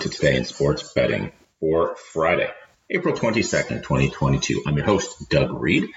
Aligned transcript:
to 0.00 0.08
Today 0.08 0.36
in 0.36 0.46
Sports 0.46 0.94
Betting 0.94 1.30
for 1.58 1.94
Friday, 1.94 2.50
April 2.88 3.14
22nd, 3.14 3.82
2022. 3.82 4.62
I'm 4.66 4.74
your 4.74 4.86
host, 4.86 5.28
Doug 5.28 5.52
Reed. 5.52 5.90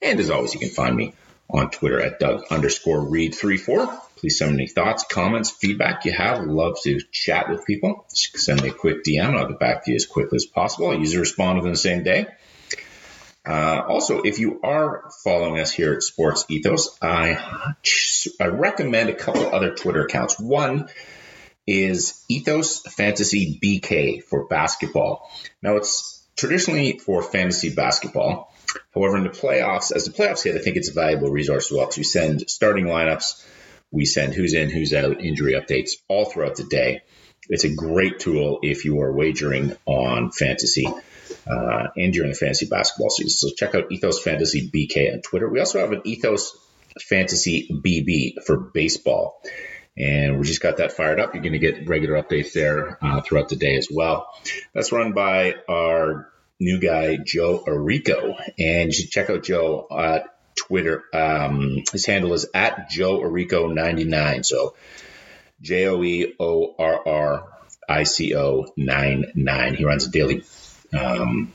And 0.00 0.18
as 0.20 0.30
always, 0.30 0.54
you 0.54 0.60
can 0.60 0.70
find 0.70 0.96
me 0.96 1.12
on 1.50 1.70
Twitter 1.70 2.00
at 2.00 2.18
Doug 2.18 2.44
underscore 2.50 3.00
Reed34. 3.00 4.00
Please 4.16 4.38
send 4.38 4.52
me 4.52 4.62
any 4.62 4.68
thoughts, 4.68 5.04
comments, 5.04 5.50
feedback 5.50 6.06
you 6.06 6.12
have. 6.12 6.46
Love 6.46 6.78
to 6.84 7.02
chat 7.10 7.50
with 7.50 7.66
people. 7.66 8.06
Just 8.14 8.38
send 8.38 8.62
me 8.62 8.70
a 8.70 8.72
quick 8.72 9.04
DM 9.04 9.28
and 9.28 9.36
I'll 9.36 9.48
get 9.48 9.58
back 9.58 9.84
to 9.84 9.90
you 9.90 9.96
as 9.96 10.06
quickly 10.06 10.36
as 10.36 10.46
possible. 10.46 10.90
I 10.90 10.94
usually 10.94 11.20
respond 11.20 11.58
within 11.58 11.72
the 11.72 11.78
same 11.78 12.04
day. 12.04 12.28
Uh, 13.44 13.82
also, 13.86 14.22
if 14.22 14.38
you 14.38 14.60
are 14.62 15.10
following 15.24 15.60
us 15.60 15.70
here 15.70 15.92
at 15.92 16.02
Sports 16.02 16.46
Ethos, 16.48 16.96
I, 17.02 17.74
I 18.40 18.46
recommend 18.46 19.10
a 19.10 19.14
couple 19.14 19.54
other 19.54 19.74
Twitter 19.74 20.06
accounts. 20.06 20.40
One 20.40 20.88
is 21.66 22.24
Ethos 22.28 22.82
Fantasy 22.82 23.58
BK 23.62 24.22
for 24.24 24.46
basketball. 24.46 25.30
Now, 25.62 25.76
it's 25.76 26.26
traditionally 26.36 26.98
for 26.98 27.22
fantasy 27.22 27.74
basketball. 27.74 28.52
However, 28.94 29.16
in 29.18 29.24
the 29.24 29.30
playoffs, 29.30 29.94
as 29.94 30.04
the 30.04 30.12
playoffs 30.12 30.42
hit, 30.42 30.56
I 30.56 30.58
think 30.58 30.76
it's 30.76 30.90
a 30.90 30.94
valuable 30.94 31.30
resource 31.30 31.70
as 31.70 31.76
well 31.76 31.88
to 31.88 32.04
send 32.04 32.48
starting 32.50 32.86
lineups. 32.86 33.44
We 33.90 34.06
send 34.06 34.34
who's 34.34 34.54
in, 34.54 34.70
who's 34.70 34.94
out, 34.94 35.20
injury 35.20 35.52
updates 35.52 35.92
all 36.08 36.24
throughout 36.24 36.56
the 36.56 36.64
day. 36.64 37.02
It's 37.48 37.64
a 37.64 37.74
great 37.74 38.20
tool 38.20 38.60
if 38.62 38.84
you 38.84 39.00
are 39.00 39.12
wagering 39.12 39.76
on 39.84 40.30
fantasy 40.30 40.86
uh, 40.86 41.88
and 41.96 42.12
during 42.12 42.30
the 42.30 42.36
fantasy 42.36 42.66
basketball 42.66 43.10
season. 43.10 43.30
So 43.30 43.54
check 43.54 43.74
out 43.74 43.90
Ethos 43.90 44.22
Fantasy 44.22 44.70
BK 44.70 45.12
on 45.12 45.20
Twitter. 45.22 45.48
We 45.48 45.58
also 45.58 45.80
have 45.80 45.92
an 45.92 46.02
Ethos 46.04 46.56
Fantasy 47.00 47.68
BB 47.70 48.44
for 48.44 48.56
baseball. 48.56 49.40
And 49.96 50.38
we 50.38 50.44
just 50.44 50.62
got 50.62 50.78
that 50.78 50.92
fired 50.92 51.20
up. 51.20 51.34
You're 51.34 51.42
going 51.42 51.52
to 51.52 51.58
get 51.58 51.86
regular 51.88 52.22
updates 52.22 52.52
there 52.52 52.98
uh, 53.02 53.20
throughout 53.20 53.50
the 53.50 53.56
day 53.56 53.76
as 53.76 53.88
well. 53.90 54.26
That's 54.74 54.92
run 54.92 55.12
by 55.12 55.56
our 55.68 56.30
new 56.58 56.80
guy, 56.80 57.18
Joe 57.18 57.62
Orrico. 57.66 58.34
And 58.58 58.86
you 58.86 58.92
should 58.92 59.10
check 59.10 59.28
out 59.28 59.42
Joe 59.42 59.86
at 59.90 60.24
Twitter. 60.56 61.04
Um, 61.12 61.82
his 61.92 62.06
handle 62.06 62.32
is 62.32 62.46
at 62.54 62.88
Joe 62.88 63.20
Orrico99. 63.20 64.46
So 64.46 64.74
J 65.60 65.86
O 65.88 66.02
E 66.02 66.34
O 66.40 66.74
R 66.78 67.08
R 67.08 67.48
I 67.88 68.02
C 68.04 68.34
O 68.34 68.66
99. 68.76 69.74
He 69.74 69.84
runs 69.84 70.06
a 70.06 70.10
daily 70.10 70.44
um, 70.98 71.52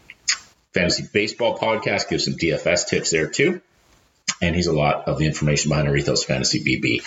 fantasy 0.73 1.05
baseball 1.11 1.57
podcast, 1.57 2.09
gives 2.09 2.25
some 2.25 2.35
DFS 2.35 2.87
tips 2.87 3.11
there 3.11 3.27
too. 3.27 3.61
And 4.41 4.55
he's 4.55 4.67
a 4.67 4.73
lot 4.73 5.07
of 5.07 5.17
the 5.17 5.25
information 5.25 5.69
behind 5.69 5.87
Ethos 5.95 6.23
Fantasy 6.23 6.63
BB. 6.63 7.03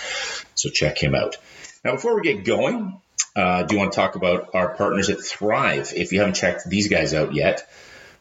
So 0.54 0.68
check 0.68 0.98
him 0.98 1.14
out. 1.14 1.36
Now, 1.84 1.92
before 1.92 2.16
we 2.16 2.22
get 2.22 2.44
going, 2.44 3.00
uh, 3.36 3.62
do 3.62 3.74
you 3.74 3.78
want 3.78 3.92
to 3.92 3.96
talk 3.96 4.16
about 4.16 4.50
our 4.54 4.74
partners 4.74 5.08
at 5.10 5.20
Thrive? 5.20 5.92
If 5.94 6.12
you 6.12 6.18
haven't 6.18 6.34
checked 6.34 6.68
these 6.68 6.88
guys 6.88 7.14
out 7.14 7.34
yet, 7.34 7.68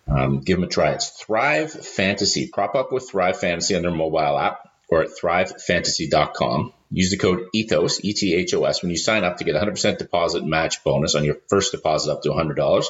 um, 0.08 0.42
give 0.42 0.58
them 0.58 0.64
a 0.64 0.68
try. 0.68 0.92
It's 0.92 1.10
Thrive 1.10 1.72
Fantasy. 1.72 2.48
Prop 2.48 2.76
up 2.76 2.92
with 2.92 3.10
Thrive 3.10 3.40
Fantasy 3.40 3.76
on 3.76 3.82
their 3.82 3.92
mobile 3.92 4.38
app 4.38 4.70
or 4.88 5.04
at 5.04 5.10
thrivefantasy.com. 5.10 6.74
Use 6.92 7.12
the 7.12 7.18
code 7.18 7.48
ETHOS, 7.54 8.04
E 8.04 8.14
T 8.14 8.34
H 8.34 8.54
O 8.56 8.64
S, 8.66 8.82
when 8.82 8.90
you 8.90 8.98
sign 8.98 9.24
up 9.24 9.38
to 9.38 9.44
get 9.44 9.56
100% 9.56 10.00
deposit 10.00 10.44
match 10.44 10.84
bonus 10.84 11.14
on 11.14 11.24
your 11.24 11.38
first 11.48 11.72
deposit 11.72 12.12
up 12.12 12.24
to 12.24 12.30
$100, 12.30 12.86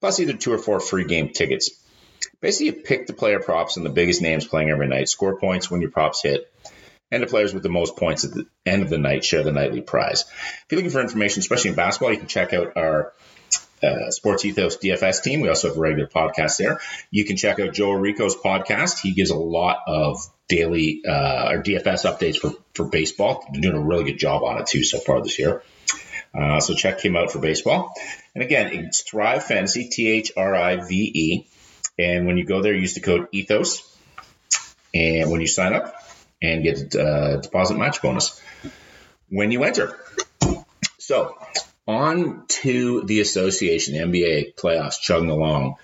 plus 0.00 0.20
either 0.20 0.32
two 0.32 0.52
or 0.52 0.58
four 0.58 0.80
free 0.80 1.04
game 1.04 1.28
tickets. 1.28 1.70
Basically, 2.40 2.66
you 2.66 2.72
pick 2.72 3.06
the 3.06 3.12
player 3.12 3.40
props 3.40 3.76
and 3.76 3.86
the 3.86 3.90
biggest 3.90 4.22
names 4.22 4.46
playing 4.46 4.70
every 4.70 4.88
night, 4.88 5.08
score 5.08 5.38
points 5.38 5.70
when 5.70 5.80
your 5.80 5.90
props 5.90 6.22
hit, 6.22 6.50
and 7.10 7.22
the 7.22 7.26
players 7.26 7.54
with 7.54 7.62
the 7.62 7.68
most 7.68 7.96
points 7.96 8.24
at 8.24 8.32
the 8.32 8.46
end 8.66 8.82
of 8.82 8.90
the 8.90 8.98
night 8.98 9.24
share 9.24 9.42
the 9.42 9.52
nightly 9.52 9.80
prize. 9.80 10.22
If 10.22 10.66
you're 10.70 10.78
looking 10.78 10.90
for 10.90 11.00
information, 11.00 11.40
especially 11.40 11.70
in 11.70 11.76
basketball, 11.76 12.12
you 12.12 12.18
can 12.18 12.28
check 12.28 12.52
out 12.52 12.76
our 12.76 13.12
uh, 13.82 14.10
Sports 14.10 14.44
Ethos 14.44 14.78
DFS 14.78 15.22
team. 15.22 15.40
We 15.40 15.48
also 15.48 15.68
have 15.68 15.76
a 15.76 15.80
regular 15.80 16.08
podcast 16.08 16.56
there. 16.56 16.80
You 17.10 17.24
can 17.24 17.36
check 17.36 17.60
out 17.60 17.74
Joe 17.74 17.92
Rico's 17.92 18.36
podcast. 18.36 19.00
He 19.00 19.12
gives 19.12 19.30
a 19.30 19.36
lot 19.36 19.80
of 19.86 20.18
daily 20.48 21.02
uh, 21.06 21.50
or 21.52 21.62
DFS 21.62 22.04
updates 22.04 22.36
for, 22.36 22.52
for 22.74 22.84
baseball. 22.84 23.46
Doing 23.52 23.76
a 23.76 23.80
really 23.80 24.04
good 24.04 24.18
job 24.18 24.42
on 24.42 24.58
it 24.58 24.66
too 24.66 24.82
so 24.82 24.98
far 24.98 25.22
this 25.22 25.38
year. 25.38 25.62
Uh, 26.34 26.60
so 26.60 26.74
check 26.74 27.00
him 27.00 27.16
out 27.16 27.30
for 27.30 27.38
baseball. 27.38 27.92
And 28.34 28.42
again, 28.42 28.72
it's 28.72 29.02
Thrive 29.02 29.44
Fantasy, 29.44 29.88
T 29.88 30.10
H 30.10 30.32
R 30.36 30.54
I 30.54 30.76
V 30.76 31.12
E. 31.14 31.46
And 31.98 32.26
when 32.26 32.36
you 32.36 32.44
go 32.44 32.62
there, 32.62 32.74
use 32.74 32.94
the 32.94 33.00
code 33.00 33.28
ETHOS. 33.32 33.82
And 34.94 35.30
when 35.30 35.40
you 35.40 35.46
sign 35.46 35.74
up, 35.74 35.94
and 36.44 36.62
get 36.62 36.94
a 36.94 37.02
uh, 37.02 37.36
deposit 37.40 37.76
match 37.76 38.02
bonus 38.02 38.40
when 39.28 39.50
you 39.50 39.64
enter. 39.64 39.98
So, 40.98 41.36
on 41.86 42.44
to 42.48 43.02
the 43.02 43.20
association, 43.20 43.94
the 43.94 44.00
NBA 44.00 44.54
playoffs 44.54 45.00
chugging 45.00 45.30
along. 45.30 45.76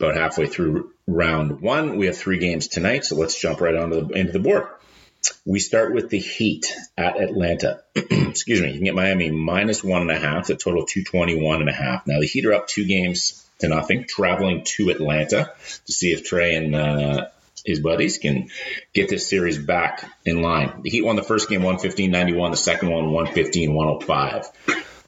About 0.00 0.14
halfway 0.14 0.46
through 0.46 0.92
round 1.08 1.60
one, 1.60 1.96
we 1.98 2.06
have 2.06 2.16
three 2.16 2.38
games 2.38 2.68
tonight, 2.68 3.04
so 3.04 3.16
let's 3.16 3.38
jump 3.38 3.60
right 3.60 3.74
onto 3.74 4.06
the, 4.06 4.14
into 4.14 4.32
the 4.32 4.38
board. 4.38 4.68
We 5.44 5.58
start 5.58 5.92
with 5.92 6.08
the 6.08 6.20
Heat 6.20 6.72
at 6.96 7.20
Atlanta. 7.20 7.82
Excuse 7.96 8.60
me. 8.60 8.68
You 8.68 8.74
can 8.74 8.84
get 8.84 8.94
Miami 8.94 9.32
minus 9.32 9.82
one 9.82 10.02
and 10.02 10.10
a 10.12 10.18
half, 10.18 10.46
the 10.46 10.54
total 10.54 10.86
221 10.86 11.62
and 11.62 11.68
a 11.68 11.72
half. 11.72 12.06
Now, 12.06 12.20
the 12.20 12.26
Heat 12.26 12.46
are 12.46 12.52
up 12.52 12.68
two 12.68 12.86
games 12.86 13.44
to 13.60 13.68
nothing, 13.68 14.06
traveling 14.08 14.64
to 14.64 14.90
Atlanta 14.90 15.52
to 15.86 15.92
see 15.92 16.12
if 16.12 16.28
Trae 16.28 16.56
and 16.56 16.74
uh, 16.74 17.28
his 17.64 17.80
buddies 17.80 18.18
can 18.18 18.48
get 18.94 19.08
this 19.08 19.28
series 19.28 19.58
back 19.58 20.04
in 20.24 20.42
line. 20.42 20.82
The 20.82 20.90
Heat 20.90 21.04
won 21.04 21.16
the 21.16 21.22
first 21.22 21.48
game 21.48 21.62
115-91, 21.62 22.50
the 22.50 22.56
second 22.56 22.90
one 22.90 23.04
115-105. 23.06 24.46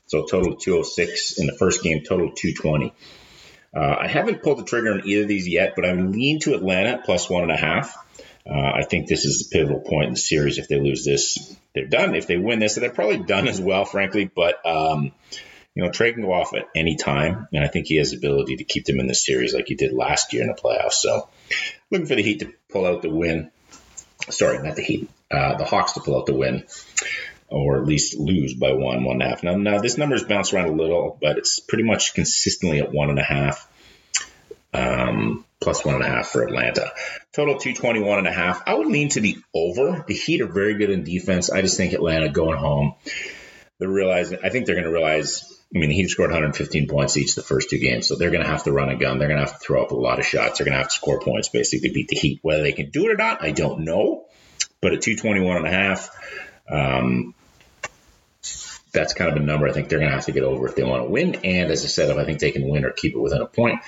So 0.07 0.27
total 0.27 0.57
206 0.57 1.39
in 1.39 1.47
the 1.47 1.57
first 1.57 1.83
game, 1.83 2.03
total 2.03 2.33
220. 2.33 2.93
Uh, 3.73 3.97
I 4.01 4.09
haven't 4.09 4.43
pulled 4.43 4.59
the 4.59 4.65
trigger 4.65 4.93
on 4.93 5.03
either 5.05 5.23
of 5.23 5.29
these 5.29 5.47
yet, 5.47 5.75
but 5.77 5.87
I'm 5.87 6.11
lean 6.11 6.41
to 6.41 6.55
Atlanta 6.55 7.01
plus 7.05 7.31
one 7.31 7.45
and 7.45 7.53
a 7.53 7.57
half. 7.57 7.97
Uh, 8.45 8.73
I 8.75 8.83
think 8.83 9.07
this 9.07 9.25
is 9.25 9.49
the 9.49 9.57
pivotal 9.57 9.81
point 9.81 10.09
in 10.09 10.15
the 10.15 10.19
series. 10.19 10.59
If 10.59 10.67
they 10.67 10.81
lose 10.81 11.05
this, 11.05 11.57
they're 11.75 11.87
done. 11.87 12.17
If 12.17 12.27
they 12.27 12.37
win 12.37 12.59
this, 12.59 12.75
they're 12.75 12.91
probably 12.91 13.19
done 13.19 13.47
as 13.47 13.61
well, 13.61 13.85
frankly. 13.85 14.25
But 14.25 14.65
um, 14.67 15.13
you 15.75 15.83
know, 15.83 15.91
Trae 15.91 16.13
can 16.13 16.23
go 16.23 16.33
off 16.33 16.55
at 16.55 16.69
any 16.75 16.97
time, 16.97 17.49
and 17.53 17.65
I 17.65 17.69
think 17.69 17.87
he 17.87 17.97
has 17.97 18.11
the 18.11 18.17
ability 18.17 18.57
to 18.57 18.65
keep 18.65 18.85
them 18.85 18.99
in 18.99 19.07
the 19.07 19.15
series 19.15 19.55
like 19.55 19.69
he 19.69 19.77
did 19.77 19.93
last 19.93 20.33
year 20.33 20.43
in 20.43 20.49
the 20.49 20.55
playoffs. 20.55 20.95
So, 20.95 21.29
looking 21.91 22.07
for 22.07 22.17
the 22.17 22.23
Heat 22.23 22.41
to 22.41 22.53
pull 22.71 22.87
out 22.87 23.03
the 23.03 23.11
win. 23.11 23.51
Sorry, 24.29 24.59
not 24.63 24.77
the 24.77 24.83
Heat, 24.83 25.09
uh, 25.31 25.57
the 25.57 25.65
Hawks 25.65 25.93
to 25.93 26.01
pull 26.01 26.19
out 26.19 26.27
the 26.27 26.35
win, 26.35 26.65
or 27.49 27.79
at 27.79 27.87
least 27.87 28.19
lose 28.19 28.55
by 28.55 28.73
one, 28.73 29.05
one 29.05 29.21
and 29.21 29.23
a 29.23 29.29
half. 29.29 29.43
Now, 29.43 29.57
now 29.57 29.79
this 29.79 29.97
number 29.97 30.17
has 30.17 30.25
bounced 30.25 30.53
around 30.53 30.69
a 30.69 30.73
little, 30.73 31.17
but 31.21 31.39
it's 31.39 31.61
pretty 31.61 31.85
much 31.85 32.15
consistently 32.15 32.81
at 32.81 32.93
one 32.93 33.11
and 33.11 33.19
a 33.19 33.25
half. 33.25 33.67
Um, 34.73 35.45
plus 35.61 35.85
one 35.85 35.97
and 35.97 36.05
a 36.05 36.09
half 36.09 36.29
for 36.29 36.43
Atlanta. 36.43 36.93
Total 37.33 37.59
221 37.59 38.19
and 38.19 38.27
a 38.27 38.33
half. 38.33 38.63
I 38.67 38.75
would 38.75 38.87
lean 38.87 39.09
to 39.11 39.21
the 39.21 39.37
over. 39.55 40.05
The 40.07 40.15
Heat 40.15 40.43
are 40.43 40.47
very 40.47 40.75
good 40.75 40.91
in 40.91 41.05
defense. 41.05 41.51
I 41.51 41.61
just 41.61 41.77
think 41.77 41.93
Atlanta 41.93 42.29
going 42.29 42.57
home. 42.57 42.95
They're 43.79 43.89
realizing, 43.89 44.39
I 44.45 44.51
think 44.51 44.67
they're 44.67 44.75
going 44.75 44.87
to 44.87 44.93
realize 44.93 45.60
I 45.75 45.79
mean, 45.79 45.91
he 45.91 46.09
scored 46.09 46.31
115 46.31 46.89
points 46.89 47.17
each 47.17 47.37
the 47.37 47.43
first 47.43 47.71
two 47.71 47.79
games, 47.79 48.09
so 48.09 48.17
they're 48.17 48.33
going 48.33 48.43
to 48.43 48.51
have 48.51 48.65
to 48.65 48.73
run 48.73 48.89
a 48.89 48.97
gun. 48.97 49.19
They're 49.19 49.29
going 49.29 49.39
to 49.41 49.47
have 49.47 49.59
to 49.59 49.65
throw 49.65 49.85
up 49.85 49.93
a 49.93 49.95
lot 49.95 50.19
of 50.19 50.27
shots. 50.27 50.59
They're 50.59 50.65
going 50.65 50.73
to 50.73 50.79
have 50.79 50.89
to 50.89 50.95
score 50.95 51.21
points 51.21 51.49
basically 51.49 51.89
to 51.89 51.95
beat 51.95 52.09
the 52.09 52.17
Heat. 52.17 52.41
Whether 52.43 52.65
they 52.65 52.73
can 52.73 52.91
do 52.91 53.07
it 53.07 53.13
or 53.13 53.17
not, 53.17 53.43
I 53.43 53.53
don't 53.53 53.85
know. 53.85 54.27
But 54.81 54.95
at 54.95 55.03
221 55.03 55.59
and 55.59 55.67
a 55.67 55.71
half, 55.71 56.11
um, 56.69 57.35
that's 58.93 59.15
kind 59.15 59.31
of 59.31 59.37
a 59.37 59.47
number 59.47 59.69
I 59.69 59.73
think 59.73 59.89
they're 59.89 60.01
going 60.01 60.11
to 60.11 60.17
have 60.17 60.25
to 60.27 60.33
get 60.33 60.43
over 60.43 60.67
if 60.67 60.75
they 60.75 60.83
want 60.83 61.05
to 61.05 61.11
win. 61.11 61.37
And 61.45 61.71
as 61.71 61.85
I 61.85 61.89
said, 61.89 62.11
if 62.11 62.17
I 62.17 62.25
think 62.25 62.41
they 62.41 62.51
can 62.51 62.69
win 62.69 62.85
or 62.85 62.91
keep 62.91 63.15
it 63.15 63.21
within 63.21 63.41
a 63.41 63.47
point, 63.47 63.81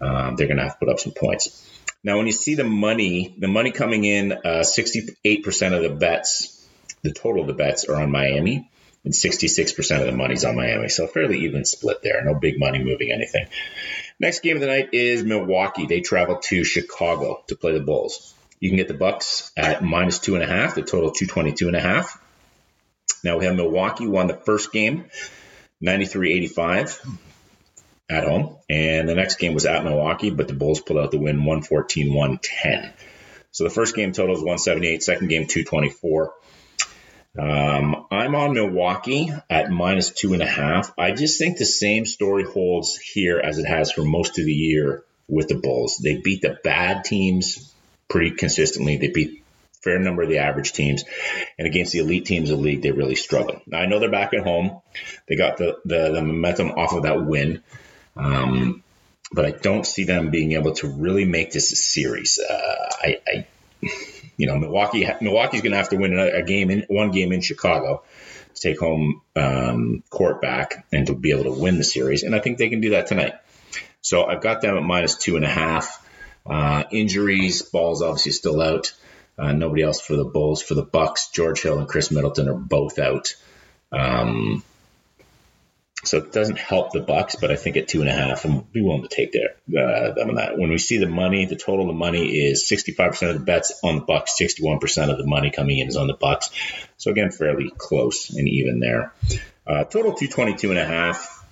um, 0.00 0.36
they're 0.36 0.46
going 0.46 0.56
to 0.56 0.62
have 0.62 0.78
to 0.78 0.86
put 0.86 0.88
up 0.88 1.00
some 1.00 1.12
points. 1.12 1.66
Now, 2.02 2.16
when 2.16 2.26
you 2.26 2.32
see 2.32 2.54
the 2.54 2.64
money, 2.64 3.34
the 3.38 3.48
money 3.48 3.72
coming 3.72 4.04
in, 4.04 4.32
uh, 4.32 4.64
68% 4.64 5.76
of 5.76 5.82
the 5.82 5.90
bets, 5.90 6.66
the 7.02 7.12
total 7.12 7.42
of 7.42 7.46
the 7.46 7.52
bets 7.52 7.84
are 7.84 8.00
on 8.00 8.10
Miami 8.10 8.70
and 9.04 9.14
66% 9.14 10.00
of 10.00 10.06
the 10.06 10.12
money's 10.12 10.44
on 10.44 10.56
Miami. 10.56 10.88
So 10.88 11.06
fairly 11.06 11.44
even 11.44 11.64
split 11.64 12.02
there. 12.02 12.22
No 12.24 12.34
big 12.34 12.58
money 12.58 12.82
moving 12.82 13.10
anything. 13.10 13.46
Next 14.18 14.40
game 14.40 14.56
of 14.56 14.60
the 14.60 14.66
night 14.66 14.90
is 14.92 15.24
Milwaukee. 15.24 15.86
They 15.86 16.00
travel 16.00 16.36
to 16.44 16.64
Chicago 16.64 17.42
to 17.48 17.56
play 17.56 17.72
the 17.72 17.80
Bulls. 17.80 18.34
You 18.58 18.68
can 18.68 18.76
get 18.76 18.88
the 18.88 18.94
Bucks 18.94 19.50
at 19.56 19.82
minus 19.82 20.18
two 20.18 20.34
and 20.34 20.44
a 20.44 20.46
half, 20.46 20.74
the 20.74 20.82
total 20.82 21.10
222 21.10 21.68
and 21.68 21.76
a 21.76 21.80
half. 21.80 22.20
Now 23.24 23.38
we 23.38 23.46
have 23.46 23.56
Milwaukee 23.56 24.06
won 24.06 24.26
the 24.26 24.36
first 24.36 24.72
game 24.72 25.06
93-85 25.82 27.18
at 28.10 28.24
home. 28.24 28.56
And 28.68 29.08
the 29.08 29.14
next 29.14 29.36
game 29.36 29.54
was 29.54 29.64
at 29.64 29.84
Milwaukee, 29.84 30.30
but 30.30 30.48
the 30.48 30.54
Bulls 30.54 30.80
pulled 30.80 30.98
out 30.98 31.10
the 31.10 31.18
win 31.18 31.40
114-110. 31.40 32.92
So 33.52 33.64
the 33.64 33.70
first 33.70 33.96
game 33.96 34.12
total 34.12 34.36
is 34.36 34.40
178, 34.40 35.02
second 35.02 35.28
game 35.28 35.46
224. 35.46 36.34
Um, 37.38 38.06
I'm 38.10 38.34
on 38.34 38.54
Milwaukee 38.54 39.30
at 39.48 39.70
minus 39.70 40.10
two 40.10 40.32
and 40.32 40.42
a 40.42 40.46
half. 40.46 40.92
I 40.98 41.12
just 41.12 41.38
think 41.38 41.58
the 41.58 41.64
same 41.64 42.04
story 42.04 42.44
holds 42.44 42.96
here 42.96 43.38
as 43.38 43.58
it 43.58 43.66
has 43.66 43.92
for 43.92 44.02
most 44.02 44.38
of 44.38 44.44
the 44.44 44.52
year 44.52 45.04
with 45.28 45.48
the 45.48 45.54
Bulls. 45.54 45.98
They 45.98 46.16
beat 46.16 46.42
the 46.42 46.58
bad 46.64 47.04
teams 47.04 47.72
pretty 48.08 48.32
consistently. 48.32 48.96
They 48.96 49.08
beat 49.08 49.44
fair 49.82 49.98
number 49.98 50.22
of 50.22 50.28
the 50.28 50.38
average 50.38 50.72
teams. 50.72 51.04
And 51.58 51.66
against 51.66 51.92
the 51.92 52.00
elite 52.00 52.26
teams 52.26 52.50
of 52.50 52.58
the 52.58 52.64
league, 52.64 52.82
they 52.82 52.90
really 52.90 53.14
struggle. 53.14 53.62
Now, 53.66 53.78
I 53.78 53.86
know 53.86 53.98
they're 53.98 54.10
back 54.10 54.34
at 54.34 54.44
home. 54.44 54.82
They 55.28 55.36
got 55.36 55.56
the, 55.56 55.78
the, 55.84 56.12
the 56.12 56.22
momentum 56.22 56.72
off 56.72 56.92
of 56.92 57.04
that 57.04 57.24
win. 57.24 57.62
Um, 58.16 58.82
but 59.32 59.46
I 59.46 59.52
don't 59.52 59.86
see 59.86 60.04
them 60.04 60.30
being 60.30 60.52
able 60.52 60.72
to 60.74 60.88
really 60.88 61.24
make 61.24 61.52
this 61.52 61.72
a 61.72 61.76
series. 61.76 62.38
Uh, 62.38 62.90
I, 63.02 63.20
I, 63.26 63.46
you 64.40 64.46
know, 64.46 64.56
Milwaukee 64.56 65.06
Milwaukee's 65.20 65.60
going 65.60 65.72
to 65.72 65.76
have 65.76 65.90
to 65.90 65.96
win 65.96 66.18
a, 66.18 66.42
game 66.42 66.70
in 66.70 66.86
one 66.88 67.10
game 67.10 67.30
in 67.30 67.42
Chicago 67.42 68.02
to 68.54 68.60
take 68.60 68.80
home 68.80 69.20
um, 69.36 70.02
court 70.08 70.40
back 70.40 70.86
and 70.90 71.06
to 71.08 71.14
be 71.14 71.32
able 71.32 71.44
to 71.44 71.60
win 71.60 71.76
the 71.76 71.84
series, 71.84 72.22
and 72.22 72.34
I 72.34 72.40
think 72.40 72.56
they 72.56 72.70
can 72.70 72.80
do 72.80 72.90
that 72.90 73.06
tonight. 73.06 73.34
So 74.00 74.24
I've 74.24 74.40
got 74.40 74.62
them 74.62 74.78
at 74.78 74.82
minus 74.82 75.16
two 75.16 75.36
and 75.36 75.44
a 75.44 75.48
half. 75.48 76.06
Uh, 76.46 76.84
injuries, 76.90 77.60
Ball's 77.60 78.00
obviously 78.00 78.32
still 78.32 78.62
out. 78.62 78.94
Uh, 79.38 79.52
nobody 79.52 79.82
else 79.82 80.00
for 80.00 80.16
the 80.16 80.24
Bulls. 80.24 80.62
For 80.62 80.72
the 80.72 80.82
Bucks, 80.82 81.28
George 81.28 81.60
Hill 81.60 81.78
and 81.78 81.86
Khris 81.86 82.10
Middleton 82.10 82.48
are 82.48 82.54
both 82.54 82.98
out. 82.98 83.36
Um, 83.92 84.64
so 86.02 86.18
it 86.18 86.32
doesn't 86.32 86.58
help 86.58 86.92
the 86.92 87.00
Bucks, 87.00 87.36
but 87.36 87.50
I 87.50 87.56
think 87.56 87.76
at 87.76 87.88
two 87.88 88.00
and 88.00 88.08
a 88.08 88.12
half, 88.12 88.44
I'm 88.44 88.60
be 88.60 88.80
willing 88.80 89.02
to 89.02 89.08
take 89.08 89.32
there 89.32 89.56
uh, 89.76 90.12
on 90.20 90.36
that. 90.36 90.56
When 90.56 90.70
we 90.70 90.78
see 90.78 90.96
the 90.96 91.08
money, 91.08 91.44
the 91.44 91.56
total 91.56 91.82
of 91.82 91.88
the 91.88 91.98
money 91.98 92.26
is 92.26 92.66
65% 92.70 93.28
of 93.28 93.38
the 93.38 93.44
bets 93.44 93.78
on 93.84 93.96
the 93.96 94.00
Bucks, 94.02 94.36
61% 94.40 95.10
of 95.10 95.18
the 95.18 95.26
money 95.26 95.50
coming 95.50 95.78
in 95.78 95.88
is 95.88 95.96
on 95.96 96.06
the 96.06 96.14
Bucks. 96.14 96.50
So 96.96 97.10
again, 97.10 97.30
fairly 97.30 97.70
close 97.76 98.30
and 98.30 98.48
even 98.48 98.80
there. 98.80 99.12
Uh, 99.66 99.84
total 99.84 100.14
222 100.14 100.70
and 100.70 100.78
a 100.78 100.86
half. 100.86 101.44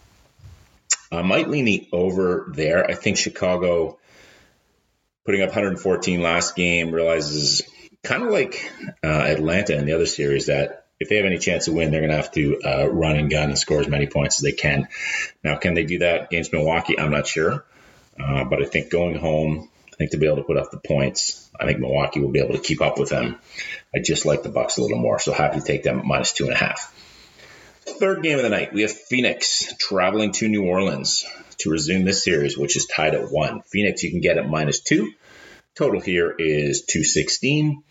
I 1.13 1.23
might 1.23 1.49
lean 1.49 1.67
the 1.67 1.89
over 1.93 2.51
there. 2.55 2.89
I 2.91 2.95
think 2.95 3.19
Chicago 3.19 3.99
putting 5.27 5.43
up 5.43 5.49
114 5.49 6.23
last 6.23 6.57
game 6.57 6.91
realizes 6.91 7.63
kind 8.03 8.23
of 8.23 8.31
like 8.31 8.73
uh, 9.05 9.09
Atlanta 9.09 9.77
in 9.77 9.85
the 9.85 9.93
other 9.93 10.07
series 10.07 10.47
that 10.47 10.87
if 11.01 11.09
they 11.09 11.17
have 11.17 11.27
any 11.27 11.39
chance 11.39 11.67
to 11.67 11.73
win, 11.73 11.91
they're 11.91 12.01
going 12.01 12.11
to 12.11 12.17
have 12.17 12.33
to 12.33 12.61
uh, 12.61 12.89
run 12.89 13.17
and 13.17 13.31
gun 13.31 13.51
and 13.51 13.59
score 13.59 13.81
as 13.81 13.89
many 13.89 14.07
points 14.07 14.39
as 14.39 14.43
they 14.43 14.53
can. 14.53 14.89
Now, 15.45 15.57
can 15.57 15.75
they 15.75 15.85
do 15.85 16.01
that 16.01 16.25
against 16.25 16.53
Milwaukee? 16.53 16.99
I'm 16.99 17.11
not 17.11 17.27
sure, 17.27 17.65
uh, 18.19 18.45
but 18.45 18.61
I 18.61 18.65
think 18.65 18.91
going 18.91 19.17
home, 19.17 19.71
I 19.93 19.97
think 19.97 20.11
to 20.13 20.19
be 20.19 20.27
able 20.27 20.37
to 20.37 20.43
put 20.43 20.57
up 20.57 20.71
the 20.71 20.81
points, 20.81 21.51
I 21.59 21.67
think 21.67 21.79
Milwaukee 21.79 22.21
will 22.21 22.31
be 22.31 22.41
able 22.41 22.55
to 22.55 22.61
keep 22.61 22.83
up 22.83 22.99
with 22.99 23.11
them. 23.11 23.39
I 23.95 24.01
just 24.05 24.27
like 24.27 24.43
the 24.43 24.49
Bucks 24.49 24.79
a 24.79 24.83
little 24.83 24.99
more, 24.99 25.19
so 25.19 25.33
happy 25.33 25.61
to 25.61 25.65
take 25.65 25.83
them 25.83 26.01
at 26.01 26.05
minus 26.05 26.33
two 26.33 26.45
and 26.45 26.53
a 26.53 26.57
half. 26.57 26.95
Third 27.83 28.23
game 28.23 28.37
of 28.37 28.43
the 28.43 28.51
night, 28.51 28.73
we 28.73 28.83
have 28.83 28.93
Phoenix 28.93 29.73
traveling 29.79 30.33
to 30.33 30.49
New 30.49 30.67
Orleans 30.67 31.25
to 31.59 31.71
resume 31.71 32.05
this 32.05 32.23
series, 32.23 32.57
which 32.57 32.77
is 32.77 32.87
tied 32.87 33.15
at 33.15 33.31
one. 33.31 33.63
Phoenix, 33.63 34.03
you 34.03 34.11
can 34.11 34.21
get 34.21 34.37
at 34.37 34.49
minus 34.49 34.81
two. 34.81 35.13
Total 35.75 36.01
here 36.01 36.35
is 36.37 36.83
216 36.83 37.83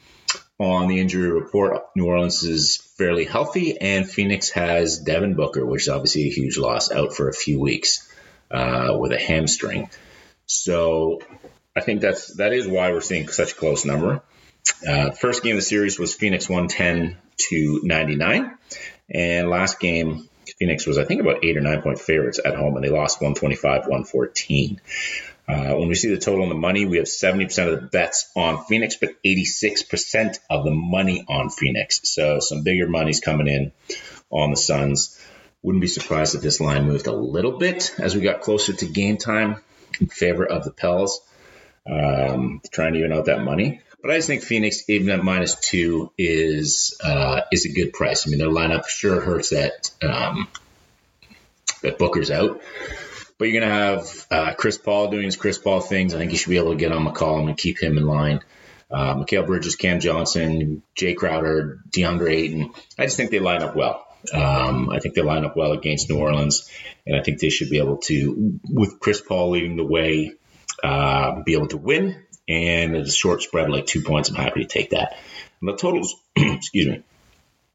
on 0.59 0.87
the 0.87 0.99
injury 0.99 1.31
report, 1.31 1.83
New 1.95 2.05
Orleans 2.05 2.43
is 2.43 2.77
fairly 2.97 3.25
healthy, 3.25 3.79
and 3.79 4.09
Phoenix 4.09 4.49
has 4.51 4.99
Devin 4.99 5.35
Booker, 5.35 5.65
which 5.65 5.83
is 5.83 5.89
obviously 5.89 6.23
a 6.23 6.31
huge 6.31 6.57
loss, 6.57 6.91
out 6.91 7.13
for 7.13 7.29
a 7.29 7.33
few 7.33 7.59
weeks 7.59 8.11
uh, 8.49 8.95
with 8.99 9.11
a 9.11 9.19
hamstring. 9.19 9.89
So 10.45 11.21
I 11.75 11.81
think 11.81 12.01
that's 12.01 12.35
that 12.37 12.53
is 12.53 12.67
why 12.67 12.91
we're 12.91 13.01
seeing 13.01 13.27
such 13.27 13.51
a 13.51 13.55
close 13.55 13.85
number. 13.85 14.23
Uh, 14.87 15.11
first 15.11 15.43
game 15.43 15.53
of 15.53 15.59
the 15.59 15.61
series 15.61 15.99
was 15.99 16.13
Phoenix 16.13 16.49
110 16.49 17.17
to 17.49 17.79
99, 17.83 18.57
and 19.09 19.49
last 19.49 19.79
game 19.79 20.27
Phoenix 20.57 20.87
was 20.87 20.97
I 20.97 21.05
think 21.05 21.21
about 21.21 21.43
eight 21.43 21.57
or 21.57 21.61
nine 21.61 21.81
point 21.81 21.99
favorites 21.99 22.39
at 22.43 22.55
home, 22.55 22.75
and 22.75 22.83
they 22.83 22.89
lost 22.89 23.21
125 23.21 23.81
114. 23.81 24.81
Uh, 25.47 25.75
when 25.75 25.87
we 25.87 25.95
see 25.95 26.09
the 26.09 26.19
total 26.19 26.43
on 26.43 26.49
the 26.49 26.55
money, 26.55 26.85
we 26.85 26.97
have 26.97 27.05
70% 27.05 27.73
of 27.73 27.81
the 27.81 27.87
bets 27.87 28.29
on 28.35 28.65
Phoenix, 28.65 28.97
but 28.97 29.11
86% 29.23 30.39
of 30.49 30.65
the 30.65 30.71
money 30.71 31.23
on 31.27 31.49
Phoenix. 31.49 32.01
So 32.03 32.39
some 32.39 32.63
bigger 32.63 32.87
money's 32.87 33.21
coming 33.21 33.47
in 33.47 33.71
on 34.29 34.49
the 34.49 34.57
Suns. 34.57 35.17
Wouldn't 35.63 35.81
be 35.81 35.87
surprised 35.87 36.35
if 36.35 36.41
this 36.41 36.59
line 36.59 36.85
moved 36.85 37.07
a 37.07 37.13
little 37.13 37.57
bit 37.57 37.95
as 37.97 38.13
we 38.13 38.21
got 38.21 38.41
closer 38.41 38.73
to 38.73 38.85
game 38.85 39.17
time 39.17 39.61
in 40.01 40.07
favor 40.07 40.45
of 40.45 40.65
the 40.65 40.71
Pels, 40.71 41.21
um, 41.89 42.61
trying 42.71 42.93
to 42.93 42.99
even 42.99 43.13
out 43.13 43.25
that 43.25 43.41
money. 43.41 43.81
But 44.01 44.11
I 44.11 44.15
just 44.17 44.27
think 44.27 44.43
Phoenix, 44.43 44.87
even 44.89 45.09
at 45.09 45.23
minus 45.23 45.55
two, 45.55 46.11
is 46.17 46.97
uh, 47.03 47.41
is 47.51 47.65
a 47.65 47.73
good 47.73 47.93
price. 47.93 48.27
I 48.27 48.29
mean, 48.29 48.39
their 48.39 48.49
lineup 48.49 48.87
sure 48.87 49.19
hurts 49.19 49.49
that 49.49 49.89
um, 50.03 50.47
that 51.81 51.97
Booker's 51.97 52.29
out. 52.29 52.61
But 53.37 53.45
you're 53.45 53.61
going 53.61 53.69
to 53.69 53.75
have 53.75 54.27
uh, 54.31 54.53
Chris 54.55 54.77
Paul 54.77 55.09
doing 55.09 55.25
his 55.25 55.35
Chris 55.35 55.57
Paul 55.57 55.79
things. 55.79 56.13
I 56.13 56.17
think 56.17 56.31
you 56.31 56.37
should 56.37 56.49
be 56.49 56.57
able 56.57 56.71
to 56.71 56.77
get 56.77 56.91
on 56.91 57.05
McCollum 57.05 57.47
and 57.47 57.57
keep 57.57 57.81
him 57.81 57.97
in 57.97 58.05
line. 58.05 58.41
Uh, 58.89 59.15
Mikal 59.15 59.45
Bridges, 59.45 59.75
Cam 59.75 59.99
Johnson, 59.99 60.81
Jae 60.95 61.15
Crowder, 61.15 61.79
DeAndre 61.89 62.31
Ayton. 62.31 62.71
I 62.97 63.05
just 63.05 63.17
think 63.17 63.31
they 63.31 63.39
line 63.39 63.61
up 63.61 63.75
well. 63.75 64.07
Um, 64.33 64.89
I 64.89 64.99
think 64.99 65.13
they 65.13 65.21
line 65.21 65.45
up 65.45 65.55
well 65.55 65.73
against 65.73 66.09
New 66.09 66.17
Orleans, 66.17 66.69
and 67.05 67.15
I 67.15 67.21
think 67.21 67.39
they 67.39 67.49
should 67.49 67.69
be 67.69 67.77
able 67.79 67.97
to, 67.97 68.59
with 68.69 68.99
Chris 68.99 69.21
Paul 69.21 69.51
leading 69.51 69.75
the 69.75 69.83
way, 69.83 70.33
uh, 70.83 71.41
be 71.43 71.53
able 71.53 71.67
to 71.67 71.77
win. 71.77 72.23
And 72.49 72.95
it's 72.95 73.09
a 73.09 73.15
short 73.15 73.41
spread, 73.43 73.69
like 73.69 73.85
two 73.85 74.01
points. 74.01 74.29
I'm 74.29 74.35
happy 74.35 74.61
to 74.61 74.67
take 74.67 74.91
that. 74.91 75.17
And 75.59 75.69
the 75.69 75.75
totals, 75.75 76.15
excuse 76.35 76.87
me, 76.87 77.03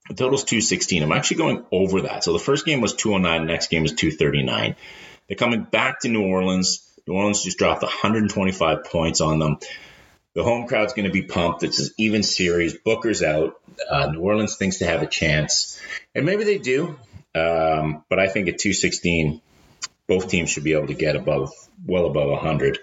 the 0.08 0.14
total's 0.14 0.44
216. 0.44 1.02
I'm 1.02 1.12
actually 1.12 1.36
going 1.36 1.64
over 1.70 2.02
that. 2.02 2.24
So 2.24 2.32
the 2.32 2.38
first 2.38 2.64
game 2.64 2.80
was 2.80 2.94
209, 2.94 3.46
the 3.46 3.52
next 3.52 3.68
game 3.68 3.84
is 3.84 3.92
239. 3.92 4.76
They're 5.28 5.36
coming 5.36 5.64
back 5.64 6.00
to 6.00 6.08
New 6.08 6.22
Orleans. 6.22 6.88
New 7.06 7.14
Orleans 7.14 7.42
just 7.42 7.58
dropped 7.58 7.82
125 7.82 8.84
points 8.84 9.20
on 9.20 9.38
them. 9.38 9.58
The 10.34 10.42
home 10.42 10.66
crowd's 10.66 10.94
going 10.94 11.06
to 11.06 11.12
be 11.12 11.22
pumped. 11.22 11.62
It's 11.62 11.80
an 11.80 11.94
even 11.98 12.22
series. 12.22 12.74
Booker's 12.74 13.22
out. 13.22 13.60
Uh, 13.88 14.06
New 14.06 14.20
Orleans 14.20 14.56
thinks 14.56 14.78
they 14.78 14.86
have 14.86 15.02
a 15.02 15.06
chance, 15.06 15.80
and 16.14 16.24
maybe 16.24 16.44
they 16.44 16.58
do. 16.58 16.98
Um, 17.34 18.04
but 18.08 18.18
I 18.18 18.28
think 18.28 18.48
at 18.48 18.58
216, 18.58 19.40
both 20.06 20.28
teams 20.28 20.50
should 20.50 20.64
be 20.64 20.74
able 20.74 20.88
to 20.88 20.94
get 20.94 21.16
above, 21.16 21.52
well 21.86 22.06
above 22.06 22.30
100. 22.30 22.78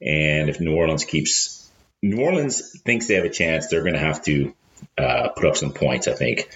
And 0.00 0.48
if 0.48 0.60
New 0.60 0.74
Orleans 0.74 1.04
keeps, 1.04 1.70
New 2.02 2.20
Orleans 2.20 2.80
thinks 2.80 3.06
they 3.06 3.14
have 3.14 3.24
a 3.24 3.30
chance, 3.30 3.68
they're 3.68 3.82
going 3.82 3.94
to 3.94 4.00
have 4.00 4.22
to 4.24 4.54
uh, 4.98 5.28
put 5.28 5.46
up 5.46 5.56
some 5.56 5.72
points. 5.72 6.08
I 6.08 6.14
think 6.14 6.48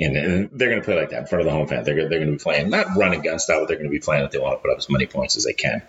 and, 0.00 0.16
and 0.16 0.50
they're 0.52 0.68
going 0.68 0.80
to 0.80 0.84
play 0.84 0.96
like 0.96 1.10
that 1.10 1.20
in 1.20 1.26
front 1.26 1.40
of 1.40 1.46
the 1.46 1.52
home 1.52 1.66
fan. 1.66 1.84
They're, 1.84 2.08
they're 2.08 2.20
going 2.20 2.32
to 2.32 2.38
be 2.38 2.42
playing 2.42 2.70
not 2.70 2.96
running 2.96 3.22
gun 3.22 3.38
style, 3.38 3.60
but 3.60 3.68
they're 3.68 3.76
going 3.76 3.90
to 3.90 3.92
be 3.92 4.00
playing 4.00 4.22
that 4.22 4.30
they 4.30 4.38
want 4.38 4.58
to 4.58 4.62
put 4.62 4.70
up 4.70 4.78
as 4.78 4.88
many 4.88 5.06
points 5.06 5.36
as 5.36 5.44
they 5.44 5.52
can. 5.52 5.82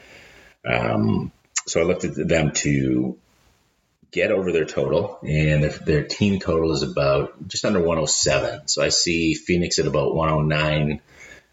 Um, 0.65 1.31
so 1.67 1.79
I 1.79 1.83
looked 1.83 2.03
at 2.03 2.15
them 2.15 2.51
to 2.51 3.17
get 4.11 4.31
over 4.31 4.51
their 4.51 4.65
total, 4.65 5.19
and 5.21 5.63
their, 5.63 5.69
their 5.69 6.03
team 6.03 6.39
total 6.39 6.71
is 6.71 6.81
about 6.81 7.47
just 7.47 7.65
under 7.65 7.79
107. 7.79 8.67
So 8.67 8.81
I 8.81 8.89
see 8.89 9.35
Phoenix 9.35 9.77
at 9.77 9.85
about 9.85 10.15
109 10.15 11.01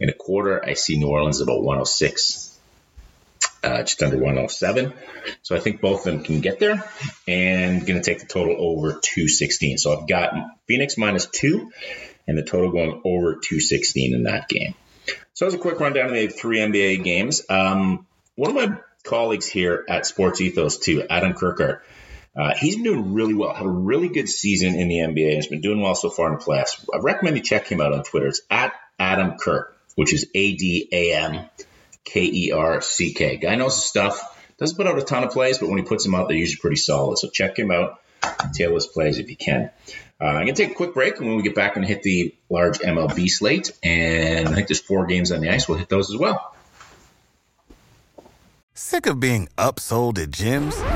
and 0.01 0.11
a 0.11 0.15
quarter. 0.15 0.65
I 0.65 0.75
see 0.75 0.99
New 0.99 1.09
Orleans 1.09 1.41
about 1.41 1.63
106. 1.63 2.59
Uh, 3.63 3.83
just 3.83 4.01
under 4.03 4.17
107. 4.17 4.93
So 5.43 5.57
I 5.57 5.59
think 5.59 5.81
both 5.81 6.07
of 6.07 6.13
them 6.13 6.23
can 6.23 6.41
get 6.41 6.61
there 6.61 6.89
and 7.27 7.85
going 7.85 8.01
to 8.01 8.03
take 8.03 8.21
the 8.21 8.27
total 8.27 8.55
over 8.59 8.93
216. 8.93 9.79
So 9.79 9.99
I've 9.99 10.07
got 10.07 10.35
Phoenix 10.69 10.97
minus 10.97 11.27
two 11.27 11.73
and 12.27 12.37
the 12.37 12.43
total 12.43 12.71
going 12.71 13.01
over 13.05 13.35
216 13.35 14.15
in 14.15 14.25
that 14.25 14.49
game. 14.49 14.75
So 15.35 15.47
as 15.47 15.55
a 15.55 15.59
quick 15.59 15.79
rundown 15.81 16.07
of 16.07 16.15
the 16.15 16.29
three 16.29 16.59
NBA 16.59 17.05
games, 17.05 17.43
um, 17.49 18.07
one 18.35 18.51
of 18.51 18.57
my 18.57 18.79
colleagues 19.05 19.47
here 19.47 19.85
at 19.89 20.07
Sports 20.07 20.41
Ethos 20.41 20.79
too, 20.79 21.07
Adam 21.09 21.35
Kirker, 21.35 21.81
uh, 22.37 22.55
he's 22.55 22.75
been 22.75 22.85
doing 22.85 23.15
really 23.15 23.35
well. 23.35 23.55
Had 23.55 23.67
a 23.67 23.71
really 23.71 24.09
good 24.09 24.29
season 24.29 24.75
in 24.75 24.89
the 24.89 24.97
NBA. 24.97 25.29
and 25.29 25.37
Has 25.37 25.47
been 25.47 25.63
doing 25.63 25.81
well 25.81 25.95
so 25.95 26.11
far 26.11 26.33
in 26.33 26.39
the 26.39 26.45
playoffs. 26.45 26.85
I 26.93 26.99
recommend 26.99 27.37
you 27.37 27.43
check 27.43 27.67
him 27.67 27.81
out 27.81 27.95
on 27.95 28.03
Twitter. 28.03 28.27
It's 28.27 28.43
at 28.51 28.75
Adam 28.99 29.39
Kirk, 29.39 29.77
which 29.95 30.13
is 30.13 30.27
A 30.35 30.55
D 30.55 30.89
A 30.93 31.15
M 31.15 31.49
K 32.05 32.25
E 32.25 32.53
R 32.53 32.83
C 32.83 33.15
K. 33.15 33.39
Guy 33.39 33.55
knows 33.55 33.75
his 33.75 33.85
stuff. 33.85 34.21
Doesn't 34.59 34.77
put 34.77 34.87
out 34.87 34.99
a 34.99 35.03
ton 35.03 35.25
of 35.25 35.31
plays, 35.31 35.59
but 35.59 35.69
when 35.69 35.79
he 35.79 35.85
puts 35.85 36.05
them 36.05 36.15
out, 36.15 36.29
they're 36.29 36.37
usually 36.37 36.61
pretty 36.61 36.77
solid. 36.77 37.19
So 37.19 37.29
check 37.29 37.59
him 37.59 37.71
out. 37.71 38.01
Tail 38.55 38.75
his 38.75 38.87
plays 38.87 39.19
if 39.19 39.31
you 39.31 39.37
can. 39.37 39.71
Uh, 40.21 40.25
I'm 40.25 40.45
going 40.47 40.55
to 40.55 40.63
take 40.63 40.73
a 40.73 40.75
quick 40.75 40.95
break, 40.95 41.19
and 41.19 41.27
when 41.27 41.37
we 41.37 41.43
get 41.43 41.55
back, 41.55 41.75
to 41.75 41.83
hit 41.83 42.03
the 42.03 42.35
large 42.49 42.79
MLB 42.79 43.29
slate. 43.29 43.71
And 43.83 44.49
I 44.49 44.55
think 44.55 44.69
there's 44.69 44.81
four 44.81 45.07
games 45.07 45.31
on 45.31 45.41
the 45.41 45.51
ice. 45.51 45.69
We'll 45.69 45.79
hit 45.79 45.89
those 45.89 46.11
as 46.11 46.17
well. 46.17 46.55
Sick 48.73 49.07
of 49.07 49.21
being 49.21 49.49
upsold 49.59 50.19
at 50.19 50.31
gyms? 50.31 50.96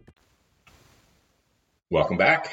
Welcome 1.91 2.15
back. 2.15 2.49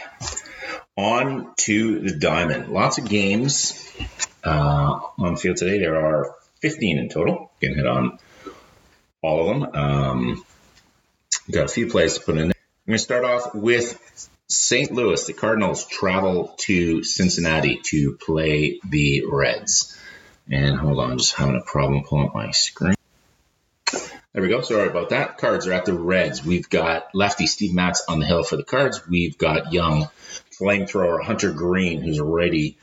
On 0.96 1.54
to 1.58 2.00
the 2.00 2.18
diamond. 2.18 2.72
Lots 2.72 2.98
of 2.98 3.08
games 3.08 3.88
uh, 4.42 4.98
on 5.16 5.34
the 5.34 5.40
field 5.40 5.58
today. 5.58 5.78
There 5.78 5.96
are 5.96 6.34
15 6.60 6.98
in 6.98 7.08
total. 7.08 7.52
Can 7.60 7.76
hit 7.76 7.86
on 7.86 8.18
all 9.22 9.48
of 9.48 9.60
them. 9.60 9.76
Um, 9.76 10.44
got 11.52 11.66
a 11.66 11.68
few 11.68 11.86
plays 11.86 12.14
to 12.14 12.20
put 12.24 12.36
in. 12.36 12.46
I'm 12.46 12.52
going 12.84 12.94
to 12.94 12.98
start 12.98 13.24
off 13.24 13.54
with 13.54 14.28
St. 14.48 14.90
Louis. 14.90 15.24
The 15.24 15.34
Cardinals 15.34 15.86
travel 15.86 16.56
to 16.62 17.04
Cincinnati 17.04 17.78
to 17.90 18.18
play 18.20 18.80
the 18.88 19.22
Reds. 19.30 19.96
And 20.50 20.76
hold 20.76 20.98
on, 20.98 21.12
I'm 21.12 21.18
just 21.18 21.36
having 21.36 21.54
a 21.54 21.64
problem 21.64 22.02
pulling 22.02 22.26
up 22.26 22.34
my 22.34 22.50
screen. 22.50 22.97
There 24.38 24.46
we 24.46 24.54
go. 24.54 24.60
Sorry 24.60 24.86
about 24.86 25.08
that. 25.08 25.36
Cards 25.36 25.66
are 25.66 25.72
at 25.72 25.84
the 25.84 25.94
Reds. 25.94 26.44
We've 26.44 26.70
got 26.70 27.08
lefty 27.12 27.48
Steve 27.48 27.74
Matz 27.74 28.04
on 28.08 28.20
the 28.20 28.24
hill 28.24 28.44
for 28.44 28.56
the 28.56 28.62
Cards. 28.62 29.02
We've 29.08 29.36
got 29.36 29.72
young 29.72 30.08
flamethrower 30.56 31.20
Hunter 31.20 31.50
Greene, 31.50 32.02
who's 32.02 32.20
already 32.20 32.78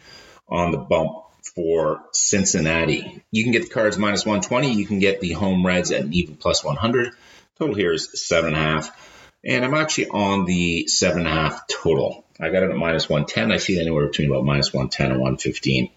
on 0.49 0.71
the 0.71 0.77
bump 0.77 1.13
for 1.55 2.01
Cincinnati. 2.11 3.23
You 3.31 3.43
can 3.43 3.53
get 3.53 3.63
the 3.63 3.69
Cards 3.69 3.97
minus 3.97 4.25
120. 4.25 4.73
You 4.73 4.85
can 4.85 4.99
get 4.99 5.21
the 5.21 5.31
home 5.31 5.65
Reds 5.65 5.91
at 5.91 6.01
an 6.01 6.11
even 6.11 6.35
plus 6.35 6.61
100. 6.61 7.13
Total 7.57 7.73
here 7.73 7.93
is 7.93 8.09
seven 8.21 8.53
and 8.53 9.63
I'm 9.63 9.75
actually 9.75 10.09
on 10.09 10.43
the 10.43 10.87
seven 10.87 11.19
and 11.19 11.29
a 11.29 11.31
half 11.31 11.67
total. 11.67 12.25
I 12.37 12.49
got 12.49 12.63
it 12.63 12.71
at 12.71 12.75
minus 12.75 13.07
110. 13.07 13.53
I 13.53 13.59
see 13.59 13.79
anywhere 13.79 14.07
between 14.07 14.29
about 14.29 14.43
minus 14.43 14.73
110 14.73 15.11
and 15.11 15.21
115. 15.21 15.89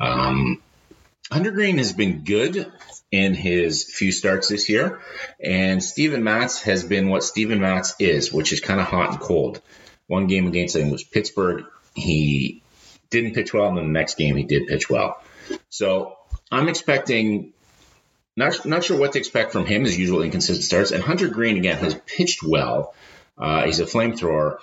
Um, 0.00 0.60
Hunter 1.30 1.52
Greene 1.52 1.78
has 1.78 1.92
been 1.92 2.24
good 2.24 2.72
in 3.10 3.34
his 3.34 3.84
few 3.84 4.10
starts 4.10 4.48
this 4.48 4.68
year, 4.68 5.00
and 5.42 5.82
Steven 5.82 6.24
Matz 6.24 6.62
has 6.62 6.84
been 6.84 7.08
what 7.08 7.22
Steven 7.22 7.60
Matz 7.60 7.94
is, 7.98 8.32
which 8.32 8.52
is 8.52 8.60
kind 8.60 8.80
of 8.80 8.86
hot 8.86 9.10
and 9.10 9.20
cold. 9.20 9.60
One 10.06 10.26
game 10.26 10.46
against 10.46 10.76
him 10.76 10.90
was 10.90 11.04
Pittsburgh. 11.04 11.64
He 11.94 12.62
didn't 13.10 13.34
pitch 13.34 13.54
well, 13.54 13.68
and 13.68 13.78
then 13.78 13.86
the 13.86 13.92
next 13.92 14.16
game 14.16 14.36
he 14.36 14.44
did 14.44 14.66
pitch 14.66 14.90
well. 14.90 15.22
So 15.70 16.16
I'm 16.50 16.68
expecting 16.68 17.52
not 18.36 18.66
not 18.66 18.84
sure 18.84 18.98
what 18.98 19.12
to 19.12 19.18
expect 19.18 19.52
from 19.52 19.66
him 19.66 19.84
as 19.84 19.96
usual 19.96 20.22
inconsistent 20.22 20.64
starts. 20.64 20.90
And 20.90 21.02
Hunter 21.02 21.28
Greene 21.28 21.56
again 21.56 21.78
has 21.78 21.94
pitched 22.06 22.42
well. 22.42 22.94
Uh, 23.38 23.64
he's 23.64 23.80
a 23.80 23.84
flamethrower, 23.84 24.58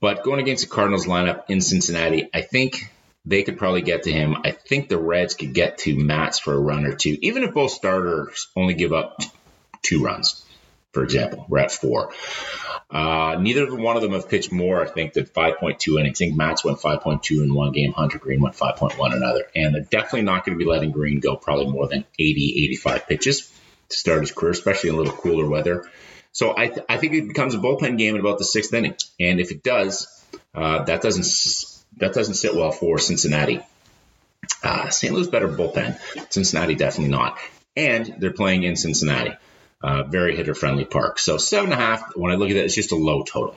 but 0.00 0.22
going 0.22 0.40
against 0.40 0.64
the 0.64 0.74
Cardinals 0.74 1.06
lineup 1.06 1.44
in 1.48 1.60
Cincinnati, 1.60 2.28
I 2.32 2.42
think 2.42 2.90
they 3.24 3.42
could 3.42 3.58
probably 3.58 3.82
get 3.82 4.04
to 4.04 4.12
him. 4.12 4.36
I 4.44 4.52
think 4.52 4.88
the 4.88 4.98
Reds 4.98 5.34
could 5.34 5.52
get 5.52 5.78
to 5.78 5.96
Matz 5.96 6.38
for 6.38 6.54
a 6.54 6.58
run 6.58 6.86
or 6.86 6.94
two, 6.94 7.18
even 7.20 7.42
if 7.42 7.54
both 7.54 7.72
starters 7.72 8.48
only 8.56 8.74
give 8.74 8.92
up 8.92 9.20
two 9.82 10.02
runs. 10.02 10.44
For 10.92 11.04
example, 11.04 11.46
we're 11.48 11.58
at 11.60 11.70
four. 11.70 12.12
Uh, 12.90 13.36
neither 13.40 13.72
one 13.76 13.94
of 13.94 14.02
them 14.02 14.12
have 14.12 14.28
pitched 14.28 14.50
more, 14.50 14.82
I 14.82 14.86
think, 14.86 15.12
than 15.12 15.24
5.2 15.24 16.00
innings. 16.00 16.20
I 16.20 16.24
think 16.24 16.36
Matz 16.36 16.64
went 16.64 16.78
5.2 16.78 17.42
in 17.44 17.54
one 17.54 17.70
game. 17.70 17.92
Hunter 17.92 18.18
Greene 18.18 18.40
went 18.40 18.56
5.1 18.56 19.14
another. 19.14 19.44
And 19.54 19.74
they're 19.74 19.82
definitely 19.82 20.22
not 20.22 20.44
going 20.44 20.58
to 20.58 20.64
be 20.64 20.68
letting 20.68 20.90
Greene 20.90 21.20
go 21.20 21.36
probably 21.36 21.68
more 21.68 21.86
than 21.86 22.04
80, 22.18 22.64
85 22.64 23.06
pitches 23.06 23.52
to 23.90 23.96
start 23.96 24.20
his 24.22 24.32
career, 24.32 24.50
especially 24.50 24.90
in 24.90 24.96
a 24.96 24.98
little 24.98 25.12
cooler 25.12 25.48
weather. 25.48 25.88
So 26.32 26.54
I, 26.56 26.66
th- 26.66 26.86
I 26.88 26.96
think 26.96 27.14
it 27.14 27.28
becomes 27.28 27.54
a 27.54 27.58
bullpen 27.58 27.96
game 27.96 28.16
in 28.16 28.20
about 28.20 28.38
the 28.38 28.44
sixth 28.44 28.74
inning. 28.74 28.96
And 29.20 29.38
if 29.38 29.52
it 29.52 29.62
does, 29.62 30.08
uh, 30.52 30.84
that 30.84 31.02
doesn't 31.02 31.24
that 31.98 32.14
doesn't 32.14 32.34
sit 32.34 32.54
well 32.54 32.72
for 32.72 32.98
Cincinnati. 32.98 33.60
Uh, 34.62 34.90
St. 34.90 35.12
Louis 35.12 35.28
better 35.28 35.48
bullpen. 35.48 35.98
Cincinnati 36.30 36.74
definitely 36.74 37.12
not. 37.12 37.38
And 37.76 38.16
they're 38.18 38.32
playing 38.32 38.62
in 38.64 38.76
Cincinnati. 38.76 39.36
Uh, 39.82 40.02
very 40.02 40.36
hitter 40.36 40.54
friendly 40.54 40.84
park. 40.84 41.18
So 41.18 41.38
seven 41.38 41.72
and 41.72 41.80
a 41.80 41.84
half. 41.84 42.16
When 42.16 42.32
I 42.32 42.34
look 42.34 42.50
at 42.50 42.56
it, 42.56 42.64
it's 42.64 42.74
just 42.74 42.92
a 42.92 42.96
low 42.96 43.22
total. 43.22 43.56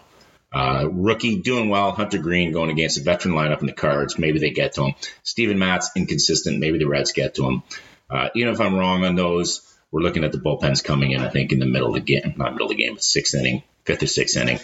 Uh, 0.54 0.88
rookie 0.92 1.42
doing 1.42 1.70
well. 1.70 1.92
Hunter 1.92 2.20
Greene 2.20 2.52
going 2.52 2.70
against 2.70 3.00
a 3.00 3.02
veteran 3.02 3.34
lineup 3.34 3.62
in 3.62 3.66
the 3.66 3.74
cards. 3.74 4.20
Maybe 4.20 4.40
they 4.40 4.52
get 4.52 4.74
to 4.74 4.86
him. 4.86 4.96
Steven 5.24 5.58
Matz 5.58 5.90
inconsistent. 5.96 6.60
Maybe 6.60 6.78
the 6.78 6.88
Reds 6.88 7.12
get 7.12 7.36
to 7.36 7.46
him. 7.46 7.63
Uh, 8.10 8.30
even 8.36 8.54
if 8.54 8.62
I'm 8.62 8.75
wrong 8.75 9.04
on 9.04 9.16
those, 9.16 9.62
we're 9.92 10.02
looking 10.02 10.24
at 10.24 10.32
the 10.32 10.38
bullpens 10.38 10.84
coming 10.84 11.12
in. 11.12 11.22
I 11.22 11.30
think 11.30 11.52
in 11.52 11.60
the 11.60 11.66
middle 11.66 11.90
of 11.90 11.96
the 11.96 12.00
game, 12.02 12.36
not 12.38 12.54
middle 12.54 12.70
of 12.70 12.78
the 12.78 12.84
game, 12.84 12.94
but 12.94 13.04
sixth 13.04 13.34
inning, 13.34 13.63
fifth 13.86 14.04
or 14.04 14.08
sixth 14.08 14.38
inning, 14.38 14.60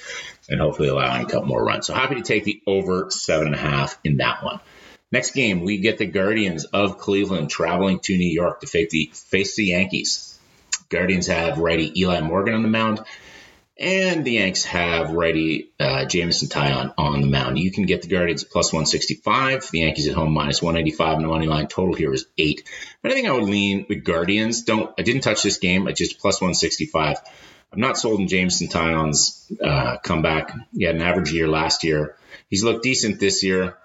and 0.50 0.60
hopefully 0.60 0.89
allowing 0.89 1.25
a 1.25 1.29
couple 1.29 1.48
more 1.48 1.63
runs. 1.63 1.88
So 1.88 1.94
happy 1.94 2.15
to 2.15 2.22
take 2.22 2.44
the 2.44 2.62
over 2.68 3.10
seven 3.10 3.48
and 3.48 3.56
a 3.56 3.60
half 3.60 3.98
in 4.03 4.18
that 4.18 4.44
one. 4.44 4.60
Next 5.12 5.32
game, 5.32 5.62
we 5.62 5.79
get 5.79 5.98
the 5.98 6.06
Guardians 6.06 6.65
of 6.65 7.00
Cleveland 7.00 7.50
traveling 7.50 8.00
to 8.01 8.15
New 8.15 8.29
York 8.29 8.62
to 8.62 8.68
face 8.68 8.91
the, 8.91 9.12
face 9.13 9.56
the 9.56 9.65
Yankees. 9.65 10.39
Guardians 10.89 11.27
have 11.27 11.58
righty 11.58 12.00
Eli 12.00 12.20
Morgan 12.22 12.53
on 12.53 12.62
the 12.62 12.70
mound, 12.70 13.01
and 13.79 14.25
the 14.25 14.34
Yanks 14.34 14.65
have 14.65 15.12
righty 15.12 15.72
uh, 15.79 16.06
Jameson 16.06 16.50
Taillon 16.50 16.94
on 16.98 17.22
the 17.22 17.27
mound. 17.27 17.58
You 17.58 17.72
can 17.72 17.86
get 17.86 18.01
the 18.01 18.08
Guardians 18.08 18.44
plus 18.44 18.74
165, 18.74 19.72
the 19.72 19.79
Yankees 19.79 20.08
at 20.08 20.15
home 20.15 20.32
minus 20.32 20.62
185, 20.62 21.15
and 21.15 21.24
the 21.24 21.29
money 21.29 21.48
line 21.48 21.68
total 21.68 21.96
here 21.96 22.13
is 22.13 22.25
eight. 22.38 22.68
But 23.01 23.12
I 23.12 23.15
think 23.15 23.27
I 23.27 23.32
would 23.32 23.44
lean 23.44 23.86
with 23.88 24.03
Guardians. 24.03 24.63
Don't 24.63 24.94
I 25.00 25.03
didn't 25.03 25.22
touch 25.22 25.41
this 25.41 25.58
game. 25.58 25.88
I 25.88 25.94
just 25.94 26.20
plus 26.20 26.41
165. 26.41 27.18
I'm 27.72 27.82
not 27.82 27.98
sold 27.98 28.20
in 28.20 28.28
Jameson 28.28 28.68
Taillon's 28.68 29.52
uh, 29.64 29.98
comeback. 29.98 30.54
He 30.76 30.86
had 30.86 30.96
an 30.96 31.02
average 31.02 31.32
year 31.32 31.48
last 31.48 31.84
year. 31.84 32.16
He's 32.50 32.64
looked 32.64 32.84
decent 32.84 33.20
this 33.20 33.44
year, 33.44 33.78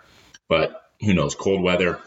but 0.48 0.82
who 1.00 1.12
knows? 1.12 1.34
Cold 1.34 1.62
weather. 1.62 2.00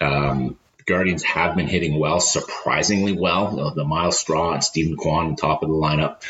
Um, 0.00 0.58
Guardians 0.86 1.22
have 1.22 1.56
been 1.56 1.66
hitting 1.66 1.98
well, 1.98 2.20
surprisingly 2.20 3.12
well. 3.12 3.72
The 3.74 3.84
Myles 3.84 4.18
Straw 4.18 4.52
and 4.52 4.62
Steven 4.62 4.96
Kwan 4.96 5.26
on 5.28 5.36
top 5.36 5.62
of 5.62 5.70
the 5.70 5.74
lineup 5.74 6.22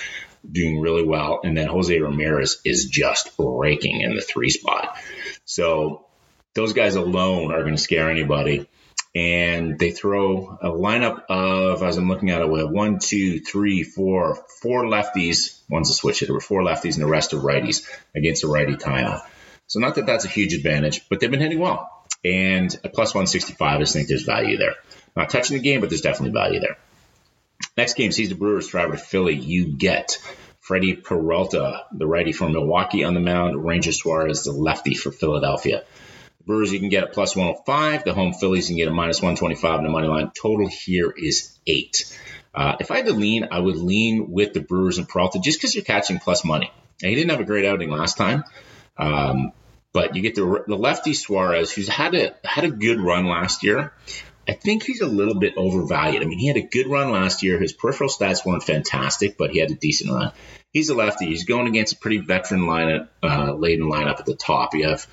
doing 0.50 0.80
really 0.80 1.04
well. 1.04 1.40
And 1.42 1.56
then 1.56 1.66
Jose 1.66 1.98
Ramirez 1.98 2.60
is 2.64 2.86
just 2.86 3.32
raking 3.38 4.00
in 4.00 4.14
the 4.14 4.20
three 4.20 4.50
spot. 4.50 4.96
So 5.44 6.06
those 6.54 6.72
guys 6.72 6.94
alone 6.94 7.52
are 7.52 7.62
going 7.62 7.74
to 7.74 7.82
scare 7.82 8.10
anybody. 8.10 8.68
And 9.14 9.78
they 9.78 9.92
throw 9.92 10.58
a 10.60 10.70
lineup 10.70 11.22
of, 11.28 11.82
as 11.82 11.96
I'm 11.96 12.08
looking 12.08 12.30
at 12.30 12.42
it, 12.42 12.50
we 12.50 12.58
have 12.58 12.70
one, 12.70 12.98
two, 12.98 13.40
three, 13.40 13.84
four, 13.84 14.44
four 14.60 14.84
lefties. 14.84 15.60
One's 15.70 15.90
a 15.90 15.94
switch 15.94 16.20
hitter, 16.20 16.40
four 16.40 16.62
lefties, 16.62 16.94
and 16.94 17.02
the 17.02 17.06
rest 17.06 17.32
are 17.32 17.38
righties 17.38 17.88
against 18.16 18.42
a 18.42 18.48
righty 18.48 18.76
tie 18.76 19.22
So 19.68 19.78
not 19.78 19.94
that 19.94 20.06
that's 20.06 20.24
a 20.24 20.28
huge 20.28 20.52
advantage, 20.52 21.08
but 21.08 21.20
they've 21.20 21.30
been 21.30 21.40
hitting 21.40 21.60
well 21.60 21.94
and 22.24 22.74
a 22.82 22.88
plus 22.88 23.14
165. 23.14 23.76
I 23.76 23.78
just 23.78 23.92
think 23.92 24.08
there's 24.08 24.24
value 24.24 24.56
there. 24.56 24.74
Not 25.16 25.30
touching 25.30 25.56
the 25.56 25.62
game, 25.62 25.80
but 25.80 25.90
there's 25.90 26.00
definitely 26.00 26.32
value 26.32 26.60
there. 26.60 26.78
Next 27.76 27.94
game 27.94 28.12
sees 28.12 28.30
the 28.30 28.34
Brewers 28.34 28.66
travel 28.66 28.96
to 28.96 28.98
Philly. 28.98 29.34
You 29.34 29.76
get 29.76 30.18
Freddie 30.60 30.94
Peralta, 30.94 31.84
the 31.92 32.06
righty 32.06 32.32
for 32.32 32.48
Milwaukee 32.48 33.04
on 33.04 33.14
the 33.14 33.20
mound, 33.20 33.64
Ranger 33.64 33.92
Suarez, 33.92 34.44
the 34.44 34.52
lefty 34.52 34.94
for 34.94 35.12
Philadelphia. 35.12 35.84
Brewers 36.46 36.72
you 36.72 36.80
can 36.80 36.88
get 36.88 37.04
a 37.04 37.06
plus 37.06 37.34
105. 37.34 38.04
The 38.04 38.14
home 38.14 38.34
Phillies 38.34 38.68
you 38.68 38.76
can 38.76 38.84
get 38.84 38.88
a 38.88 38.94
minus 38.94 39.18
125 39.18 39.78
in 39.78 39.84
the 39.84 39.90
money 39.90 40.08
line. 40.08 40.30
Total 40.30 40.68
here 40.68 41.10
is 41.10 41.58
eight. 41.66 42.18
Uh, 42.54 42.76
if 42.78 42.90
I 42.90 42.98
had 42.98 43.06
to 43.06 43.12
lean, 43.12 43.48
I 43.50 43.58
would 43.58 43.76
lean 43.76 44.30
with 44.30 44.52
the 44.52 44.60
Brewers 44.60 44.98
and 44.98 45.08
Peralta 45.08 45.40
just 45.40 45.58
because 45.58 45.74
you're 45.74 45.84
catching 45.84 46.18
plus 46.18 46.44
money. 46.44 46.70
Now, 47.02 47.08
he 47.08 47.14
didn't 47.14 47.30
have 47.30 47.40
a 47.40 47.44
great 47.44 47.64
outing 47.64 47.90
last 47.90 48.16
time. 48.16 48.44
Um, 48.96 49.52
but 49.92 50.16
you 50.16 50.22
get 50.22 50.34
the, 50.34 50.64
the 50.66 50.76
lefty 50.76 51.14
Suarez, 51.14 51.72
who's 51.72 51.88
had 51.88 52.14
a 52.14 52.34
had 52.44 52.64
a 52.64 52.70
good 52.70 53.00
run 53.00 53.26
last 53.26 53.62
year. 53.62 53.92
I 54.46 54.52
think 54.52 54.82
he's 54.82 55.00
a 55.00 55.06
little 55.06 55.36
bit 55.36 55.54
overvalued. 55.56 56.22
I 56.22 56.26
mean, 56.26 56.38
he 56.38 56.48
had 56.48 56.56
a 56.56 56.62
good 56.62 56.86
run 56.86 57.10
last 57.10 57.42
year. 57.42 57.58
His 57.58 57.72
peripheral 57.72 58.10
stats 58.10 58.44
weren't 58.44 58.62
fantastic, 58.62 59.38
but 59.38 59.50
he 59.50 59.58
had 59.58 59.70
a 59.70 59.74
decent 59.74 60.10
run. 60.10 60.32
He's 60.70 60.90
a 60.90 60.94
lefty. 60.94 61.26
He's 61.26 61.44
going 61.44 61.68
against 61.68 61.94
a 61.94 61.96
pretty 61.96 62.18
veteran 62.18 62.62
lineup, 62.62 63.08
uh, 63.22 63.54
laden 63.54 63.88
lineup 63.88 64.18
at 64.18 64.26
the 64.26 64.34
top. 64.34 64.74
You 64.74 64.88
have 64.88 65.06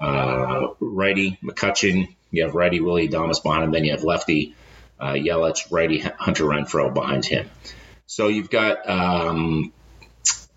uh, 0.00 0.68
righty 0.80 1.38
McCutchen, 1.42 2.14
you 2.30 2.44
have 2.44 2.54
righty 2.54 2.80
Willy 2.80 3.08
Adames 3.08 3.42
Bond, 3.42 3.72
then 3.72 3.84
you 3.84 3.92
have 3.92 4.04
lefty 4.04 4.54
uh, 5.00 5.12
Yelich, 5.12 5.70
righty 5.70 5.98
Hunter 5.98 6.44
Renfroe 6.44 6.92
behind 6.92 7.24
him. 7.24 7.48
So 8.06 8.28
you've 8.28 8.50
got 8.50 8.88
um, 8.88 9.72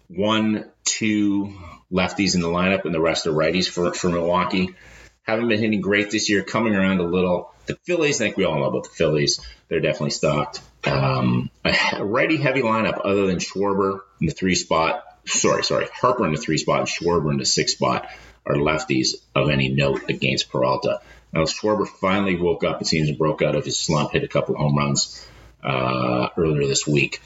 one, 0.07 0.69
two, 0.85 1.53
lefties 1.91 2.35
in 2.35 2.41
the 2.41 2.47
lineup, 2.47 2.85
and 2.85 2.93
the 2.93 3.01
rest 3.01 3.27
are 3.27 3.33
righties 3.33 3.67
for, 3.67 3.93
for 3.93 4.09
Milwaukee. 4.09 4.75
Haven't 5.23 5.47
been 5.47 5.59
hitting 5.59 5.81
great 5.81 6.11
this 6.11 6.29
year, 6.29 6.43
coming 6.43 6.75
around 6.75 6.99
a 6.99 7.03
little. 7.03 7.53
The 7.65 7.75
Phillies, 7.85 8.19
I 8.19 8.25
think 8.25 8.37
we 8.37 8.45
all 8.45 8.55
know 8.55 8.65
about 8.65 8.83
the 8.83 8.89
Phillies. 8.89 9.39
They're 9.67 9.79
definitely 9.79 10.11
stocked. 10.11 10.61
Um, 10.85 11.51
a 11.63 12.03
righty 12.03 12.37
heavy 12.37 12.61
lineup 12.61 13.01
other 13.03 13.27
than 13.27 13.37
Schwarber 13.37 13.99
in 14.19 14.27
the 14.27 14.33
three 14.33 14.55
spot. 14.55 15.03
Sorry, 15.25 15.63
sorry. 15.63 15.87
Harper 15.93 16.25
in 16.25 16.33
the 16.33 16.41
three 16.41 16.57
spot 16.57 16.79
and 16.79 16.87
Schwarber 16.87 17.31
in 17.31 17.37
the 17.37 17.45
six 17.45 17.73
spot 17.73 18.09
are 18.49 18.55
lefties 18.55 19.15
of 19.35 19.49
any 19.49 19.69
note 19.69 20.09
against 20.09 20.49
Peralta. 20.49 21.01
Now, 21.31 21.41
Schwarber 21.43 21.87
finally 21.87 22.35
woke 22.35 22.63
up, 22.63 22.81
it 22.81 22.87
seems, 22.87 23.09
and 23.09 23.17
broke 23.17 23.41
out 23.41 23.55
of 23.55 23.63
his 23.63 23.77
slump, 23.77 24.11
hit 24.11 24.23
a 24.23 24.27
couple 24.27 24.55
home 24.55 24.75
runs 24.75 25.25
uh, 25.63 26.29
earlier 26.35 26.67
this 26.67 26.87
week. 26.87 27.21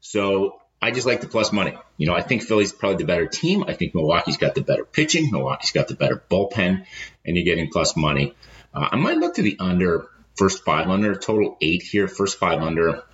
So 0.00 0.60
I 0.82 0.90
just 0.90 1.06
like 1.06 1.20
the 1.20 1.28
plus 1.28 1.52
money. 1.52 1.74
You 1.96 2.08
know, 2.08 2.14
I 2.14 2.22
think 2.22 2.42
Philly's 2.42 2.72
probably 2.72 2.98
the 2.98 3.04
better 3.04 3.26
team. 3.26 3.64
I 3.68 3.74
think 3.74 3.94
Milwaukee's 3.94 4.38
got 4.38 4.54
the 4.54 4.62
better 4.62 4.84
pitching. 4.84 5.30
Milwaukee's 5.30 5.72
got 5.72 5.88
the 5.88 5.94
better 5.94 6.22
bullpen, 6.30 6.86
and 7.24 7.36
you're 7.36 7.44
getting 7.44 7.70
plus 7.70 7.96
money. 7.96 8.34
Uh, 8.74 8.88
I 8.92 8.96
might 8.96 9.18
look 9.18 9.34
to 9.36 9.42
the 9.42 9.56
under 9.60 10.08
first 10.36 10.64
five 10.64 10.88
under 10.88 11.14
total 11.14 11.56
eight 11.60 11.82
here. 11.82 12.08
First 12.08 12.38
five 12.38 12.62
under, 12.62 13.04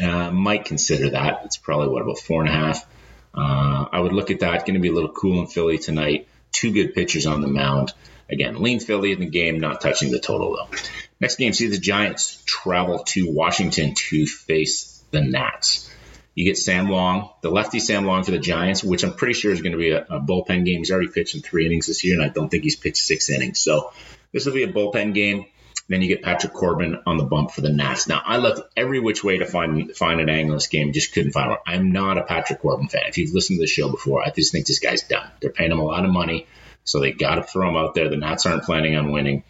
uh, 0.00 0.30
might 0.30 0.64
consider 0.64 1.10
that. 1.10 1.42
It's 1.44 1.56
probably 1.56 1.88
what 1.88 2.02
about 2.02 2.18
four 2.18 2.42
and 2.42 2.48
a 2.48 2.52
half. 2.52 2.86
Uh, 3.34 3.86
I 3.92 4.00
would 4.00 4.12
look 4.12 4.30
at 4.30 4.40
that. 4.40 4.64
Going 4.64 4.74
to 4.74 4.80
be 4.80 4.88
a 4.88 4.92
little 4.92 5.12
cool 5.12 5.40
in 5.40 5.48
Philly 5.48 5.78
tonight. 5.78 6.28
Two 6.56 6.72
good 6.72 6.94
pitchers 6.94 7.26
on 7.26 7.40
the 7.40 7.46
mound. 7.46 7.92
Again, 8.28 8.60
lean 8.60 8.80
Philly 8.80 9.12
in 9.12 9.20
the 9.20 9.26
game, 9.26 9.60
not 9.60 9.80
touching 9.80 10.10
the 10.10 10.18
total 10.18 10.56
though. 10.56 10.76
Next 11.20 11.36
game, 11.36 11.52
see 11.52 11.68
the 11.68 11.78
Giants 11.78 12.42
travel 12.44 13.04
to 13.08 13.30
Washington 13.30 13.94
to 13.94 14.26
face 14.26 15.02
the 15.10 15.20
Nats. 15.20 15.90
You 16.34 16.44
get 16.44 16.58
Sam 16.58 16.90
Long, 16.90 17.30
the 17.40 17.50
lefty 17.50 17.78
Sam 17.78 18.04
Long 18.04 18.24
for 18.24 18.32
the 18.32 18.38
Giants, 18.38 18.84
which 18.84 19.04
I'm 19.04 19.14
pretty 19.14 19.34
sure 19.34 19.52
is 19.52 19.62
going 19.62 19.72
to 19.72 19.78
be 19.78 19.90
a, 19.90 20.02
a, 20.02 20.20
bullpen 20.20 20.66
game. 20.66 20.78
He's 20.78 20.90
already 20.90 21.08
pitched 21.08 21.34
in 21.34 21.40
three 21.40 21.64
innings 21.64 21.86
this 21.86 22.04
year, 22.04 22.14
and 22.14 22.22
I 22.22 22.28
don't 22.28 22.50
think 22.50 22.62
he's 22.62 22.76
pitched 22.76 22.98
six 22.98 23.30
innings. 23.30 23.58
So 23.58 23.92
this 24.32 24.44
will 24.44 24.52
be 24.52 24.64
a 24.64 24.72
bullpen 24.72 25.14
game. 25.14 25.46
Then 25.88 26.02
you 26.02 26.08
get 26.08 26.22
Patrick 26.22 26.52
Corbin 26.52 27.00
on 27.06 27.16
the 27.16 27.24
bump 27.24 27.52
for 27.52 27.60
the 27.60 27.70
Nats. 27.70 28.08
Now 28.08 28.20
I 28.24 28.38
looked 28.38 28.60
every 28.76 28.98
which 28.98 29.22
way 29.22 29.38
to 29.38 29.46
find 29.46 29.94
find 29.96 30.20
an 30.20 30.28
angle 30.28 30.52
in 30.52 30.56
this 30.56 30.66
game, 30.66 30.92
just 30.92 31.12
couldn't 31.12 31.32
find 31.32 31.50
one. 31.50 31.58
I'm 31.64 31.92
not 31.92 32.18
a 32.18 32.24
Patrick 32.24 32.60
Corbin 32.60 32.88
fan. 32.88 33.04
If 33.06 33.18
you've 33.18 33.32
listened 33.32 33.58
to 33.58 33.62
the 33.62 33.68
show 33.68 33.88
before, 33.88 34.22
I 34.22 34.30
just 34.30 34.50
think 34.50 34.66
this 34.66 34.80
guy's 34.80 35.02
done. 35.02 35.30
They're 35.40 35.50
paying 35.50 35.70
him 35.70 35.78
a 35.78 35.84
lot 35.84 36.04
of 36.04 36.10
money, 36.10 36.46
so 36.82 37.00
they 37.00 37.12
got 37.12 37.36
to 37.36 37.42
throw 37.44 37.68
him 37.68 37.76
out 37.76 37.94
there. 37.94 38.08
The 38.08 38.16
Nats 38.16 38.46
aren't 38.46 38.64
planning 38.64 38.96
on 38.96 39.12
winning. 39.12 39.44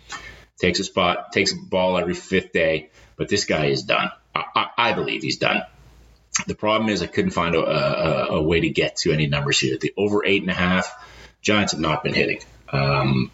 Takes 0.58 0.80
a 0.80 0.84
spot, 0.84 1.32
takes 1.32 1.52
a 1.52 1.56
ball 1.56 1.98
every 1.98 2.14
fifth 2.14 2.52
day, 2.52 2.90
but 3.16 3.28
this 3.28 3.44
guy 3.44 3.66
is 3.66 3.82
done. 3.82 4.10
I, 4.34 4.44
I, 4.54 4.66
I 4.78 4.92
believe 4.92 5.22
he's 5.22 5.38
done. 5.38 5.62
The 6.46 6.54
problem 6.54 6.90
is 6.90 7.02
I 7.02 7.06
couldn't 7.06 7.30
find 7.30 7.54
a, 7.54 7.60
a, 7.60 8.36
a, 8.36 8.42
way 8.42 8.60
to 8.60 8.68
get 8.68 8.96
to 8.96 9.12
any 9.12 9.26
numbers 9.26 9.58
here. 9.58 9.78
The 9.78 9.94
over 9.96 10.24
eight 10.24 10.42
and 10.42 10.50
a 10.50 10.54
half, 10.54 10.94
Giants 11.40 11.72
have 11.72 11.80
not 11.80 12.04
been 12.04 12.12
hitting. 12.12 12.40
Um, 12.70 13.30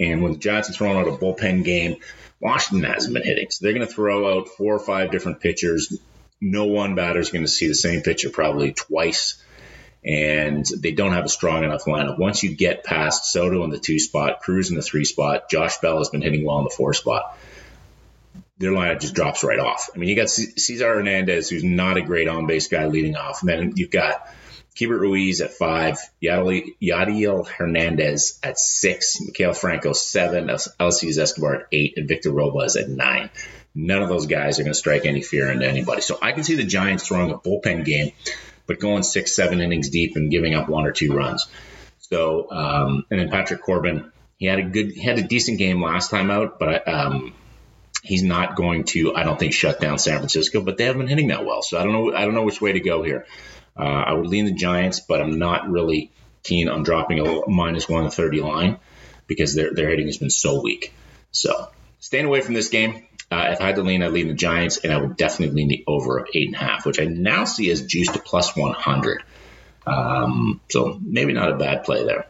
and 0.00 0.22
when 0.22 0.32
the 0.32 0.38
Giants 0.38 0.70
are 0.70 0.72
throwing 0.72 0.96
out 0.96 1.06
a 1.06 1.16
bullpen 1.16 1.64
game, 1.64 1.96
Washington 2.40 2.90
hasn't 2.90 3.12
been 3.14 3.22
hitting. 3.22 3.50
So 3.50 3.64
they're 3.64 3.74
going 3.74 3.86
to 3.86 3.92
throw 3.92 4.38
out 4.38 4.48
four 4.48 4.74
or 4.74 4.78
five 4.78 5.10
different 5.10 5.40
pitchers. 5.40 5.96
No 6.40 6.66
one 6.66 6.94
batter 6.94 7.20
is 7.20 7.30
going 7.30 7.44
to 7.44 7.50
see 7.50 7.68
the 7.68 7.74
same 7.74 8.00
pitcher 8.00 8.30
probably 8.30 8.72
twice. 8.72 9.42
And 10.02 10.64
they 10.78 10.92
don't 10.92 11.12
have 11.12 11.26
a 11.26 11.28
strong 11.28 11.62
enough 11.62 11.84
lineup. 11.84 12.18
Once 12.18 12.42
you 12.42 12.56
get 12.56 12.84
past 12.84 13.30
Soto 13.30 13.62
in 13.64 13.70
the 13.70 13.78
two 13.78 13.98
spot, 13.98 14.40
Cruz 14.40 14.70
in 14.70 14.76
the 14.76 14.82
three 14.82 15.04
spot, 15.04 15.50
Josh 15.50 15.78
Bell 15.78 15.98
has 15.98 16.08
been 16.08 16.22
hitting 16.22 16.44
well 16.44 16.58
in 16.58 16.64
the 16.64 16.70
four 16.70 16.94
spot. 16.94 17.36
Their 18.56 18.72
lineup 18.72 19.00
just 19.00 19.14
drops 19.14 19.44
right 19.44 19.58
off. 19.58 19.90
I 19.94 19.98
mean, 19.98 20.08
you 20.08 20.16
got 20.16 20.30
Cesar 20.30 20.94
Hernandez, 20.94 21.50
who's 21.50 21.64
not 21.64 21.98
a 21.98 22.02
great 22.02 22.28
on 22.28 22.46
base 22.46 22.68
guy 22.68 22.86
leading 22.86 23.16
off. 23.16 23.42
And 23.42 23.50
then 23.50 23.72
you've 23.76 23.90
got 23.90 24.26
Keibert 24.76 25.00
Ruiz 25.00 25.40
at 25.40 25.52
five, 25.52 25.98
Yadiel 26.22 27.46
Hernandez 27.46 28.38
at 28.42 28.58
six, 28.58 29.18
Maikel 29.20 29.56
Franco 29.56 29.92
seven, 29.92 30.48
Alcides 30.48 31.18
Escobar 31.18 31.54
at 31.56 31.66
eight, 31.72 31.94
and 31.96 32.08
Victor 32.08 32.30
Robles 32.30 32.76
at 32.76 32.88
nine. 32.88 33.30
None 33.74 34.02
of 34.02 34.08
those 34.08 34.26
guys 34.26 34.58
are 34.58 34.62
going 34.62 34.72
to 34.72 34.78
strike 34.78 35.06
any 35.06 35.22
fear 35.22 35.50
into 35.50 35.66
anybody. 35.66 36.00
So 36.00 36.18
I 36.20 36.32
can 36.32 36.44
see 36.44 36.56
the 36.56 36.64
Giants 36.64 37.06
throwing 37.06 37.30
a 37.30 37.38
bullpen 37.38 37.84
game, 37.84 38.12
but 38.66 38.80
going 38.80 39.02
six, 39.02 39.34
seven 39.34 39.60
innings 39.60 39.90
deep 39.90 40.16
and 40.16 40.30
giving 40.30 40.54
up 40.54 40.68
one 40.68 40.86
or 40.86 40.92
two 40.92 41.14
runs. 41.14 41.46
So 41.98 42.50
um, 42.50 43.04
and 43.10 43.20
then 43.20 43.30
Patrick 43.30 43.62
Corbin, 43.62 44.10
he 44.38 44.46
had 44.46 44.58
a 44.58 44.62
good, 44.62 44.92
he 44.92 45.02
had 45.02 45.18
a 45.18 45.22
decent 45.22 45.58
game 45.58 45.82
last 45.82 46.10
time 46.10 46.30
out, 46.30 46.58
but 46.58 46.88
um, 46.88 47.34
he's 48.02 48.22
not 48.22 48.56
going 48.56 48.84
to, 48.84 49.14
I 49.14 49.22
don't 49.22 49.38
think, 49.38 49.52
shut 49.52 49.80
down 49.80 49.98
San 49.98 50.18
Francisco. 50.18 50.60
But 50.62 50.76
they 50.76 50.84
haven't 50.84 51.02
been 51.02 51.08
hitting 51.08 51.28
that 51.28 51.44
well, 51.44 51.62
so 51.62 51.78
I 51.78 51.84
don't 51.84 51.92
know, 51.92 52.16
I 52.16 52.24
don't 52.24 52.34
know 52.34 52.44
which 52.44 52.60
way 52.60 52.72
to 52.72 52.80
go 52.80 53.02
here. 53.02 53.26
Uh, 53.76 53.82
I 53.82 54.12
would 54.12 54.26
lean 54.26 54.44
the 54.44 54.52
Giants, 54.52 55.00
but 55.00 55.20
I'm 55.20 55.38
not 55.38 55.70
really 55.70 56.10
keen 56.42 56.68
on 56.68 56.82
dropping 56.82 57.20
a 57.20 57.48
minus 57.48 57.88
130 57.88 58.40
line 58.40 58.78
because 59.26 59.54
their, 59.54 59.72
their 59.72 59.88
hitting 59.88 60.06
has 60.06 60.18
been 60.18 60.30
so 60.30 60.60
weak. 60.60 60.92
So 61.32 61.68
staying 62.00 62.26
away 62.26 62.40
from 62.40 62.54
this 62.54 62.68
game. 62.68 63.06
Uh, 63.32 63.50
if 63.52 63.60
I 63.60 63.66
had 63.66 63.76
to 63.76 63.82
lean, 63.82 64.02
I'd 64.02 64.10
lean 64.10 64.26
the 64.26 64.34
Giants, 64.34 64.78
and 64.78 64.92
I 64.92 65.00
would 65.00 65.16
definitely 65.16 65.54
lean 65.54 65.68
the 65.68 65.84
over 65.86 66.18
of 66.18 66.28
eight 66.34 66.48
and 66.48 66.56
a 66.56 66.58
half, 66.58 66.84
which 66.84 67.00
I 67.00 67.04
now 67.04 67.44
see 67.44 67.70
as 67.70 67.86
juiced 67.86 68.14
to 68.14 68.18
plus 68.18 68.56
100. 68.56 69.22
Um, 69.86 70.60
so 70.68 70.98
maybe 71.00 71.32
not 71.32 71.52
a 71.52 71.56
bad 71.56 71.84
play 71.84 72.04
there. 72.04 72.26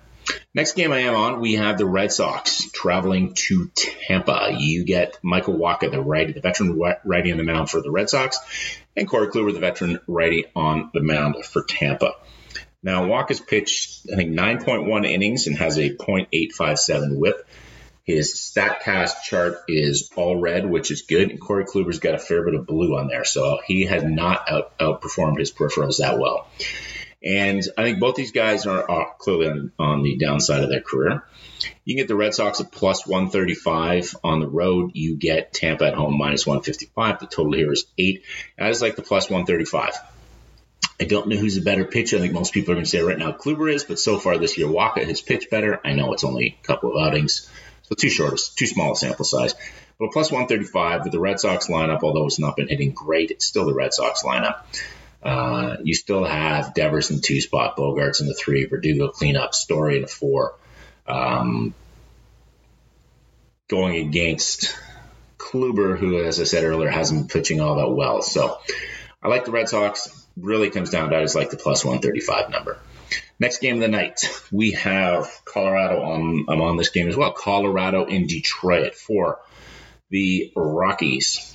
Next 0.53 0.73
game 0.73 0.93
I 0.93 1.01
am 1.01 1.15
on, 1.15 1.41
we 1.41 1.55
have 1.55 1.79
the 1.79 1.87
Red 1.87 2.13
Sox 2.13 2.71
traveling 2.73 3.35
to 3.35 3.71
Tampa. 3.75 4.57
You 4.59 4.85
get 4.85 5.19
Michael 5.23 5.59
Wacha, 5.59 5.91
the 5.91 6.01
righty, 6.01 6.33
the 6.33 6.41
veteran 6.41 6.81
righty 7.05 7.31
on 7.31 7.39
the 7.39 7.45
mound 7.45 7.71
for 7.71 7.81
the 7.81 7.91
Red 7.91 8.11
Sox, 8.11 8.39
and 8.97 9.09
Corey 9.09 9.29
Kluber, 9.29 9.53
the 9.53 9.61
veteran 9.61 10.01
righty 10.09 10.47
on 10.57 10.91
the 10.93 11.03
mound 11.03 11.45
for 11.45 11.63
Tampa. 11.63 12.15
Now, 12.83 13.07
Wacha's 13.07 13.41
pitched, 13.41 14.07
I 14.13 14.17
think, 14.17 14.33
9.1 14.33 15.07
innings 15.07 15.47
and 15.47 15.57
has 15.59 15.79
a 15.79 15.91
.857 15.91 17.17
whip. 17.17 17.47
His 18.05 18.35
StatCast 18.35 19.23
chart 19.23 19.59
is 19.69 20.11
all 20.17 20.37
red, 20.37 20.69
which 20.69 20.91
is 20.91 21.03
good, 21.03 21.31
and 21.31 21.41
Corey 21.41 21.65
Kluber's 21.65 22.01
got 22.01 22.15
a 22.15 22.19
fair 22.19 22.45
bit 22.45 22.55
of 22.55 22.67
blue 22.67 22.97
on 22.97 23.07
there, 23.07 23.25
so 23.25 23.61
he 23.67 23.85
has 23.85 24.03
not 24.03 24.51
out, 24.51 24.77
outperformed 24.79 25.39
his 25.39 25.53
peripherals 25.53 25.99
that 25.99 26.19
well. 26.19 26.49
And 27.23 27.63
I 27.77 27.83
think 27.83 28.01
both 28.01 28.15
these 28.15 28.33
guys 28.33 28.67
are, 28.67 29.15
clearly 29.19 29.49
on, 29.49 29.73
on, 29.79 30.03
the 30.03 30.17
downside 30.17 30.63
of 30.63 30.71
their 30.71 30.81
career. 30.81 31.23
You 31.85 31.95
can 31.95 32.03
get 32.03 32.09
the 32.09 32.17
Red 32.17 32.35
Sox 32.35 32.61
at 32.61 32.73
plus 32.73 33.07
135 33.07 34.17
on 34.25 34.41
the 34.41 34.49
road. 34.49 34.93
You 34.95 35.17
get 35.17 35.53
Tampa 35.53 35.85
at 35.85 35.95
home 35.95 36.17
minus 36.17 36.47
155. 36.47 37.21
The 37.21 37.27
total 37.27 37.53
here 37.53 37.73
is 37.73 37.85
eight. 37.99 38.25
And 38.57 38.67
I 38.67 38.71
just 38.71 38.81
like 38.81 38.97
the 38.97 39.03
plus 39.03 39.29
135. 39.29 39.95
I 40.99 41.05
don't 41.05 41.29
know 41.29 41.37
who's 41.37 41.57
a 41.57 41.63
better 41.63 41.85
pitcher. 41.85 42.17
I 42.17 42.21
think 42.21 42.33
most 42.35 42.53
people 42.53 42.73
are 42.73 42.75
going 42.75 42.85
to 42.85 42.91
say 42.91 43.01
right 43.01 43.19
now 43.19 43.33
Kluber 43.33 43.73
is, 43.73 43.85
but 43.85 43.99
so 43.99 44.19
far 44.19 44.37
this 44.37 44.59
year 44.59 44.67
Wacha 44.67 45.05
has 45.07 45.23
pitched 45.23 45.51
better. 45.51 45.81
I 45.85 45.93
know 45.93 46.13
it's 46.13 46.25
only 46.25 46.59
a 46.63 46.67
couple 46.67 46.95
of 46.95 47.07
outings, 47.07 47.51
so 47.83 47.95
too 47.95 48.11
short, 48.11 48.39
too 48.57 48.67
small 48.67 48.93
a 48.93 48.97
sample 48.97 49.25
size. 49.25 49.55
But 49.99 50.07
a 50.07 50.11
plus 50.11 50.31
135 50.31 51.05
with 51.05 51.13
the 51.13 51.21
Red 51.21 51.41
Sox 51.41 51.69
lineup, 51.69 52.03
although 52.03 52.27
it's 52.27 52.39
not 52.39 52.57
been 52.57 52.69
hitting 52.69 52.93
great, 52.93 53.31
it's 53.31 53.47
still 53.47 53.65
the 53.65 53.75
Red 53.75 53.95
Sox 53.95 54.23
lineup. 54.23 54.63
Uh, 55.23 55.77
you 55.83 55.95
still 55.95 56.25
have 56.25 56.75
Devers 56.75 57.11
in 57.11 57.21
two 57.21 57.41
spot, 57.41 57.77
Bogaerts 57.77 58.21
in 58.21 58.27
the 58.27 58.35
three, 58.35 58.65
Verdugo 58.65 59.09
cleanup, 59.09 59.55
Story 59.55 59.99
in 59.99 60.05
a 60.05 60.07
four. 60.07 60.55
Um, 61.07 61.75
going 63.69 64.07
against 64.07 64.77
Kluber, 65.39 65.99
who, 65.99 66.23
as 66.23 66.41
I 66.41 66.45
said 66.45 66.65
earlier, 66.65 66.89
hasn't 66.89 67.21
been 67.21 67.29
pitching 67.29 67.61
all 67.61 67.77
that 67.77 67.91
well. 67.91 68.23
So 68.23 68.59
I 69.23 69.29
like 69.29 69.45
the 69.45 69.53
Red 69.53 69.69
Sox. 69.69 70.09
Really 70.37 70.71
comes 70.71 70.91
down 70.91 71.11
to 71.11 71.17
I 71.17 71.23
just 71.23 71.35
like 71.35 71.51
the 71.51 71.57
plus 71.57 71.85
135 71.85 72.51
number. 72.51 72.79
Next 73.39 73.61
game 73.61 73.77
of 73.77 73.81
the 73.81 73.89
night, 73.89 74.21
we 74.53 74.73
have 74.73 75.29
Colorado 75.45 76.03
on. 76.03 76.47
I'm 76.49 76.61
on 76.61 76.77
this 76.77 76.91
game 76.91 77.09
as 77.09 77.17
well. 77.17 77.33
Colorado 77.33 78.05
in 78.05 78.27
Detroit 78.27 78.95
for 78.95 79.41
the 80.11 80.53
Rockies 80.55 81.55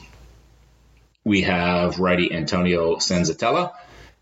we 1.25 1.41
have 1.41 1.99
righty 1.99 2.31
Antonio 2.31 2.95
Senzatela. 2.97 3.73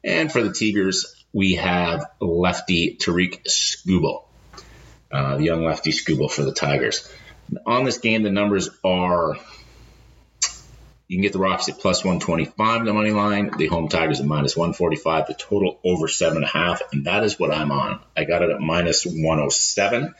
And 0.03 0.31
for 0.31 0.41
the 0.41 0.51
Tigers, 0.51 1.23
we 1.31 1.55
have 1.55 2.05
lefty 2.19 2.95
Tarik 2.95 3.43
Skubal, 3.43 4.23
uh, 5.11 5.37
young 5.37 5.63
lefty 5.63 5.91
Skubal 5.91 6.31
for 6.31 6.43
the 6.43 6.53
Tigers. 6.53 7.07
On 7.65 7.83
this 7.83 7.99
game, 7.99 8.23
the 8.23 8.31
numbers 8.31 8.69
are 8.83 9.37
you 11.07 11.17
can 11.17 11.21
get 11.21 11.33
the 11.33 11.39
Rocks 11.39 11.69
at 11.69 11.77
plus 11.77 12.03
125 12.03 12.85
the 12.85 12.93
money 12.93 13.11
line, 13.11 13.51
the 13.57 13.67
home 13.67 13.89
Tigers 13.89 14.19
at 14.19 14.25
minus 14.25 14.55
145, 14.55 15.27
the 15.27 15.33
total 15.33 15.79
over 15.83 16.07
seven 16.07 16.37
and 16.37 16.45
a 16.45 16.47
half, 16.47 16.81
and 16.91 17.05
that 17.05 17.23
is 17.23 17.37
what 17.37 17.53
I'm 17.53 17.71
on. 17.71 17.99
I 18.15 18.23
got 18.23 18.41
it 18.41 18.49
at 18.49 18.61
minus 18.61 19.05
107. 19.05 20.15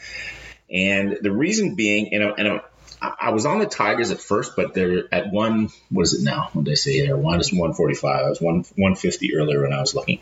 And 0.70 1.18
the 1.22 1.32
reason 1.32 1.76
being, 1.76 2.12
you 2.12 2.20
know, 2.20 2.34
and 2.38 2.62
I 3.04 3.32
was 3.32 3.46
on 3.46 3.60
the 3.60 3.66
Tigers 3.66 4.12
at 4.12 4.22
first, 4.22 4.56
but 4.56 4.74
they're 4.74 5.04
at 5.14 5.32
one. 5.32 5.70
What 5.90 6.04
is 6.04 6.14
it 6.14 6.24
now? 6.24 6.50
What 6.54 6.64
did 6.64 6.72
they 6.72 6.76
say 6.76 7.06
there? 7.06 7.18
One 7.18 7.40
is 7.40 7.52
one 7.52 7.74
forty 7.74 7.96
five. 7.96 8.26
I 8.26 8.30
was 8.30 8.42
one 8.42 8.64
one 8.78 8.96
fifty 8.96 9.36
earlier 9.36 9.62
when 9.62 9.74
I 9.74 9.82
was 9.82 9.94
looking. 9.94 10.20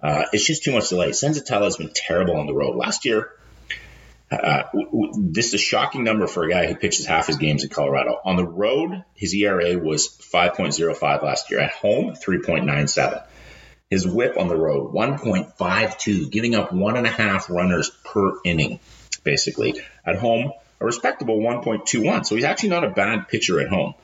Uh, 0.00 0.24
it's 0.32 0.44
just 0.44 0.62
too 0.62 0.72
much 0.72 0.90
delay. 0.90 1.10
Senzatela 1.10 1.64
has 1.64 1.76
been 1.76 1.90
terrible 1.94 2.36
on 2.36 2.46
the 2.46 2.54
road. 2.54 2.76
Last 2.76 3.04
year, 3.04 3.30
uh, 4.30 4.64
this 5.16 5.48
is 5.48 5.54
a 5.54 5.58
shocking 5.58 6.04
number 6.04 6.26
for 6.26 6.44
a 6.44 6.50
guy 6.50 6.66
who 6.66 6.76
pitches 6.76 7.06
half 7.06 7.28
his 7.28 7.36
games 7.36 7.64
in 7.64 7.70
Colorado. 7.70 8.20
On 8.24 8.36
the 8.36 8.46
road, 8.46 9.04
his 9.14 9.34
ERA 9.34 9.78
was 9.78 10.08
5.05 10.08 11.22
last 11.22 11.50
year. 11.50 11.60
At 11.60 11.72
home, 11.72 12.14
3.97. 12.14 13.24
His 13.90 14.06
whip 14.06 14.36
on 14.36 14.48
the 14.48 14.56
road, 14.56 14.92
1.52, 14.92 16.30
giving 16.30 16.54
up 16.54 16.74
one 16.74 16.96
and 16.96 17.06
a 17.06 17.10
half 17.10 17.48
runners 17.48 17.90
per 18.04 18.34
inning, 18.44 18.80
basically. 19.24 19.80
At 20.04 20.16
home, 20.16 20.52
a 20.80 20.84
respectable 20.84 21.38
1.21. 21.38 22.26
So 22.26 22.34
he's 22.34 22.44
actually 22.44 22.70
not 22.70 22.84
a 22.84 22.90
bad 22.90 23.28
pitcher 23.28 23.60
at 23.60 23.68
home. 23.68 23.94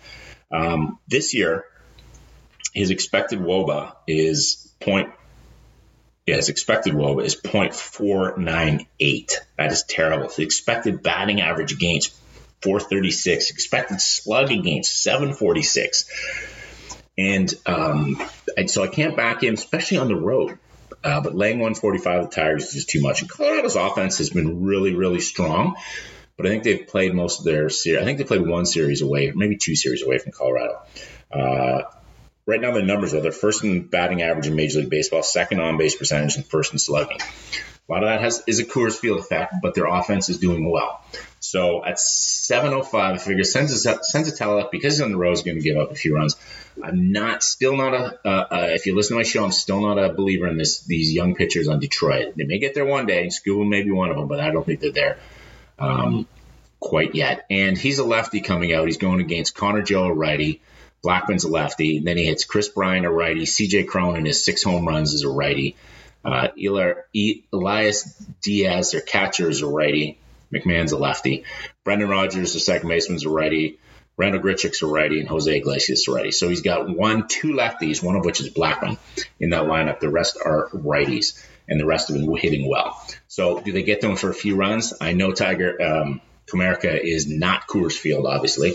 Um, 0.50 0.98
this 1.08 1.34
year, 1.34 1.64
his 2.72 2.90
expected 2.90 3.40
WOBA 3.40 3.94
is 4.06 4.72
point. 4.80 5.10
Yeah, 6.26 6.36
his 6.36 6.48
expected 6.48 6.94
WOBA 6.94 7.24
is 7.24 7.36
0.498. 7.36 9.32
That 9.58 9.72
is 9.72 9.84
terrible. 9.84 10.28
The 10.28 10.42
expected 10.42 11.02
batting 11.02 11.40
average 11.40 11.72
against 11.72 12.14
436. 12.62 13.50
Expected 13.50 14.00
slug 14.00 14.50
against 14.50 15.02
746. 15.02 16.08
And 17.16 17.54
um, 17.66 18.20
so 18.66 18.82
I 18.82 18.88
can't 18.88 19.16
back 19.16 19.42
him, 19.42 19.54
especially 19.54 19.98
on 19.98 20.08
the 20.08 20.16
road. 20.16 20.58
Uh, 21.02 21.20
but 21.20 21.34
laying 21.34 21.58
145 21.58 22.22
with 22.22 22.30
the 22.30 22.36
Tigers 22.36 22.64
is 22.68 22.74
just 22.74 22.88
too 22.88 23.02
much. 23.02 23.20
And 23.20 23.30
Colorado's 23.30 23.76
offense 23.76 24.18
has 24.18 24.30
been 24.30 24.64
really, 24.64 24.94
really 24.94 25.20
strong 25.20 25.76
but 26.36 26.46
I 26.46 26.48
think 26.48 26.64
they've 26.64 26.86
played 26.86 27.14
most 27.14 27.40
of 27.40 27.44
their 27.44 27.68
series. 27.70 28.02
I 28.02 28.04
think 28.04 28.18
they 28.18 28.24
played 28.24 28.46
one 28.46 28.66
series 28.66 29.02
away, 29.02 29.32
maybe 29.34 29.56
two 29.56 29.76
series 29.76 30.02
away 30.02 30.18
from 30.18 30.32
Colorado. 30.32 30.80
Uh, 31.30 31.82
right 32.46 32.60
now, 32.60 32.72
the 32.72 32.82
numbers 32.82 33.14
are 33.14 33.20
they're 33.20 33.32
first 33.32 33.62
in 33.62 33.86
batting 33.86 34.22
average 34.22 34.46
in 34.46 34.56
Major 34.56 34.80
League 34.80 34.90
Baseball, 34.90 35.22
second 35.22 35.60
on 35.60 35.78
base 35.78 35.94
percentage, 35.94 36.36
and 36.36 36.46
first 36.46 36.72
in 36.72 36.78
slugging. 36.78 37.18
A 37.86 37.92
lot 37.92 38.02
of 38.02 38.08
that 38.08 38.22
has 38.22 38.42
is 38.46 38.60
a 38.60 38.64
Coors 38.64 38.94
Field 38.94 39.20
effect, 39.20 39.56
but 39.62 39.74
their 39.74 39.86
offense 39.86 40.30
is 40.30 40.38
doing 40.38 40.68
well. 40.70 41.04
So 41.40 41.84
at 41.84 41.96
7:05, 41.98 42.94
I 42.94 43.18
figure 43.18 43.44
Senzatela, 43.44 44.70
because 44.70 44.94
he's 44.94 45.02
on 45.02 45.12
the 45.12 45.18
road, 45.18 45.32
is 45.32 45.42
going 45.42 45.58
to 45.58 45.62
give 45.62 45.76
up 45.76 45.92
a 45.92 45.94
few 45.94 46.16
runs. 46.16 46.34
I'm 46.82 47.12
not 47.12 47.42
still 47.42 47.76
not 47.76 47.92
a. 47.92 48.18
Uh, 48.24 48.46
uh, 48.50 48.66
if 48.70 48.86
you 48.86 48.96
listen 48.96 49.14
to 49.14 49.18
my 49.18 49.22
show, 49.22 49.44
I'm 49.44 49.52
still 49.52 49.82
not 49.82 50.02
a 50.02 50.14
believer 50.14 50.48
in 50.48 50.56
this 50.56 50.80
these 50.80 51.12
young 51.12 51.34
pitchers 51.34 51.68
on 51.68 51.78
Detroit. 51.78 52.32
They 52.36 52.44
may 52.44 52.58
get 52.58 52.74
there 52.74 52.86
one 52.86 53.04
day. 53.04 53.26
Skubal 53.26 53.68
may 53.68 53.82
be 53.82 53.90
one 53.90 54.10
of 54.10 54.16
them, 54.16 54.28
but 54.28 54.40
I 54.40 54.50
don't 54.50 54.64
think 54.64 54.80
they're 54.80 54.90
there 54.90 55.18
um, 55.78 56.26
quite 56.80 57.14
yet. 57.14 57.46
And 57.50 57.76
he's 57.76 57.98
a 57.98 58.04
lefty 58.04 58.40
coming 58.40 58.72
out. 58.72 58.86
He's 58.86 58.98
going 58.98 59.20
against 59.20 59.54
Connor 59.54 59.82
Joe, 59.82 60.04
a 60.04 60.14
righty. 60.14 60.60
Blackmon's 61.04 61.44
a 61.44 61.48
lefty. 61.48 61.98
And 61.98 62.06
then 62.06 62.16
he 62.16 62.24
hits 62.24 62.44
Kris 62.44 62.68
Bryant, 62.68 63.06
a 63.06 63.10
righty. 63.10 63.46
C.J. 63.46 63.84
Cron 63.84 64.24
his 64.24 64.44
six 64.44 64.62
home 64.62 64.86
runs 64.86 65.12
is 65.12 65.22
a 65.22 65.28
righty. 65.28 65.76
Uh, 66.24 66.48
Elias 67.52 68.14
Diaz, 68.42 68.92
their 68.92 69.02
catcher, 69.02 69.50
is 69.50 69.60
a 69.60 69.66
righty. 69.66 70.18
McMahon's 70.52 70.92
a 70.92 70.98
lefty. 70.98 71.44
Brendan 71.84 72.08
Rodgers, 72.08 72.54
the 72.54 72.60
second 72.60 72.88
baseman's 72.88 73.26
a 73.26 73.28
righty. 73.28 73.78
Randal 74.16 74.40
Grichuk's 74.40 74.80
a 74.82 74.86
righty, 74.86 75.18
and 75.18 75.28
Jose 75.28 75.54
Iglesias 75.54 76.06
a 76.06 76.12
righty. 76.12 76.30
So 76.30 76.48
he's 76.48 76.60
got 76.60 76.88
one, 76.88 77.26
two 77.26 77.52
lefties, 77.52 78.02
one 78.02 78.14
of 78.14 78.24
which 78.24 78.40
is 78.40 78.48
Blackmon 78.48 78.96
in 79.40 79.50
that 79.50 79.64
lineup. 79.64 79.98
The 79.98 80.08
rest 80.08 80.38
are 80.42 80.68
righties, 80.70 81.42
and 81.68 81.80
the 81.80 81.86
rest 81.86 82.10
of 82.10 82.16
them 82.16 82.34
hitting 82.36 82.68
well. 82.68 83.00
So 83.28 83.60
do 83.60 83.72
they 83.72 83.82
get 83.82 84.00
them 84.00 84.16
for 84.16 84.30
a 84.30 84.34
few 84.34 84.56
runs? 84.56 84.92
I 85.00 85.12
know 85.12 85.32
Tiger 85.32 85.80
um, 85.80 86.20
Comerica 86.46 86.98
is 87.02 87.28
not 87.28 87.66
Coors 87.66 87.96
Field, 87.96 88.26
obviously. 88.26 88.74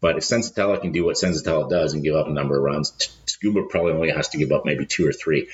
But 0.00 0.18
if 0.18 0.24
Senzatela 0.24 0.82
can 0.82 0.92
do 0.92 1.04
what 1.04 1.16
Senzatela 1.16 1.70
does 1.70 1.94
and 1.94 2.02
give 2.02 2.14
up 2.14 2.26
a 2.26 2.30
number 2.30 2.58
of 2.58 2.62
runs, 2.62 2.92
Skubal 3.26 3.70
probably 3.70 3.92
only 3.92 4.10
has 4.10 4.28
to 4.28 4.38
give 4.38 4.52
up 4.52 4.66
maybe 4.66 4.84
two 4.84 5.08
or 5.08 5.12
three. 5.12 5.48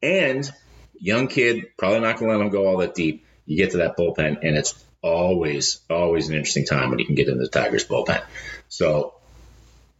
And 0.00 0.48
young 1.00 1.26
kid, 1.26 1.76
probably 1.76 2.00
not 2.00 2.16
going 2.16 2.30
to 2.30 2.38
let 2.38 2.44
him 2.44 2.52
go 2.52 2.68
all 2.68 2.76
that 2.78 2.94
deep. 2.94 3.26
You 3.46 3.56
get 3.56 3.72
to 3.72 3.78
that 3.78 3.96
bullpen, 3.96 4.38
and 4.42 4.56
it's 4.56 4.80
always, 5.02 5.80
always 5.90 6.28
an 6.28 6.34
interesting 6.34 6.66
time 6.66 6.90
when 6.90 6.98
you 6.98 7.06
can 7.06 7.16
get 7.16 7.28
into 7.28 7.42
the 7.42 7.48
Tigers 7.48 7.84
bullpen. 7.84 8.22
So 8.68 9.14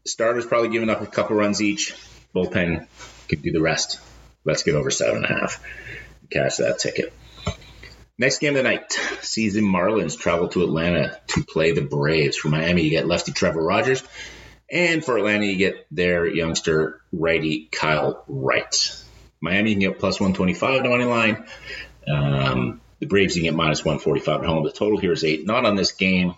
starters 0.04 0.46
probably 0.46 0.68
giving 0.68 0.90
up 0.90 1.00
a 1.00 1.06
couple 1.06 1.36
runs 1.36 1.60
each. 1.60 1.94
Bullpen 2.34 2.86
could 3.28 3.42
do 3.42 3.52
the 3.52 3.60
rest. 3.60 4.00
Let's 4.44 4.62
get 4.62 4.76
over 4.76 4.90
seven 4.90 5.24
and 5.24 5.24
a 5.24 5.40
half. 5.40 5.64
Cash 6.30 6.56
that 6.56 6.78
ticket. 6.78 7.12
Next 8.18 8.38
game 8.38 8.56
of 8.56 8.56
the 8.56 8.62
night 8.62 8.88
Marlins 8.90 10.18
travel 10.18 10.48
to 10.48 10.62
Atlanta 10.62 11.20
to 11.28 11.44
play 11.44 11.72
the 11.72 11.82
Braves. 11.82 12.36
For 12.36 12.48
Miami, 12.48 12.82
you 12.82 12.90
get 12.90 13.06
lefty 13.06 13.32
Trevor 13.32 13.62
Rogers. 13.62 14.02
And 14.70 15.04
for 15.04 15.18
Atlanta, 15.18 15.44
you 15.44 15.56
get 15.56 15.86
their 15.90 16.26
youngster 16.26 17.00
righty 17.12 17.68
Kyle 17.70 18.24
Wright. 18.26 19.04
Miami, 19.40 19.72
can 19.72 19.80
get 19.80 19.98
plus 19.98 20.18
125 20.18 20.76
to 20.78 20.82
the 20.82 20.88
money 20.88 21.04
line. 21.04 21.46
Um, 22.08 22.80
the 23.00 23.06
Braves, 23.06 23.34
can 23.34 23.42
get 23.42 23.54
minus 23.54 23.84
145 23.84 24.40
at 24.40 24.46
home. 24.46 24.64
The 24.64 24.72
total 24.72 24.98
here 24.98 25.12
is 25.12 25.22
eight. 25.22 25.46
Not 25.46 25.66
on 25.66 25.76
this 25.76 25.92
game. 25.92 26.34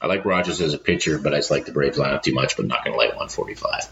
I 0.00 0.06
like 0.06 0.24
Rogers 0.24 0.60
as 0.60 0.72
a 0.72 0.78
pitcher, 0.78 1.18
but 1.18 1.34
I 1.34 1.38
just 1.38 1.50
like 1.50 1.66
the 1.66 1.72
Braves 1.72 1.98
lineup 1.98 2.22
too 2.22 2.32
much, 2.32 2.56
but 2.56 2.66
not 2.66 2.84
going 2.84 2.94
to 2.94 2.98
lay 2.98 3.08
145. 3.08 3.88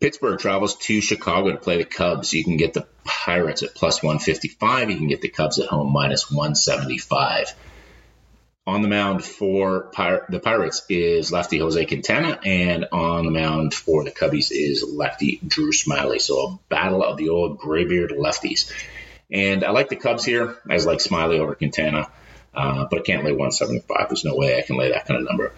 Pittsburgh 0.00 0.38
travels 0.38 0.76
to 0.76 1.02
Chicago 1.02 1.50
to 1.52 1.58
play 1.58 1.76
the 1.76 1.84
Cubs. 1.84 2.32
You 2.32 2.42
can 2.42 2.56
get 2.56 2.72
the 2.72 2.86
Pirates 3.04 3.62
at 3.62 3.74
plus 3.74 4.02
155. 4.02 4.90
You 4.90 4.96
can 4.96 5.08
get 5.08 5.20
the 5.20 5.28
Cubs 5.28 5.58
at 5.58 5.68
home 5.68 5.92
minus 5.92 6.30
175. 6.30 7.54
On 8.66 8.82
the 8.82 8.88
mound 8.88 9.22
for 9.22 9.90
Pir- 9.92 10.26
the 10.30 10.40
Pirates 10.40 10.86
is 10.88 11.30
lefty 11.30 11.58
Jose 11.58 11.84
Quintana, 11.84 12.38
and 12.44 12.86
on 12.92 13.26
the 13.26 13.30
mound 13.30 13.74
for 13.74 14.04
the 14.04 14.10
Cubbies 14.10 14.50
is 14.50 14.84
lefty 14.84 15.40
Drew 15.46 15.70
Smyly. 15.70 16.20
So 16.20 16.38
a 16.38 16.58
battle 16.70 17.02
of 17.02 17.18
the 17.18 17.28
old 17.28 17.58
graybeard 17.58 18.12
lefties. 18.12 18.72
And 19.30 19.64
I 19.64 19.70
like 19.70 19.90
the 19.90 19.96
Cubs 19.96 20.24
here. 20.24 20.56
I 20.68 20.76
like 20.78 20.98
Smyly 20.98 21.40
over 21.40 21.54
Quintana, 21.54 22.10
uh, 22.54 22.86
but 22.90 23.00
I 23.00 23.02
can't 23.02 23.24
lay 23.24 23.32
175. 23.32 24.08
There's 24.08 24.24
no 24.24 24.34
way 24.34 24.58
I 24.58 24.62
can 24.62 24.76
lay 24.76 24.92
that 24.92 25.06
kind 25.06 25.20
of 25.20 25.28
number. 25.28 25.52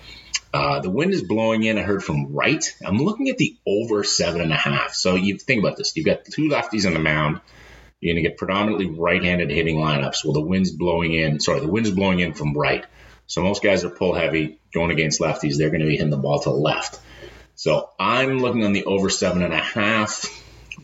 Uh, 0.52 0.80
the 0.80 0.90
wind 0.90 1.14
is 1.14 1.22
blowing 1.22 1.62
in. 1.62 1.78
I 1.78 1.82
heard 1.82 2.04
from 2.04 2.34
right. 2.34 2.62
I'm 2.84 2.98
looking 2.98 3.30
at 3.30 3.38
the 3.38 3.56
over 3.66 4.04
seven 4.04 4.40
and 4.40 4.52
a 4.52 4.56
half. 4.56 4.94
So 4.94 5.14
you 5.14 5.38
think 5.38 5.64
about 5.64 5.76
this. 5.76 5.96
You've 5.96 6.06
got 6.06 6.24
two 6.24 6.48
lefties 6.48 6.86
on 6.86 6.92
the 6.92 7.00
mound. 7.00 7.40
You're 8.00 8.14
going 8.14 8.24
to 8.24 8.28
get 8.28 8.38
predominantly 8.38 8.90
right-handed 8.90 9.50
hitting 9.50 9.76
lineups. 9.76 10.24
Well, 10.24 10.34
the 10.34 10.40
wind's 10.40 10.72
blowing 10.72 11.14
in. 11.14 11.40
Sorry, 11.40 11.60
the 11.60 11.68
wind's 11.68 11.90
blowing 11.90 12.18
in 12.18 12.34
from 12.34 12.52
right. 12.52 12.84
So 13.26 13.42
most 13.42 13.62
guys 13.62 13.84
are 13.84 13.90
pull 13.90 14.14
heavy 14.14 14.58
going 14.74 14.90
against 14.90 15.20
lefties. 15.20 15.56
They're 15.56 15.70
going 15.70 15.80
to 15.80 15.86
be 15.86 15.96
hitting 15.96 16.10
the 16.10 16.16
ball 16.16 16.40
to 16.40 16.50
the 16.50 16.56
left. 16.56 17.00
So 17.54 17.90
I'm 17.98 18.40
looking 18.40 18.64
on 18.64 18.72
the 18.72 18.84
over 18.84 19.08
seven 19.08 19.42
and 19.42 19.54
a 19.54 19.58
half. 19.58 20.26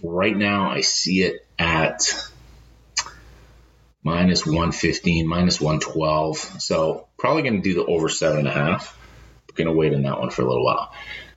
Right 0.02 0.36
now, 0.36 0.70
I 0.70 0.80
see 0.82 1.24
it 1.24 1.46
at 1.58 2.04
minus 4.02 4.46
115, 4.46 5.26
minus 5.26 5.60
112. 5.60 6.38
So 6.62 7.08
probably 7.18 7.42
going 7.42 7.62
to 7.62 7.68
do 7.68 7.74
the 7.74 7.84
over 7.84 8.08
seven 8.08 8.38
and 8.38 8.48
a 8.48 8.52
half. 8.52 8.96
To 9.66 9.72
wait 9.72 9.92
in 9.92 10.02
that 10.02 10.18
one 10.18 10.30
for 10.30 10.42
a 10.42 10.46
little 10.46 10.64
while. 10.64 10.92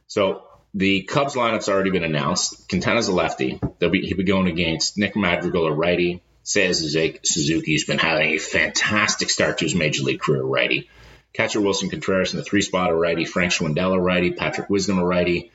So 0.08 0.44
the 0.74 1.04
Cubs 1.04 1.36
lineup's 1.36 1.70
already 1.70 1.92
been 1.92 2.04
announced. 2.04 2.70
Quintana's 2.70 3.08
a 3.08 3.14
lefty. 3.14 3.60
They'll 3.80 3.90
be, 3.90 4.02
he'll 4.02 4.18
be 4.18 4.24
going 4.24 4.48
against 4.48 4.98
Nick 4.98 5.16
Madrigal, 5.16 5.68
a 5.68 5.74
righty. 5.74 6.22
Seiya 6.46 7.20
Suzuki's 7.24 7.86
been 7.86 8.00
having 8.00 8.30
a 8.32 8.38
fantastic 8.38 9.30
start 9.30 9.60
to 9.60 9.66
his 9.66 9.76
major 9.76 10.04
league 10.04 10.22
career, 10.22 10.44
righty. 10.44 10.90
Catcher 11.34 11.62
Willson 11.62 11.90
Contreras 11.90 12.34
in 12.34 12.38
the 12.38 12.44
three 12.44 12.62
spot, 12.62 12.90
a 12.90 12.96
righty. 12.96 13.26
Frank 13.26 13.52
Schwindel, 13.52 13.94
a 13.94 14.00
righty. 14.00 14.32
Patrick 14.32 14.70
Wisdom, 14.70 14.98
a 14.98 15.06
righty. 15.06 15.52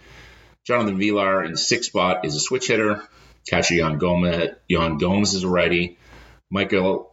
Jonathan 0.64 0.98
Villar 0.98 1.44
in 1.44 1.52
the 1.52 1.59
six 1.59 1.87
spot 1.87 2.24
is 2.24 2.35
a 2.35 2.40
switch 2.40 2.68
hitter. 2.68 3.02
Catcher 3.48 3.74
Yan 3.74 3.98
Gomez, 3.98 4.50
Yan 4.68 4.98
Gomes 4.98 5.35
is 5.35 5.44
a 5.44 5.48
righty. 5.48 5.98
Michael 6.50 7.12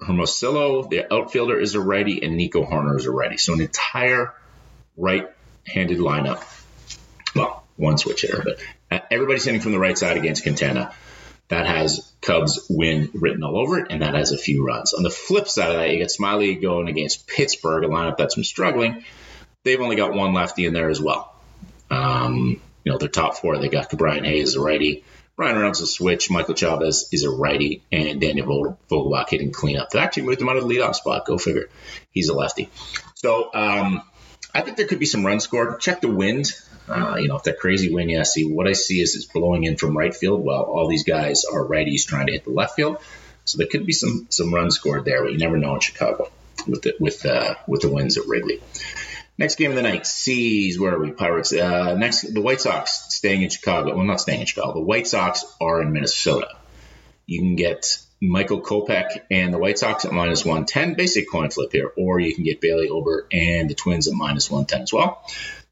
Hermosillo, 0.00 0.84
the 0.84 1.12
outfielder, 1.12 1.58
is 1.58 1.74
a 1.74 1.80
righty, 1.80 2.22
and 2.22 2.36
Nico 2.36 2.64
Hoerner 2.64 2.96
is 2.96 3.06
a 3.06 3.10
righty. 3.10 3.38
So 3.38 3.54
an 3.54 3.60
entire 3.60 4.34
right-handed 4.96 5.98
lineup. 5.98 6.42
Well, 7.34 7.64
one 7.76 7.98
switch 7.98 8.22
hitter, 8.22 8.42
but 8.42 9.02
everybody's 9.10 9.44
hitting 9.44 9.60
from 9.60 9.72
the 9.72 9.78
right 9.78 9.96
side 9.96 10.16
against 10.16 10.42
Quintana. 10.42 10.92
That 11.48 11.66
has 11.66 12.12
Cubs 12.22 12.66
win 12.68 13.10
written 13.14 13.44
all 13.44 13.56
over 13.58 13.78
it, 13.78 13.86
and 13.90 14.02
that 14.02 14.14
has 14.14 14.32
a 14.32 14.38
few 14.38 14.66
runs. 14.66 14.94
On 14.94 15.04
the 15.04 15.10
flip 15.10 15.46
side 15.46 15.70
of 15.70 15.76
that, 15.76 15.90
you 15.90 15.98
get 15.98 16.08
Smyly 16.08 16.60
going 16.60 16.88
against 16.88 17.28
Pittsburgh, 17.28 17.84
a 17.84 17.88
lineup 17.88 18.16
that's 18.16 18.34
been 18.34 18.42
struggling. 18.42 19.04
They've 19.62 19.80
only 19.80 19.96
got 19.96 20.12
one 20.12 20.34
lefty 20.34 20.64
in 20.64 20.72
there 20.72 20.90
as 20.90 21.00
well. 21.00 21.32
Um, 21.88 22.60
you 22.84 22.92
know, 22.92 22.98
their 22.98 23.08
top 23.08 23.36
four, 23.36 23.58
they 23.58 23.68
got 23.68 23.90
Brian 23.90 24.24
Hayes, 24.24 24.56
a 24.56 24.60
righty. 24.60 25.04
Bryan 25.36 25.56
Reynolds 25.56 25.82
a 25.82 25.86
switch. 25.86 26.30
Michael 26.30 26.54
Chavis 26.54 27.08
is 27.12 27.24
a 27.24 27.30
righty, 27.30 27.82
and 27.92 28.20
Daniel 28.20 28.76
Vogelbach 28.90 29.28
hitting 29.28 29.52
cleanup. 29.52 29.90
They 29.90 29.98
actually 29.98 30.24
moved 30.24 30.40
him 30.40 30.48
out 30.48 30.56
of 30.56 30.66
the 30.66 30.74
leadoff 30.74 30.94
spot. 30.94 31.26
Go 31.26 31.36
figure. 31.36 31.68
He's 32.10 32.28
a 32.28 32.34
lefty. 32.34 32.70
So 33.14 33.50
um, 33.52 34.02
I 34.56 34.62
think 34.62 34.78
there 34.78 34.86
could 34.86 34.98
be 34.98 35.06
some 35.06 35.24
runs 35.24 35.44
scored. 35.44 35.80
Check 35.80 36.00
the 36.00 36.08
wind. 36.08 36.52
Uh, 36.88 37.16
you 37.18 37.28
know, 37.28 37.36
if 37.36 37.42
that 37.42 37.58
crazy 37.58 37.92
wind, 37.92 38.10
yeah, 38.10 38.22
see, 38.22 38.50
what 38.50 38.66
I 38.66 38.72
see 38.72 39.00
is 39.00 39.14
it's 39.14 39.26
blowing 39.26 39.64
in 39.64 39.76
from 39.76 39.96
right 39.96 40.14
field 40.14 40.42
while 40.42 40.62
all 40.62 40.88
these 40.88 41.04
guys 41.04 41.44
are 41.44 41.62
righties 41.62 42.06
trying 42.06 42.26
to 42.28 42.32
hit 42.32 42.44
the 42.44 42.52
left 42.52 42.74
field. 42.74 42.98
So 43.44 43.58
there 43.58 43.66
could 43.66 43.84
be 43.84 43.92
some 43.92 44.26
some 44.30 44.54
runs 44.54 44.76
scored 44.76 45.04
there, 45.04 45.22
but 45.22 45.32
you 45.32 45.38
never 45.38 45.58
know 45.58 45.74
in 45.74 45.80
Chicago 45.80 46.30
with 46.66 46.82
the, 46.82 46.94
with 46.98 47.26
uh, 47.26 47.56
with 47.66 47.82
the 47.82 47.90
winds 47.90 48.16
at 48.16 48.26
Wrigley. 48.26 48.62
Next 49.36 49.56
game 49.56 49.70
of 49.70 49.76
the 49.76 49.82
night, 49.82 50.06
C's. 50.06 50.80
Where 50.80 50.94
are 50.94 50.98
we? 50.98 51.10
Pirates. 51.10 51.52
Uh, 51.52 51.94
next, 51.94 52.22
the 52.32 52.40
White 52.40 52.62
Sox 52.62 53.14
staying 53.14 53.42
in 53.42 53.50
Chicago. 53.50 53.94
Well, 53.94 54.06
not 54.06 54.20
staying 54.20 54.40
in 54.40 54.46
Chicago. 54.46 54.72
The 54.72 54.80
White 54.80 55.06
Sox 55.06 55.44
are 55.60 55.82
in 55.82 55.92
Minnesota. 55.92 56.48
You 57.26 57.40
can 57.40 57.56
get 57.56 57.98
Michael 58.20 58.62
Kopech 58.62 59.20
and 59.30 59.52
the 59.52 59.58
White 59.58 59.78
Sox 59.78 60.04
at 60.04 60.12
minus 60.12 60.44
110, 60.44 60.94
basic 60.94 61.30
coin 61.30 61.50
flip 61.50 61.72
here, 61.72 61.92
or 61.96 62.18
you 62.18 62.34
can 62.34 62.44
get 62.44 62.60
Bailey 62.60 62.88
Ober 62.88 63.26
and 63.30 63.68
the 63.68 63.74
Twins 63.74 64.08
at 64.08 64.14
minus 64.14 64.50
110 64.50 64.82
as 64.82 64.92
well. 64.92 65.22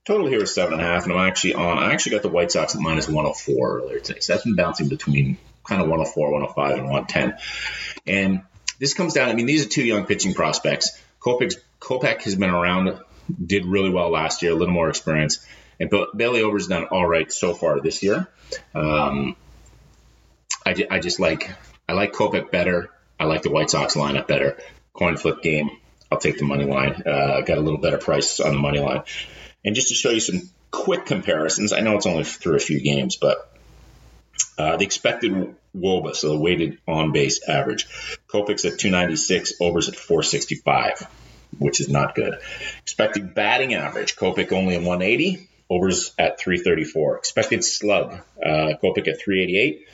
Total 0.05 0.27
here 0.27 0.43
is 0.43 0.55
seven 0.55 0.75
and 0.75 0.83
a 0.83 0.85
half, 0.85 1.05
and 1.05 1.13
I'm 1.15 1.27
actually 1.27 1.55
on. 1.55 1.79
I 1.79 1.93
actually 1.93 2.13
got 2.13 2.23
the 2.23 2.29
White 2.29 2.53
Sox 2.53 2.75
at 2.75 2.81
minus 2.81 3.09
104 3.09 3.79
earlier 3.79 4.01
today, 4.01 4.21
so 4.21 4.35
that's 4.35 4.45
been 4.45 4.55
bouncing 4.55 4.89
between 4.89 5.39
kind 5.67 5.81
of 5.81 5.89
104, 5.89 6.31
105, 6.31 6.79
and 6.79 6.91
110. 6.91 7.39
And 8.07 8.43
this 8.79 8.93
comes 8.93 9.15
down. 9.15 9.31
I 9.31 9.35
mean, 9.35 9.47
these 9.47 9.65
are 9.65 9.69
two 9.69 9.83
young 9.83 10.05
pitching 10.05 10.35
prospects. 10.35 10.91
Kopech 11.21 12.23
has 12.23 12.35
been 12.35 12.51
around, 12.51 13.01
did 13.47 13.65
really 13.65 13.89
well 13.89 14.11
last 14.11 14.43
year, 14.43 14.53
a 14.53 14.55
little 14.55 14.75
more 14.75 14.91
experience, 14.91 15.39
and 15.81 15.91
Bailey 16.15 16.43
Ober's 16.43 16.67
done 16.67 16.85
all 16.85 17.07
right 17.07 17.33
so 17.33 17.55
far 17.55 17.81
this 17.81 18.03
year. 18.03 18.29
Um, 18.75 19.37
I, 20.67 20.87
I 20.91 20.99
just 20.99 21.19
like 21.19 21.51
I 21.89 21.93
like 21.93 22.13
Kopech 22.13 22.51
better. 22.51 22.91
I 23.19 23.25
like 23.25 23.43
the 23.43 23.51
White 23.51 23.71
Sox 23.71 23.95
lineup 23.95 24.27
better. 24.27 24.59
Coin 24.93 25.17
flip 25.17 25.43
game. 25.43 25.71
I'll 26.11 26.19
take 26.19 26.39
the 26.39 26.45
money 26.45 26.65
line. 26.65 27.03
Uh, 27.07 27.41
got 27.41 27.59
a 27.59 27.61
little 27.61 27.81
better 27.81 27.99
price 27.99 28.41
on 28.41 28.53
the 28.53 28.59
money 28.59 28.79
line. 28.79 29.03
And 29.65 29.75
just 29.75 29.89
to 29.89 29.95
show 29.95 30.11
you 30.11 30.21
some 30.21 30.43
quick 30.71 31.07
comparisons, 31.07 31.73
I 31.73 31.81
know 31.81 31.97
it's 31.97 32.07
only 32.07 32.25
through 32.25 32.57
a 32.57 32.61
few 32.61 32.81
games, 32.81 33.17
but 33.17 33.51
uh, 34.59 34.77
the 34.77 34.85
expected 34.85 35.55
WOBA, 35.77 36.15
so 36.15 36.29
the 36.29 36.39
weighted 36.39 36.79
on 36.87 37.13
base 37.13 37.47
average, 37.49 37.87
Kopech's 38.29 38.65
at 38.65 38.79
296, 38.79 39.55
Ober's 39.61 39.89
at 39.89 39.97
465, 39.97 41.09
which 41.59 41.81
is 41.81 41.89
not 41.89 42.15
good. 42.15 42.39
Expected 42.83 43.35
batting 43.35 43.75
average, 43.75 44.17
Kopech 44.17 44.53
only 44.53 44.75
at 44.75 44.83
180, 44.83 45.49
Ober's 45.71 46.13
at 46.19 46.39
334. 46.39 47.19
Expected 47.19 47.65
slug, 47.65 48.13
uh, 48.45 48.75
Kopech 48.83 49.09
at 49.09 49.21
388, 49.21 49.89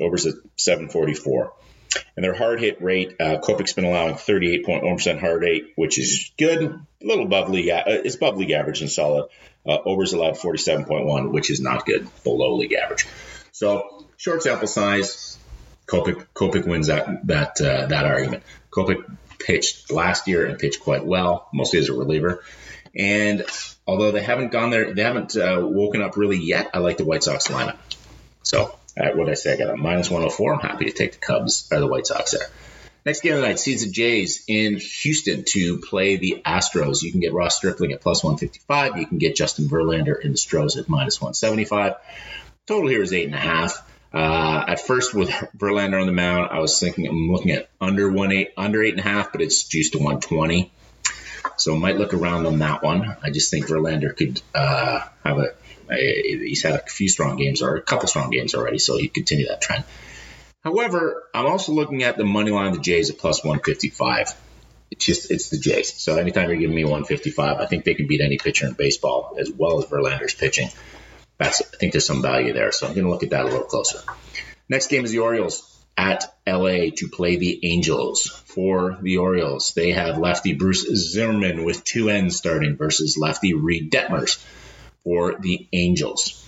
Ober's 0.00 0.26
at 0.26 0.34
744. 0.56 1.52
And 2.16 2.24
their 2.24 2.34
hard 2.34 2.60
hit 2.60 2.82
rate, 2.82 3.16
uh, 3.18 3.38
Kopech's 3.38 3.72
been 3.72 3.84
allowing 3.84 4.14
38.1% 4.14 5.20
hard 5.20 5.42
rate, 5.42 5.72
which 5.76 5.98
is 5.98 6.30
good, 6.36 6.62
a 6.62 7.06
little 7.06 7.24
above 7.24 7.48
league. 7.48 7.70
Uh, 7.70 7.84
it's 7.86 8.16
above 8.16 8.36
league 8.36 8.50
average 8.50 8.80
and 8.80 8.90
solid. 8.90 9.28
Uh, 9.66 9.78
Ober's 9.84 10.12
allowed 10.12 10.34
47.1, 10.34 11.32
which 11.32 11.50
is 11.50 11.60
not 11.60 11.86
good, 11.86 12.06
below 12.24 12.56
league 12.56 12.74
average. 12.74 13.06
So 13.52 14.06
short 14.16 14.42
sample 14.42 14.68
size. 14.68 15.38
Kopech 15.86 16.66
wins 16.66 16.88
that 16.88 17.26
that 17.26 17.60
uh, 17.62 17.86
that 17.86 18.04
argument. 18.04 18.42
Kopech 18.70 19.02
pitched 19.38 19.90
last 19.90 20.28
year 20.28 20.44
and 20.44 20.58
pitched 20.58 20.80
quite 20.80 21.04
well, 21.04 21.48
mostly 21.54 21.78
as 21.78 21.88
a 21.88 21.94
reliever. 21.94 22.44
And 22.94 23.44
although 23.86 24.10
they 24.10 24.22
haven't 24.22 24.52
gone 24.52 24.70
there, 24.70 24.92
they 24.92 25.02
haven't 25.02 25.36
uh, 25.36 25.60
woken 25.62 26.02
up 26.02 26.16
really 26.16 26.38
yet. 26.38 26.70
I 26.74 26.78
like 26.78 26.98
the 26.98 27.04
White 27.04 27.22
Sox 27.22 27.48
lineup. 27.48 27.78
So 28.42 28.77
uh, 28.98 29.10
what 29.12 29.28
I 29.28 29.34
say, 29.34 29.52
I 29.52 29.56
got 29.56 29.70
a 29.70 29.76
minus 29.76 30.10
104. 30.10 30.54
I'm 30.54 30.60
happy 30.60 30.86
to 30.86 30.92
take 30.92 31.12
the 31.12 31.18
Cubs 31.18 31.68
or 31.72 31.80
the 31.80 31.86
White 31.86 32.06
Sox 32.06 32.32
there. 32.32 32.48
Next 33.06 33.20
game 33.20 33.34
of 33.34 33.40
the 33.40 33.46
night 33.46 33.58
sees 33.58 33.84
the 33.84 33.90
Jays 33.90 34.44
in 34.48 34.78
Houston 34.78 35.44
to 35.44 35.78
play 35.78 36.16
the 36.16 36.42
Astros. 36.44 37.02
You 37.02 37.10
can 37.10 37.20
get 37.20 37.32
Ross 37.32 37.56
Stripling 37.56 37.92
at 37.92 38.00
plus 38.00 38.22
155. 38.22 38.98
You 38.98 39.06
can 39.06 39.18
get 39.18 39.36
Justin 39.36 39.68
Verlander 39.68 40.20
in 40.20 40.32
the 40.32 40.36
Stros 40.36 40.76
at 40.76 40.88
minus 40.88 41.20
175. 41.20 41.94
Total 42.66 42.88
here 42.88 43.02
is 43.02 43.12
eight 43.12 43.26
and 43.26 43.34
a 43.34 43.38
half. 43.38 43.82
Uh, 44.12 44.64
at 44.68 44.80
first, 44.80 45.14
with 45.14 45.30
Verlander 45.56 46.00
on 46.00 46.06
the 46.06 46.12
mound, 46.12 46.48
I 46.50 46.58
was 46.58 46.78
thinking 46.78 47.06
I'm 47.06 47.30
looking 47.30 47.52
at 47.52 47.70
under 47.80 48.10
one 48.10 48.32
eight, 48.32 48.52
under 48.56 48.82
eight 48.82 48.94
and 48.94 49.00
a 49.00 49.08
half, 49.08 49.32
but 49.32 49.42
it's 49.42 49.64
juiced 49.64 49.92
to 49.92 49.98
120. 49.98 50.72
So 51.56 51.74
I 51.74 51.78
might 51.78 51.96
look 51.96 52.14
around 52.14 52.46
on 52.46 52.58
that 52.58 52.82
one. 52.82 53.16
I 53.22 53.30
just 53.30 53.50
think 53.50 53.68
Verlander 53.68 54.16
could 54.16 54.40
uh, 54.54 55.00
have 55.24 55.38
a, 55.38 55.54
Eh, 55.90 56.38
he's 56.38 56.62
had 56.62 56.74
a 56.74 56.78
few 56.78 57.08
strong 57.08 57.36
games 57.36 57.62
or 57.62 57.76
a 57.76 57.82
couple 57.82 58.08
strong 58.08 58.30
games 58.30 58.54
already, 58.54 58.78
so 58.78 58.96
he 58.96 59.08
continue 59.08 59.48
that 59.48 59.60
trend. 59.60 59.84
However, 60.62 61.24
I'm 61.34 61.46
also 61.46 61.72
looking 61.72 62.02
at 62.02 62.16
the 62.16 62.24
money 62.24 62.50
line 62.50 62.68
of 62.68 62.74
the 62.74 62.80
Jays 62.80 63.10
at 63.10 63.18
plus 63.18 63.44
155. 63.44 64.34
It's 64.90 65.04
just 65.04 65.30
it's 65.30 65.50
the 65.50 65.58
Jays. 65.58 65.94
So 65.94 66.16
anytime 66.16 66.48
you're 66.48 66.58
giving 66.58 66.74
me 66.74 66.84
155, 66.84 67.58
I 67.58 67.66
think 67.66 67.84
they 67.84 67.94
can 67.94 68.06
beat 68.06 68.20
any 68.20 68.38
pitcher 68.38 68.66
in 68.66 68.72
baseball 68.74 69.36
as 69.38 69.50
well 69.50 69.78
as 69.78 69.86
Verlander's 69.86 70.34
pitching. 70.34 70.68
That's 71.38 71.62
I 71.62 71.76
think 71.76 71.92
there's 71.92 72.06
some 72.06 72.22
value 72.22 72.52
there. 72.52 72.72
So 72.72 72.86
I'm 72.86 72.94
going 72.94 73.04
to 73.04 73.10
look 73.10 73.22
at 73.22 73.30
that 73.30 73.42
a 73.42 73.48
little 73.48 73.64
closer. 73.64 74.00
Next 74.68 74.88
game 74.88 75.04
is 75.04 75.12
the 75.12 75.20
Orioles 75.20 75.64
at 75.96 76.24
LA 76.46 76.90
to 76.96 77.08
play 77.12 77.36
the 77.36 77.72
Angels. 77.72 78.26
For 78.46 78.98
the 79.00 79.18
Orioles, 79.18 79.72
they 79.74 79.92
have 79.92 80.18
lefty 80.18 80.54
Bruce 80.54 80.86
Zimmermann 80.86 81.64
with 81.64 81.84
two 81.84 82.08
ends 82.08 82.36
starting 82.36 82.76
versus 82.76 83.16
lefty 83.16 83.54
Reid 83.54 83.92
Detmers 83.92 84.42
for 85.04 85.36
the 85.38 85.66
Angels. 85.72 86.44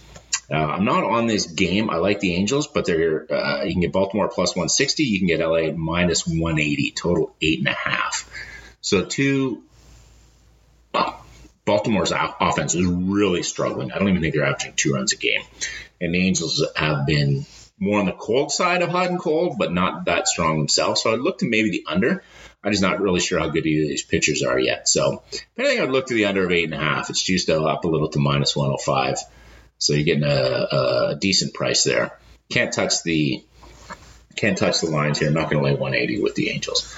Uh, 0.50 0.56
I'm 0.56 0.84
not 0.84 1.04
on 1.04 1.26
this 1.26 1.46
game. 1.46 1.90
I 1.90 1.96
like 1.96 2.20
the 2.20 2.34
Angels, 2.34 2.66
but 2.66 2.84
they're 2.84 3.32
uh, 3.32 3.62
you 3.64 3.72
can 3.72 3.82
get 3.82 3.92
Baltimore 3.92 4.28
plus 4.28 4.50
160. 4.50 5.04
You 5.04 5.18
can 5.18 5.28
get 5.28 5.40
LA 5.40 5.70
minus 5.72 6.26
180. 6.26 6.90
Total 6.90 7.34
eight 7.40 7.60
and 7.60 7.68
a 7.68 7.72
half. 7.72 8.28
So 8.80 9.04
two. 9.04 9.62
Baltimore's 11.66 12.12
offense 12.12 12.74
is 12.74 12.84
really 12.84 13.44
struggling. 13.44 13.92
I 13.92 13.98
don't 13.98 14.08
even 14.08 14.20
think 14.20 14.34
they're 14.34 14.44
averaging 14.44 14.72
two 14.74 14.94
runs 14.94 15.12
a 15.12 15.16
game, 15.16 15.42
and 16.00 16.12
the 16.12 16.26
Angels 16.26 16.66
have 16.74 17.06
been 17.06 17.46
more 17.78 17.98
on 17.98 18.06
the 18.06 18.12
cold 18.12 18.52
side 18.52 18.82
of 18.82 18.90
hot 18.90 19.08
and 19.08 19.20
cold, 19.20 19.56
but 19.58 19.72
not 19.72 20.04
that 20.04 20.26
strong 20.26 20.58
themselves. 20.58 21.02
So 21.02 21.12
I'd 21.12 21.20
look 21.20 21.38
to 21.38 21.48
maybe 21.48 21.70
the 21.70 21.84
under. 21.86 22.24
I'm 22.62 22.72
just 22.72 22.82
not 22.82 23.00
really 23.00 23.20
sure 23.20 23.38
how 23.38 23.48
good 23.48 23.66
either 23.66 23.84
of 23.84 23.88
these 23.88 24.04
pitchers 24.04 24.42
are 24.42 24.58
yet. 24.58 24.86
So 24.88 25.22
if 25.32 25.46
anything, 25.58 25.80
I'd 25.80 25.90
look 25.90 26.06
to 26.08 26.14
the 26.14 26.26
under 26.26 26.44
of 26.44 26.52
eight 26.52 26.64
and 26.64 26.74
a 26.74 26.78
half. 26.78 27.08
It's 27.08 27.22
juiced 27.22 27.48
up 27.48 27.84
a 27.84 27.88
little 27.88 28.08
to 28.10 28.18
minus 28.18 28.54
105. 28.54 29.18
So 29.78 29.94
you're 29.94 30.04
getting 30.04 30.24
a, 30.24 30.66
a 31.12 31.16
decent 31.18 31.54
price 31.54 31.84
there. 31.84 32.18
Can't 32.50 32.72
touch 32.72 33.02
the 33.02 33.42
can't 34.36 34.58
touch 34.58 34.80
the 34.80 34.90
lines 34.90 35.18
here. 35.18 35.28
I'm 35.28 35.34
not 35.34 35.50
going 35.50 35.62
to 35.62 35.64
lay 35.64 35.74
180 35.74 36.22
with 36.22 36.34
the 36.34 36.50
Angels. 36.50 36.94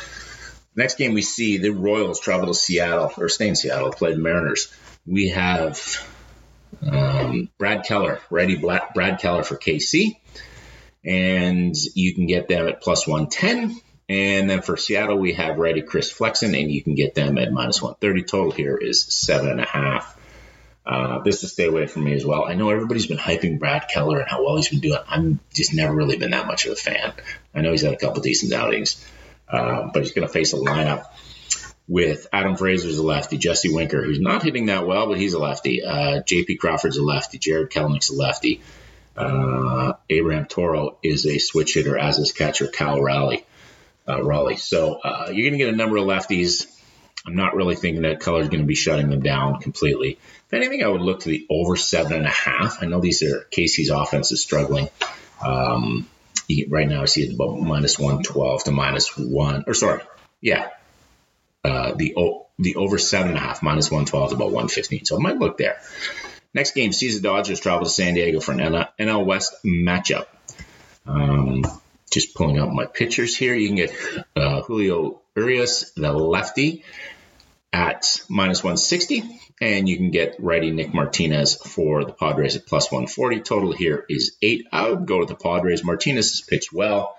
Next 0.75 0.97
game 0.97 1.15
we 1.15 1.23
see 1.23 1.59
the 1.59 1.71
Royals 1.71 2.21
travel 2.21 2.49
to 2.49 2.55
Seattle 2.55 3.13
or 3.17 3.29
stay 3.29 3.49
in 3.49 3.57
Seattle 3.57 3.91
to 3.91 3.97
play 3.97 4.13
the 4.13 4.19
Mariners. 4.19 4.73
We 5.07 5.31
have 5.31 6.07
um, 6.81 7.51
Brad 7.59 7.85
Keller, 7.85 8.21
ready 8.31 8.57
Brad 8.57 9.19
Keller 9.21 9.43
for 9.43 9.57
KC, 9.57 10.17
and 11.05 11.75
you 11.95 12.15
can 12.15 12.27
get 12.27 12.49
them 12.49 12.69
at 12.69 12.81
plus 12.81 13.07
110. 13.07 13.81
And 14.13 14.51
then 14.51 14.61
for 14.61 14.77
Seattle, 14.77 15.17
we 15.17 15.33
have 15.33 15.57
ready 15.57 15.81
Chris 15.81 16.11
Flexen, 16.11 16.55
and 16.55 16.71
you 16.71 16.83
can 16.83 16.95
get 16.95 17.15
them 17.15 17.39
at 17.39 17.51
minus 17.51 17.81
130. 17.81 18.25
Total 18.25 18.51
here 18.51 18.77
is 18.77 19.07
seven 19.07 19.49
and 19.49 19.61
a 19.61 19.65
half. 19.65 20.19
Uh, 20.85 21.21
this 21.21 21.43
is 21.43 21.53
stay 21.53 21.65
away 21.65 21.87
from 21.87 22.05
me 22.05 22.13
as 22.13 22.23
well. 22.23 22.45
I 22.45 22.53
know 22.53 22.69
everybody's 22.69 23.07
been 23.07 23.17
hyping 23.17 23.59
Brad 23.59 23.89
Keller 23.89 24.21
and 24.21 24.29
how 24.29 24.45
well 24.45 24.57
he's 24.57 24.69
been 24.69 24.81
doing. 24.81 24.99
I'm 25.09 25.41
just 25.55 25.73
never 25.73 25.95
really 25.95 26.19
been 26.19 26.33
that 26.33 26.47
much 26.47 26.67
of 26.67 26.73
a 26.73 26.77
fan. 26.77 27.15
I 27.55 27.63
know 27.63 27.71
he's 27.71 27.81
had 27.81 27.95
a 27.95 27.97
couple 27.97 28.21
decent 28.21 28.53
outings, 28.53 29.03
uh, 29.49 29.89
but 29.95 30.03
he's 30.03 30.13
going 30.13 30.29
to 30.29 30.33
face 30.33 30.53
a 30.53 30.57
lineup 30.57 31.07
with 31.89 32.27
Adam 32.35 32.57
Frazier's 32.57 32.99
a 32.99 33.03
lefty, 33.03 33.39
Jesse 33.39 33.73
Winker, 33.73 34.03
who's 34.03 34.21
not 34.21 34.43
hitting 34.43 34.67
that 34.67 34.87
well, 34.87 35.07
but 35.07 35.17
he's 35.17 35.33
a 35.33 35.39
lefty. 35.39 35.83
Uh, 35.83 36.21
J.P. 36.23 36.57
Crawford's 36.57 36.99
a 36.99 37.03
lefty, 37.03 37.39
Jarred 37.39 37.71
Kelenic's 37.71 38.11
a 38.11 38.15
lefty. 38.15 38.61
Uh, 39.17 39.95
Abraham 40.11 40.45
Toro 40.45 40.99
is 41.03 41.25
a 41.25 41.39
switch 41.39 41.73
hitter, 41.73 41.97
as 41.97 42.19
is 42.19 42.33
catcher 42.33 42.67
Cal 42.67 43.01
Raleigh. 43.01 43.47
Uh, 44.09 44.23
Raleigh. 44.23 44.57
So 44.57 44.95
uh, 44.95 45.31
you're 45.33 45.49
going 45.49 45.59
to 45.59 45.65
get 45.65 45.73
a 45.73 45.77
number 45.77 45.97
of 45.97 46.05
lefties. 46.05 46.67
I'm 47.27 47.37
not 47.37 47.55
really 47.55 47.77
thinking 47.77 48.03
that 48.03 48.21
Keller 48.21 48.41
is 48.41 48.49
going 48.49 48.63
to 48.63 48.67
be 48.67 48.75
shutting 48.75 49.11
them 49.11 49.21
down 49.21 49.61
completely. 49.61 50.19
If 50.47 50.53
anything, 50.53 50.83
I 50.83 50.89
would 50.89 51.01
look 51.01 51.21
to 51.21 51.29
the 51.29 51.47
over 51.49 51.77
seven 51.77 52.13
and 52.13 52.27
a 52.27 52.31
half. 52.31 52.83
I 52.83 52.87
know 52.87 53.01
these 53.01 53.23
are 53.23 53.47
KC's 53.53 53.91
offense 53.91 54.33
is 54.33 54.43
struggling. 54.43 54.89
Um, 55.41 56.09
right 56.69 56.89
now, 56.89 57.03
I 57.03 57.05
see 57.05 57.23
it 57.23 57.35
about 57.35 57.61
minus 57.61 57.99
one 57.99 58.23
twelve 58.23 58.65
to 58.65 58.73
minus 58.73 59.17
one. 59.17 59.65
Or 59.69 59.75
sorry, 59.75 60.03
yeah, 60.41 60.71
uh, 61.65 61.95
the 61.95 62.15
the 62.59 62.75
over 62.75 62.99
seven 62.99 63.29
and 63.29 63.39
a 63.39 63.41
half 63.41 63.63
minus 63.63 63.91
one 63.91 64.05
twelve 64.05 64.31
to 64.31 64.37
about 64.37 64.51
one 64.53 64.69
fifteen. 64.69 65.05
So 65.05 65.17
I 65.17 65.21
might 65.21 65.39
look 65.39 65.59
there. 65.59 65.81
Next 66.55 66.75
game 66.75 66.93
sees 66.93 67.21
the 67.21 67.29
Dodgers 67.29 67.61
travel 67.61 67.85
to 67.85 67.91
San 67.91 68.15
Diego 68.15 68.41
for 68.41 68.53
an 68.53 68.59
NL 68.99 69.25
West 69.25 69.55
matchup. 69.65 70.27
Um, 71.07 71.63
just 72.13 72.35
pulling 72.35 72.59
up 72.59 72.71
my 72.71 72.87
pictures 72.87 73.37
here. 73.37 73.55
You 73.55 73.69
can 73.69 73.77
get 73.77 73.95
uh, 74.37 74.63
Julio 74.63 75.23
Urias, 75.35 75.93
the 75.97 76.13
lefty, 76.13 76.85
at 77.73 78.21
minus 78.29 78.63
160. 78.63 79.25
And 79.61 79.89
you 79.89 79.97
can 79.97 80.11
get 80.11 80.37
righty 80.39 80.71
Nick 80.71 80.93
Martinez 80.93 81.55
for 81.55 82.05
the 82.05 82.13
Padres 82.13 82.57
at 82.57 82.67
plus 82.67 82.91
140. 82.91 83.41
Total 83.41 83.73
here 83.73 84.05
is 84.09 84.37
eight. 84.43 84.67
I 84.73 84.91
would 84.91 85.07
go 85.07 85.19
with 85.19 85.29
the 85.29 85.37
Padres. 85.37 85.85
Martinez 85.85 86.33
has 86.33 86.41
pitched 86.41 86.73
well 86.73 87.17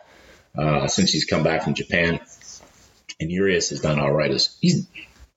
uh, 0.57 0.87
since 0.87 1.11
he's 1.11 1.25
come 1.25 1.43
back 1.43 1.63
from 1.63 1.73
Japan. 1.73 2.19
And 3.19 3.31
Urias 3.31 3.69
has 3.69 3.79
done 3.79 3.99
all 3.99 4.11
right. 4.11 4.31
As 4.31 4.57
he 4.59 4.85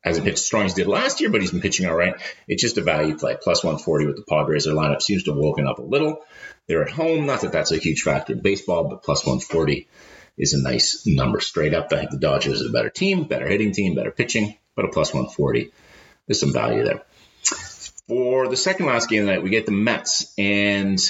hasn't 0.07 0.25
pitched 0.25 0.39
as 0.39 0.47
strong 0.47 0.65
as 0.65 0.77
he 0.77 0.83
did 0.83 0.89
last 0.89 1.21
year, 1.21 1.31
but 1.31 1.41
he's 1.41 1.51
been 1.51 1.61
pitching 1.61 1.87
all 1.87 1.97
right. 1.97 2.15
It's 2.49 2.63
just 2.63 2.79
a 2.79 2.83
value 2.83 3.17
play. 3.17 3.37
Plus 3.41 3.63
140 3.63 4.07
with 4.07 4.17
the 4.17 4.23
Padres. 4.23 4.65
Their 4.65 4.75
lineup 4.75 5.03
seems 5.03 5.25
to 5.25 5.33
have 5.33 5.39
woken 5.39 5.67
up 5.67 5.79
a 5.79 5.83
little. 5.83 6.25
They're 6.67 6.83
at 6.83 6.91
home. 6.91 7.27
Not 7.27 7.43
that 7.43 7.53
that's 7.53 7.73
a 7.73 7.79
huge 7.79 8.03
factor 8.03 8.33
in 8.33 8.41
baseball, 8.41 8.89
but 8.89 9.03
plus 9.03 9.25
140 9.25 9.89
is 10.39 10.55
a 10.55 10.63
nice 10.63 11.07
number 11.07 11.41
straight 11.41 11.75
up. 11.75 11.93
I 11.93 11.99
think 11.99 12.11
the 12.11 12.19
Dodgers 12.19 12.63
are 12.63 12.69
a 12.69 12.73
better 12.73 12.91
team, 12.91 13.25
better 13.25 13.49
hitting 13.49 13.73
team, 13.73 13.95
better 13.95 14.11
pitching 14.11 14.57
but 14.77 14.85
a 14.85 14.89
plus 14.89 15.13
140. 15.13 15.73
There's 16.27 16.39
some 16.39 16.53
value 16.53 16.85
there. 16.85 17.03
For 18.07 18.47
the 18.49 18.57
second 18.57 18.87
last 18.87 19.09
game 19.09 19.23
of 19.23 19.27
the 19.27 19.33
night, 19.33 19.43
we 19.43 19.51
get 19.51 19.67
the 19.67 19.73
Mets 19.73 20.33
and 20.39 21.01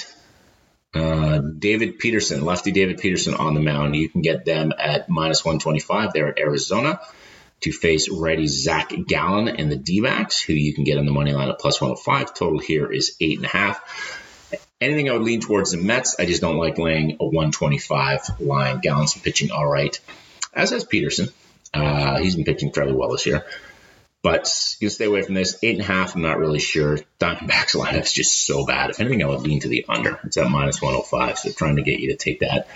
uh, 0.95 1.39
David 1.39 1.99
Peterson, 1.99 2.43
lefty 2.43 2.71
David 2.71 2.97
Peterson 2.97 3.35
on 3.35 3.53
the 3.53 3.59
mound. 3.59 3.95
You 3.95 4.09
can 4.09 4.21
get 4.21 4.45
them 4.45 4.73
at 4.79 5.09
minus 5.09 5.45
125 5.45 6.13
They're 6.13 6.29
at 6.29 6.39
Arizona 6.39 6.99
to 7.61 7.71
face 7.71 8.09
righty 8.09 8.47
Zach 8.47 8.93
Gallen 9.07 9.47
and 9.47 9.71
the 9.71 9.75
D 9.75 9.99
who 9.99 10.53
you 10.53 10.73
can 10.73 10.83
get 10.83 10.97
on 10.97 11.05
the 11.05 11.11
money 11.11 11.33
line 11.33 11.49
at 11.49 11.59
plus 11.59 11.81
105. 11.81 12.33
Total 12.33 12.59
here 12.59 12.91
is 12.91 13.15
8.5. 13.21 14.59
Anything 14.79 15.09
I 15.09 15.13
would 15.13 15.23
lean 15.23 15.41
towards 15.41 15.71
the 15.71 15.77
Mets, 15.77 16.15
I 16.19 16.25
just 16.25 16.41
don't 16.41 16.57
like 16.57 16.77
laying 16.77 17.17
a 17.19 17.25
125 17.25 18.39
line. 18.39 18.79
Gallen's 18.79 19.15
pitching 19.15 19.51
all 19.51 19.67
right, 19.67 19.99
as 20.53 20.69
has 20.69 20.83
Peterson. 20.83 21.29
Uh, 21.73 22.19
he's 22.19 22.35
been 22.35 22.45
pitching 22.45 22.71
fairly 22.71 22.93
well 22.93 23.09
this 23.09 23.25
year. 23.25 23.45
But 24.23 24.75
you 24.79 24.87
can 24.87 24.93
stay 24.93 25.05
away 25.05 25.21
from 25.21 25.35
this. 25.35 25.57
Eight 25.63 25.75
and 25.75 25.83
a 25.83 25.85
half, 25.85 26.15
I'm 26.15 26.21
not 26.21 26.37
really 26.37 26.59
sure. 26.59 26.99
Diamondbacks 27.19 27.75
lineup 27.81 28.03
is 28.03 28.13
just 28.13 28.45
so 28.45 28.65
bad. 28.65 28.89
If 28.89 28.99
anything, 28.99 29.23
I 29.23 29.27
would 29.27 29.41
lean 29.41 29.61
to 29.61 29.67
the 29.67 29.85
under. 29.87 30.19
It's 30.23 30.37
at 30.37 30.49
minus 30.49 30.81
105, 30.81 31.39
so 31.39 31.51
trying 31.51 31.77
to 31.77 31.83
get 31.83 31.99
you 31.99 32.09
to 32.09 32.17
take 32.17 32.41
that. 32.41 32.67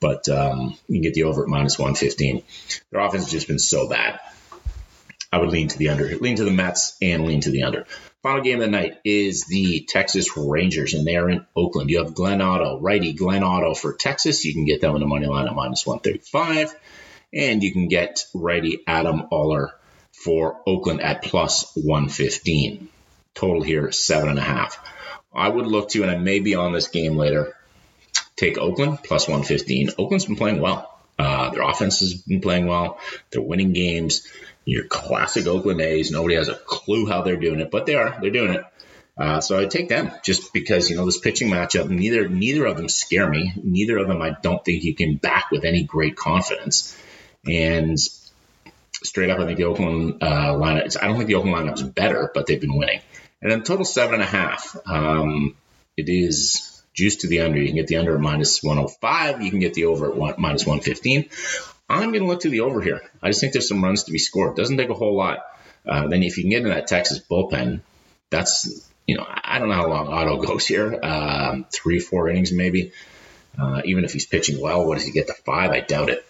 But 0.00 0.28
um, 0.28 0.76
you 0.88 0.96
can 0.96 1.02
get 1.02 1.14
the 1.14 1.24
over 1.24 1.42
at 1.42 1.48
minus 1.48 1.78
115. 1.78 2.42
Their 2.90 3.00
offense 3.00 3.24
has 3.24 3.32
just 3.32 3.48
been 3.48 3.58
so 3.58 3.88
bad. 3.88 4.20
I 5.32 5.38
would 5.38 5.50
lean 5.50 5.68
to 5.68 5.78
the 5.78 5.88
under. 5.88 6.08
Lean 6.16 6.36
to 6.36 6.44
the 6.44 6.50
Mets 6.50 6.96
and 7.02 7.26
lean 7.26 7.40
to 7.42 7.50
the 7.50 7.62
under. 7.64 7.86
Final 8.22 8.42
game 8.42 8.60
of 8.60 8.64
the 8.64 8.70
night 8.70 8.98
is 9.04 9.44
the 9.44 9.86
Texas 9.88 10.36
Rangers, 10.36 10.94
and 10.94 11.06
they 11.06 11.16
are 11.16 11.28
in 11.28 11.46
Oakland. 11.54 11.90
You 11.90 11.98
have 11.98 12.14
Glenn 12.14 12.40
Otto, 12.40 12.80
righty 12.80 13.12
Glenn 13.12 13.42
Otto 13.42 13.74
for 13.74 13.92
Texas. 13.94 14.44
You 14.44 14.52
can 14.52 14.64
get 14.64 14.80
them 14.80 14.94
on 14.94 15.00
the 15.00 15.06
money 15.06 15.26
line 15.26 15.46
at 15.46 15.54
minus 15.54 15.86
135. 15.86 16.74
And 17.32 17.62
you 17.62 17.72
can 17.72 17.88
get 17.88 18.24
righty 18.34 18.80
Adam 18.86 19.28
Oller 19.30 19.74
for 20.12 20.60
Oakland 20.66 21.02
at 21.02 21.22
plus 21.22 21.70
115. 21.74 22.88
Total 23.34 23.62
here, 23.62 23.92
seven 23.92 24.30
and 24.30 24.38
a 24.38 24.42
half. 24.42 24.78
I 25.32 25.48
would 25.48 25.66
look 25.66 25.90
to, 25.90 26.02
and 26.02 26.10
I 26.10 26.16
may 26.16 26.40
be 26.40 26.54
on 26.54 26.72
this 26.72 26.88
game 26.88 27.16
later, 27.16 27.54
take 28.36 28.58
Oakland 28.58 29.02
plus 29.02 29.26
115. 29.26 29.90
Oakland's 29.98 30.26
been 30.26 30.36
playing 30.36 30.60
well. 30.60 30.92
Uh, 31.18 31.50
their 31.50 31.62
offense 31.62 32.00
has 32.00 32.14
been 32.14 32.40
playing 32.40 32.66
well. 32.66 33.00
They're 33.30 33.42
winning 33.42 33.72
games. 33.72 34.26
Your 34.64 34.86
classic 34.86 35.46
Oakland 35.46 35.80
A's. 35.80 36.10
Nobody 36.10 36.34
has 36.34 36.48
a 36.48 36.54
clue 36.54 37.06
how 37.06 37.22
they're 37.22 37.36
doing 37.36 37.60
it, 37.60 37.70
but 37.70 37.86
they 37.86 37.94
are. 37.94 38.18
They're 38.20 38.30
doing 38.30 38.54
it. 38.54 38.64
Uh, 39.16 39.40
so 39.40 39.58
I 39.58 39.64
take 39.64 39.88
them 39.88 40.12
just 40.22 40.52
because 40.52 40.90
you 40.90 40.96
know 40.96 41.06
this 41.06 41.18
pitching 41.18 41.48
matchup. 41.48 41.88
Neither 41.88 42.28
neither 42.28 42.66
of 42.66 42.76
them 42.76 42.88
scare 42.88 43.28
me. 43.28 43.52
Neither 43.62 43.96
of 43.96 44.08
them 44.08 44.20
I 44.20 44.36
don't 44.42 44.62
think 44.62 44.84
you 44.84 44.94
can 44.94 45.16
back 45.16 45.50
with 45.50 45.64
any 45.64 45.84
great 45.84 46.16
confidence. 46.16 46.94
And 47.46 47.98
straight 49.02 49.30
up, 49.30 49.38
I 49.38 49.46
think 49.46 49.56
the 49.56 49.64
Oakland 49.64 50.22
uh, 50.22 50.52
lineup. 50.54 50.96
I 51.00 51.06
don't 51.06 51.16
think 51.16 51.28
the 51.28 51.36
Oakland 51.36 51.56
lineup 51.56 51.74
is 51.74 51.82
better, 51.82 52.30
but 52.34 52.46
they've 52.46 52.60
been 52.60 52.76
winning. 52.76 53.00
And 53.40 53.50
then 53.50 53.62
total 53.62 53.86
seven 53.86 54.14
and 54.14 54.22
a 54.22 54.26
half. 54.26 54.76
Um, 54.86 55.56
it 55.96 56.10
is 56.10 56.75
juice 56.96 57.16
to 57.16 57.28
the 57.28 57.40
under. 57.40 57.58
You 57.58 57.66
can 57.68 57.76
get 57.76 57.86
the 57.86 57.96
under 57.96 58.14
at 58.14 58.20
minus 58.20 58.62
105. 58.62 59.42
You 59.42 59.50
can 59.50 59.60
get 59.60 59.74
the 59.74 59.84
over 59.84 60.08
at 60.10 60.16
one, 60.16 60.34
minus 60.38 60.66
115. 60.66 61.28
I'm 61.88 62.10
going 62.10 62.22
to 62.22 62.26
look 62.26 62.40
to 62.40 62.48
the 62.48 62.60
over 62.60 62.80
here. 62.80 63.00
I 63.22 63.28
just 63.28 63.40
think 63.40 63.52
there's 63.52 63.68
some 63.68 63.84
runs 63.84 64.04
to 64.04 64.12
be 64.12 64.18
scored. 64.18 64.56
Doesn't 64.56 64.76
take 64.76 64.88
a 64.88 64.94
whole 64.94 65.16
lot. 65.16 65.44
Uh, 65.86 66.08
then 66.08 66.22
if 66.22 66.36
you 66.36 66.42
can 66.42 66.50
get 66.50 66.62
in 66.62 66.68
that 66.68 66.88
Texas 66.88 67.20
bullpen, 67.20 67.80
that's 68.30 68.90
you 69.06 69.16
know 69.16 69.24
I 69.28 69.60
don't 69.60 69.68
know 69.68 69.74
how 69.74 69.88
long 69.88 70.08
Otto 70.08 70.42
goes 70.42 70.66
here. 70.66 70.98
Um, 71.00 71.66
three, 71.72 72.00
four 72.00 72.28
innings 72.28 72.50
maybe. 72.50 72.92
Uh, 73.58 73.82
even 73.84 74.04
if 74.04 74.12
he's 74.12 74.26
pitching 74.26 74.60
well, 74.60 74.84
what 74.84 74.96
does 74.96 75.06
he 75.06 75.12
get 75.12 75.28
to 75.28 75.34
five? 75.34 75.70
I 75.70 75.80
doubt 75.80 76.10
it. 76.10 76.26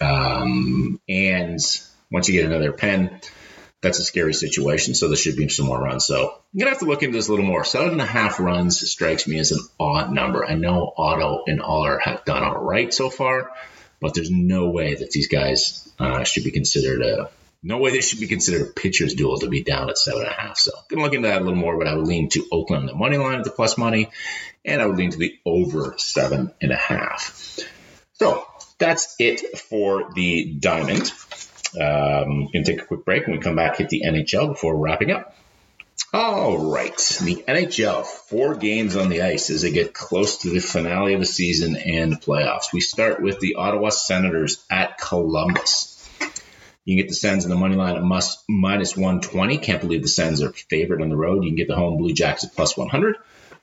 Um, 0.00 1.00
and 1.08 1.58
once 2.10 2.28
you 2.28 2.34
get 2.34 2.44
another 2.44 2.72
pen, 2.72 3.20
that's 3.80 3.98
a 3.98 4.04
scary 4.04 4.34
situation. 4.34 4.94
So 4.94 5.08
there 5.08 5.16
should 5.16 5.36
be 5.36 5.48
some 5.48 5.66
more 5.66 5.80
runs. 5.80 6.06
So 6.06 6.30
I'm 6.30 6.58
gonna 6.58 6.70
have 6.70 6.80
to 6.80 6.86
look 6.86 7.02
into 7.02 7.16
this 7.16 7.28
a 7.28 7.30
little 7.30 7.46
more. 7.46 7.64
Seven 7.64 7.90
and 7.90 8.00
a 8.00 8.06
half 8.06 8.40
runs 8.40 8.90
strikes 8.90 9.26
me 9.26 9.38
as 9.38 9.52
an 9.52 9.60
odd 9.78 10.12
number. 10.12 10.44
I 10.44 10.54
know 10.54 10.92
Otto 10.96 11.44
and 11.46 11.62
Oller 11.62 11.98
have 12.02 12.24
done 12.24 12.42
all 12.42 12.58
right 12.58 12.92
so 12.92 13.10
far, 13.10 13.52
but 14.00 14.14
there's 14.14 14.30
no 14.30 14.70
way 14.70 14.94
that 14.94 15.10
these 15.10 15.28
guys 15.28 15.88
uh, 15.98 16.24
should 16.24 16.44
be 16.44 16.50
considered 16.50 17.02
a 17.02 17.30
no 17.62 17.78
way 17.78 17.90
they 17.90 18.00
should 18.00 18.20
be 18.20 18.28
considered 18.28 18.62
a 18.62 18.72
pitcher's 18.72 19.14
duel 19.14 19.38
to 19.38 19.48
be 19.48 19.62
down 19.62 19.90
at 19.90 19.98
seven 19.98 20.22
and 20.22 20.30
a 20.30 20.34
half. 20.34 20.58
So 20.58 20.70
I'm 20.76 20.84
gonna 20.88 21.02
look 21.02 21.14
into 21.14 21.28
that 21.28 21.42
a 21.42 21.44
little 21.44 21.58
more, 21.58 21.76
but 21.76 21.88
I 21.88 21.94
would 21.94 22.06
lean 22.06 22.28
to 22.30 22.46
Oakland 22.52 22.82
on 22.82 22.86
the 22.86 22.94
money 22.94 23.18
line 23.18 23.38
at 23.38 23.44
the 23.44 23.50
plus 23.50 23.76
money, 23.76 24.10
and 24.64 24.80
I 24.80 24.86
would 24.86 24.96
lean 24.96 25.10
to 25.10 25.18
the 25.18 25.38
over 25.44 25.94
seven 25.98 26.52
and 26.60 26.72
a 26.72 26.76
half. 26.76 27.58
So 28.14 28.46
that's 28.78 29.16
it 29.18 29.58
for 29.58 30.12
the 30.14 30.54
diamond. 30.54 31.12
Um, 31.74 32.48
going 32.52 32.64
to 32.64 32.64
take 32.64 32.82
a 32.82 32.86
quick 32.86 33.04
break. 33.04 33.26
When 33.26 33.36
we 33.36 33.42
come 33.42 33.56
back, 33.56 33.76
hit 33.76 33.88
the 33.88 34.02
NHL 34.06 34.48
before 34.48 34.76
wrapping 34.76 35.10
up. 35.10 35.34
All 36.10 36.70
right, 36.72 36.96
the 36.96 37.44
NHL, 37.46 38.06
four 38.06 38.54
games 38.54 38.96
on 38.96 39.10
the 39.10 39.20
ice 39.20 39.50
as 39.50 39.60
they 39.60 39.70
get 39.70 39.92
close 39.92 40.38
to 40.38 40.50
the 40.50 40.60
finale 40.60 41.12
of 41.12 41.20
the 41.20 41.26
season 41.26 41.76
and 41.76 42.18
playoffs. 42.18 42.72
We 42.72 42.80
start 42.80 43.20
with 43.20 43.40
the 43.40 43.56
Ottawa 43.56 43.90
Senators 43.90 44.64
at 44.70 44.96
Columbus. 44.96 45.94
You 46.86 46.96
can 46.96 47.04
get 47.04 47.08
the 47.10 47.14
Sens 47.14 47.44
in 47.44 47.50
the 47.50 47.56
money 47.56 47.76
line 47.76 47.96
at 47.96 48.02
must, 48.02 48.42
minus 48.48 48.96
120. 48.96 49.58
Can't 49.58 49.82
believe 49.82 50.00
the 50.00 50.08
Sens 50.08 50.40
are 50.40 50.50
favored 50.50 51.02
on 51.02 51.10
the 51.10 51.16
road. 51.16 51.44
You 51.44 51.50
can 51.50 51.56
get 51.56 51.68
the 51.68 51.76
home 51.76 51.98
Blue 51.98 52.14
Jackets 52.14 52.44
at 52.44 52.54
plus 52.54 52.74
100. 52.74 53.16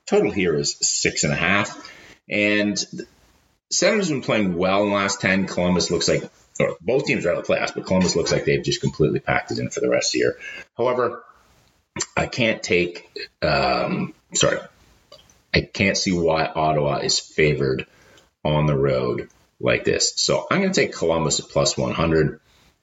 Total 0.06 0.30
here 0.30 0.56
is 0.56 0.78
six 0.80 1.24
and 1.24 1.34
a 1.34 1.36
half. 1.36 1.91
And 2.30 2.78
Senators 3.72 4.10
have 4.10 4.18
been 4.18 4.24
playing 4.24 4.56
well 4.56 4.84
in 4.84 4.89
the 4.89 4.96
last 4.96 5.22
10. 5.22 5.48
Columbus 5.48 5.89
looks 5.89 6.08
like 6.08 6.30
or 6.60 6.76
both 6.82 7.06
teams 7.06 7.26
are 7.26 7.32
out 7.32 7.38
of 7.38 7.48
the 7.48 7.54
playoffs, 7.54 7.74
but 7.74 7.86
Columbus 7.86 8.15
looks 8.15 8.32
like 8.32 8.46
they've 8.46 8.63
just 8.63 8.82
completely 8.82 9.20
packed 9.20 9.52
it 9.52 9.60
in 9.60 9.70
for 9.70 9.82
the 9.82 9.89
rest 9.89 10.10
of 10.10 10.13
the 10.13 10.20
year. 10.20 10.38
However, 10.78 11.24
I 12.15 12.28
can't 12.28 12.62
take, 12.62 13.10
um, 13.41 14.13
sorry, 14.34 14.60
I 15.54 15.62
can't 15.62 15.98
see 15.98 16.12
why 16.12 16.46
Ottawa 16.46 16.98
is 16.98 17.20
favored 17.20 17.88
on 18.44 18.65
the 18.65 18.78
road 18.78 19.30
like 19.60 19.84
this. 19.84 20.13
So 20.18 20.46
I'm 20.50 20.62
going 20.62 20.74
to 20.74 20.82
take 20.82 20.94
Columbus 20.94 21.39
at 21.39 21.50
plus 21.50 21.78
100, 21.78 22.39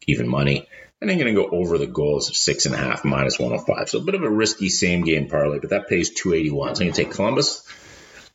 even 0.07 0.29
money. 0.29 0.69
And 1.01 1.11
I'm 1.11 1.19
going 1.19 1.35
to 1.35 1.43
go 1.43 1.51
over 1.51 1.79
the 1.79 1.87
goals 1.87 2.31
of 2.31 2.37
six 2.37 2.65
and 2.65 2.75
a 2.75 2.79
half 2.79 3.05
minus 3.05 3.39
105. 3.39 3.89
So 3.89 3.99
a 3.99 4.03
bit 4.03 4.15
of 4.15 4.23
a 4.23 4.31
risky 4.31 4.69
same 4.69 5.03
game 5.03 5.29
parlay, 5.29 5.59
but 5.59 5.71
that 5.71 5.89
pays 5.89 6.11
281. 6.11 6.77
So 6.77 6.81
I'm 6.81 6.87
going 6.87 6.95
to 6.95 7.05
take 7.05 7.13
Columbus 7.13 7.67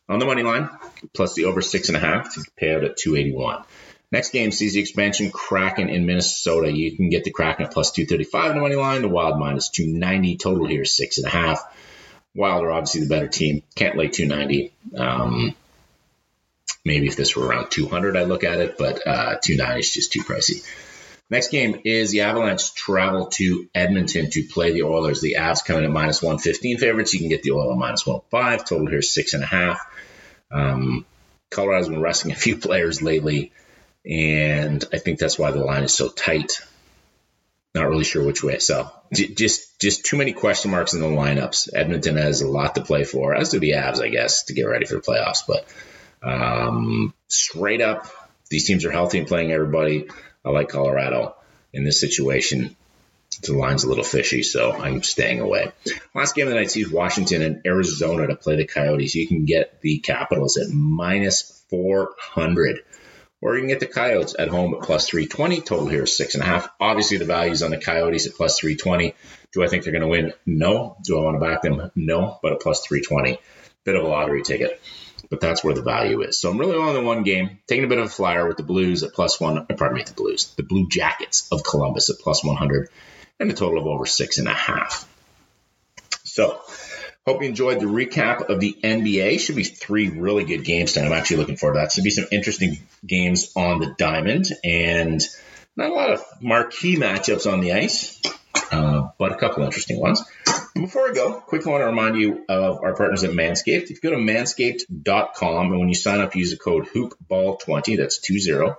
on 0.09 0.19
the 0.19 0.25
money 0.25 0.43
line 0.43 0.69
plus 1.13 1.33
the 1.33 1.45
over 1.45 1.61
six 1.61 1.87
and 1.87 1.97
a 1.97 1.99
half 1.99 2.33
to 2.33 2.43
pay 2.57 2.75
out 2.75 2.83
at 2.83 2.97
281. 2.97 3.63
Next 4.11 4.29
game 4.29 4.51
sees 4.51 4.73
the 4.73 4.79
expansion 4.79 5.31
Kraken 5.31 5.89
in 5.89 6.05
Minnesota. 6.05 6.71
You 6.71 6.95
can 6.95 7.09
get 7.09 7.25
the 7.25 7.31
Kraken 7.31 7.65
at 7.65 7.73
plus 7.73 7.91
235 7.91 8.51
in 8.51 8.57
the 8.57 8.61
money 8.61 8.75
line, 8.75 9.01
the 9.01 9.09
Wild 9.09 9.37
minus 9.37 9.69
290. 9.69 10.37
Total 10.37 10.65
here 10.65 10.83
is 10.83 10.95
six 10.95 11.17
and 11.17 11.27
a 11.27 11.29
half. 11.29 11.61
Wild 12.33 12.63
are 12.63 12.71
obviously 12.71 13.01
the 13.01 13.09
better 13.09 13.27
team. 13.27 13.63
Can't 13.75 13.97
lay 13.97 14.07
290. 14.07 14.71
Um, 14.95 15.55
maybe 16.85 17.07
if 17.07 17.17
this 17.17 17.35
were 17.35 17.45
around 17.45 17.69
200, 17.69 18.15
I'd 18.15 18.29
look 18.29 18.45
at 18.45 18.59
it, 18.59 18.77
but 18.77 19.05
uh, 19.05 19.37
290 19.43 19.79
is 19.79 19.93
just 19.93 20.13
too 20.13 20.21
pricey. 20.21 20.65
Next 21.29 21.49
game 21.49 21.81
is 21.83 22.11
the 22.11 22.21
Avalanche 22.21 22.73
travel 22.73 23.25
to 23.31 23.67
Edmonton 23.75 24.29
to 24.29 24.43
play 24.43 24.71
the 24.71 24.83
Oilers. 24.83 25.19
The 25.19 25.35
Avs 25.37 25.65
coming 25.65 25.83
at 25.83 25.91
minus 25.91 26.21
115 26.21 26.77
favorites. 26.77 27.13
You 27.13 27.19
can 27.19 27.27
get 27.27 27.43
the 27.43 27.51
Oil 27.51 27.73
at 27.73 27.77
minus 27.77 28.07
105. 28.07 28.63
Total 28.63 28.87
here 28.87 28.99
is 28.99 29.13
six 29.13 29.33
and 29.33 29.43
a 29.43 29.47
half. 29.47 29.85
Um, 30.49 31.05
Colorado's 31.51 31.89
been 31.89 32.01
resting 32.01 32.31
a 32.31 32.35
few 32.35 32.55
players 32.67 33.01
lately 33.01 33.51
and 34.09 34.83
I 34.93 34.97
think 34.99 35.19
that's 35.19 35.37
why 35.37 35.51
the 35.51 35.59
line 35.59 35.83
is 35.83 35.93
so 35.93 36.07
tight. 36.09 36.61
Not 37.75 37.89
really 37.89 38.05
sure 38.05 38.25
which 38.25 38.43
way. 38.43 38.59
So 38.59 38.91
just 39.13 39.79
just 39.79 40.05
too 40.05 40.17
many 40.17 40.33
question 40.33 40.71
marks 40.71 40.93
in 40.93 41.01
the 41.01 41.07
lineups. 41.07 41.69
Edmonton 41.73 42.17
has 42.17 42.41
a 42.41 42.47
lot 42.47 42.75
to 42.75 42.83
play 42.83 43.03
for, 43.03 43.35
as 43.35 43.49
do 43.49 43.59
the 43.59 43.71
Avs, 43.71 44.01
I 44.01 44.09
guess, 44.09 44.45
to 44.45 44.53
get 44.53 44.63
ready 44.63 44.85
for 44.85 44.95
the 44.95 45.01
playoffs. 45.01 45.39
But 45.47 45.67
um, 46.23 47.13
straight 47.27 47.81
up, 47.81 48.07
these 48.49 48.65
teams 48.65 48.85
are 48.85 48.91
healthy 48.91 49.19
and 49.19 49.27
playing 49.27 49.51
everybody. 49.51 50.07
I 50.45 50.49
like 50.49 50.69
Colorado 50.69 51.35
in 51.73 51.83
this 51.83 51.99
situation. 51.99 52.75
The 53.43 53.53
line's 53.53 53.83
a 53.83 53.89
little 53.89 54.05
fishy, 54.05 54.41
so 54.41 54.71
I'm 54.71 55.03
staying 55.03 55.41
away. 55.41 55.71
Last 56.15 56.33
game 56.33 56.47
of 56.47 56.53
the 56.53 56.59
night 56.59 56.71
sees 56.71 56.89
Washington 56.89 57.41
and 57.43 57.61
Arizona 57.67 58.25
to 58.25 58.35
play 58.35 58.55
the 58.55 58.65
Coyotes. 58.65 59.13
You 59.13 59.27
can 59.27 59.45
get 59.45 59.81
the 59.81 59.99
Capitals 59.99 60.57
at 60.57 60.69
minus 60.69 61.63
400 61.69 62.79
or 63.41 63.55
you 63.55 63.61
can 63.61 63.69
get 63.69 63.79
the 63.79 63.85
Coyotes 63.85 64.35
at 64.37 64.47
home 64.47 64.73
at 64.73 64.81
plus 64.81 65.07
320. 65.09 65.61
Total 65.61 65.87
here 65.87 66.03
is 66.03 66.17
six 66.17 66.33
and 66.33 66.43
a 66.43 66.45
half. 66.45 66.69
Obviously, 66.79 67.17
the 67.17 67.25
value's 67.25 67.61
on 67.61 67.71
the 67.71 67.77
Coyotes 67.77 68.25
at 68.27 68.35
plus 68.35 68.59
320. 68.59 69.13
Do 69.53 69.63
I 69.63 69.67
think 69.67 69.83
they're 69.83 69.93
going 69.93 70.01
to 70.01 70.07
win? 70.07 70.33
No. 70.45 70.97
Do 71.03 71.19
I 71.19 71.23
want 71.23 71.35
to 71.35 71.45
back 71.45 71.61
them? 71.61 71.91
No. 71.95 72.39
But 72.41 72.53
a 72.53 72.57
plus 72.57 72.85
320, 72.85 73.39
bit 73.83 73.95
of 73.95 74.03
a 74.03 74.07
lottery 74.07 74.41
ticket. 74.41 74.81
But 75.29 75.41
that's 75.41 75.63
where 75.63 75.73
the 75.73 75.81
value 75.81 76.21
is. 76.21 76.39
So 76.39 76.49
I'm 76.49 76.57
really 76.57 76.77
on 76.77 76.93
the 76.93 77.01
one 77.01 77.23
game, 77.23 77.59
taking 77.67 77.83
a 77.83 77.87
bit 77.87 77.99
of 77.99 78.05
a 78.05 78.09
flyer 78.09 78.47
with 78.47 78.57
the 78.57 78.63
Blues 78.63 79.03
at 79.03 79.13
plus 79.13 79.39
one. 79.39 79.57
Uh, 79.57 79.65
pardon 79.75 79.97
me, 79.97 80.03
the 80.03 80.13
Blues, 80.13 80.53
the 80.55 80.63
Blue 80.63 80.87
Jackets 80.87 81.47
of 81.51 81.63
Columbus 81.63 82.09
at 82.09 82.19
plus 82.19 82.43
100, 82.43 82.89
and 83.39 83.51
a 83.51 83.53
total 83.53 83.79
of 83.79 83.87
over 83.87 84.05
six 84.05 84.37
and 84.37 84.47
a 84.47 84.53
half. 84.53 85.07
So 86.23 86.61
Hope 87.27 87.41
you 87.41 87.49
enjoyed 87.49 87.81
the 87.81 87.87
recap 87.87 88.47
of 88.47 88.61
the 88.61 88.77
NBA. 88.81 89.41
Should 89.41 89.57
be 89.57 89.65
three 89.65 90.07
really 90.07 90.45
good 90.45 90.63
games 90.63 90.93
tonight. 90.93 91.07
I'm 91.07 91.11
actually 91.11 91.37
looking 91.37 91.57
forward 91.57 91.73
to 91.73 91.79
that. 91.81 91.91
Should 91.91 92.05
be 92.05 92.09
some 92.09 92.27
interesting 92.31 92.79
games 93.05 93.51
on 93.53 93.81
the 93.81 93.93
diamond 93.97 94.45
and 94.63 95.21
not 95.75 95.89
a 95.89 95.93
lot 95.93 96.11
of 96.11 96.23
marquee 96.39 96.95
matchups 96.95 97.51
on 97.51 97.59
the 97.59 97.73
ice, 97.73 98.21
uh, 98.71 99.09
but 99.19 99.33
a 99.33 99.35
couple 99.35 99.63
interesting 99.63 99.99
ones. 99.99 100.23
Before 100.73 101.09
I 101.09 101.13
go, 101.13 101.41
quickly 101.41 101.69
want 101.69 101.81
to 101.81 101.87
remind 101.87 102.15
you 102.15 102.45
of 102.47 102.81
our 102.81 102.95
partners 102.95 103.25
at 103.25 103.31
Manscaped. 103.31 103.83
If 103.83 103.89
you 103.89 103.99
go 104.01 104.11
to 104.11 104.15
manscaped.com 104.15 105.71
and 105.71 105.79
when 105.79 105.89
you 105.89 105.95
sign 105.95 106.21
up, 106.21 106.33
use 106.33 106.51
the 106.51 106.57
code 106.57 106.87
HoopBall20, 106.95 107.97
that's 107.97 108.25
20, 108.25 108.73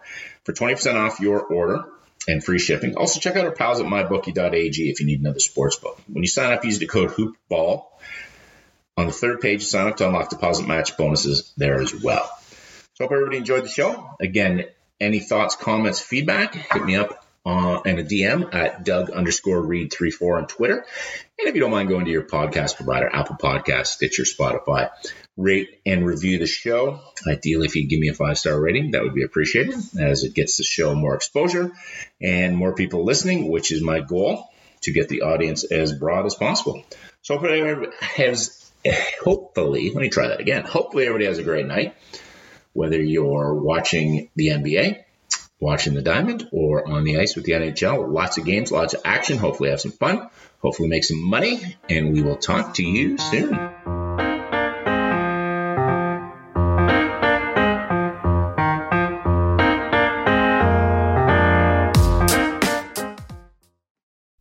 for 0.44 0.52
20% 0.54 0.94
off 0.94 1.20
your 1.20 1.42
order 1.42 1.84
and 2.26 2.42
free 2.42 2.58
shipping. 2.58 2.96
Also, 2.96 3.20
check 3.20 3.36
out 3.36 3.44
our 3.44 3.52
pals 3.52 3.80
at 3.80 3.84
mybookie.ag 3.84 4.88
if 4.88 5.00
you 5.00 5.06
need 5.06 5.20
another 5.20 5.38
sports 5.38 5.76
book. 5.76 6.00
When 6.06 6.22
you 6.22 6.28
sign 6.28 6.50
up, 6.54 6.64
use 6.64 6.78
the 6.78 6.86
code 6.86 7.10
HoopBall 7.10 7.84
on 8.98 9.06
the 9.06 9.12
third 9.12 9.40
page, 9.40 9.64
sign 9.64 9.86
up 9.86 9.96
to 9.98 10.06
unlock 10.08 10.28
deposit 10.28 10.66
match 10.66 10.96
bonuses 10.96 11.52
there 11.56 11.80
as 11.80 11.94
well. 11.94 12.28
So 12.94 13.04
hope 13.04 13.12
everybody 13.12 13.36
enjoyed 13.36 13.62
the 13.62 13.68
show. 13.68 14.16
Again, 14.20 14.64
any 15.00 15.20
thoughts, 15.20 15.54
comments, 15.54 16.00
feedback, 16.00 16.54
hit 16.54 16.84
me 16.84 16.96
up 16.96 17.24
on 17.46 17.86
in 17.86 18.00
a 18.00 18.02
DM 18.02 18.52
at 18.52 18.84
Doug 18.84 19.10
underscore 19.10 19.62
Reed 19.62 19.92
34 19.96 20.38
on 20.38 20.46
Twitter. 20.48 20.84
And 21.38 21.48
if 21.48 21.54
you 21.54 21.60
don't 21.60 21.70
mind 21.70 21.88
going 21.88 22.06
to 22.06 22.10
your 22.10 22.24
podcast 22.24 22.74
provider, 22.74 23.08
Apple 23.08 23.36
Podcast, 23.36 23.86
Stitcher, 23.86 24.24
Spotify, 24.24 24.90
rate 25.36 25.80
and 25.86 26.04
review 26.04 26.40
the 26.40 26.48
show. 26.48 27.00
Ideally, 27.24 27.66
if 27.66 27.76
you 27.76 27.86
give 27.86 28.00
me 28.00 28.08
a 28.08 28.14
five 28.14 28.36
star 28.36 28.60
rating, 28.60 28.90
that 28.90 29.04
would 29.04 29.14
be 29.14 29.22
appreciated 29.22 29.76
as 29.96 30.24
it 30.24 30.34
gets 30.34 30.56
the 30.56 30.64
show 30.64 30.96
more 30.96 31.14
exposure 31.14 31.70
and 32.20 32.56
more 32.56 32.74
people 32.74 33.04
listening, 33.04 33.48
which 33.48 33.70
is 33.70 33.80
my 33.80 34.00
goal 34.00 34.50
to 34.80 34.92
get 34.92 35.08
the 35.08 35.22
audience 35.22 35.62
as 35.62 35.92
broad 35.92 36.26
as 36.26 36.34
possible. 36.34 36.82
So 37.22 37.38
has 38.00 38.67
hopefully, 39.22 39.90
let 39.90 40.00
me 40.00 40.08
try 40.08 40.28
that 40.28 40.40
again. 40.40 40.64
Hopefully, 40.64 41.06
everybody 41.06 41.26
has 41.26 41.38
a 41.38 41.42
great 41.42 41.66
night, 41.66 41.96
whether 42.72 43.00
you're 43.00 43.54
watching 43.54 44.30
the 44.36 44.48
NBA, 44.48 45.02
watching 45.60 45.94
the 45.94 46.02
Diamond, 46.02 46.48
or 46.52 46.88
on 46.88 47.04
the 47.04 47.18
ice 47.18 47.36
with 47.36 47.44
the 47.44 47.52
NHL. 47.52 48.12
Lots 48.12 48.38
of 48.38 48.44
games, 48.44 48.70
lots 48.70 48.94
of 48.94 49.02
action. 49.04 49.38
Hopefully, 49.38 49.70
have 49.70 49.80
some 49.80 49.92
fun. 49.92 50.28
Hopefully, 50.60 50.88
make 50.88 51.04
some 51.04 51.22
money, 51.22 51.76
and 51.88 52.12
we 52.12 52.22
will 52.22 52.36
talk 52.36 52.74
to 52.74 52.84
you 52.84 53.18
soon. 53.18 53.97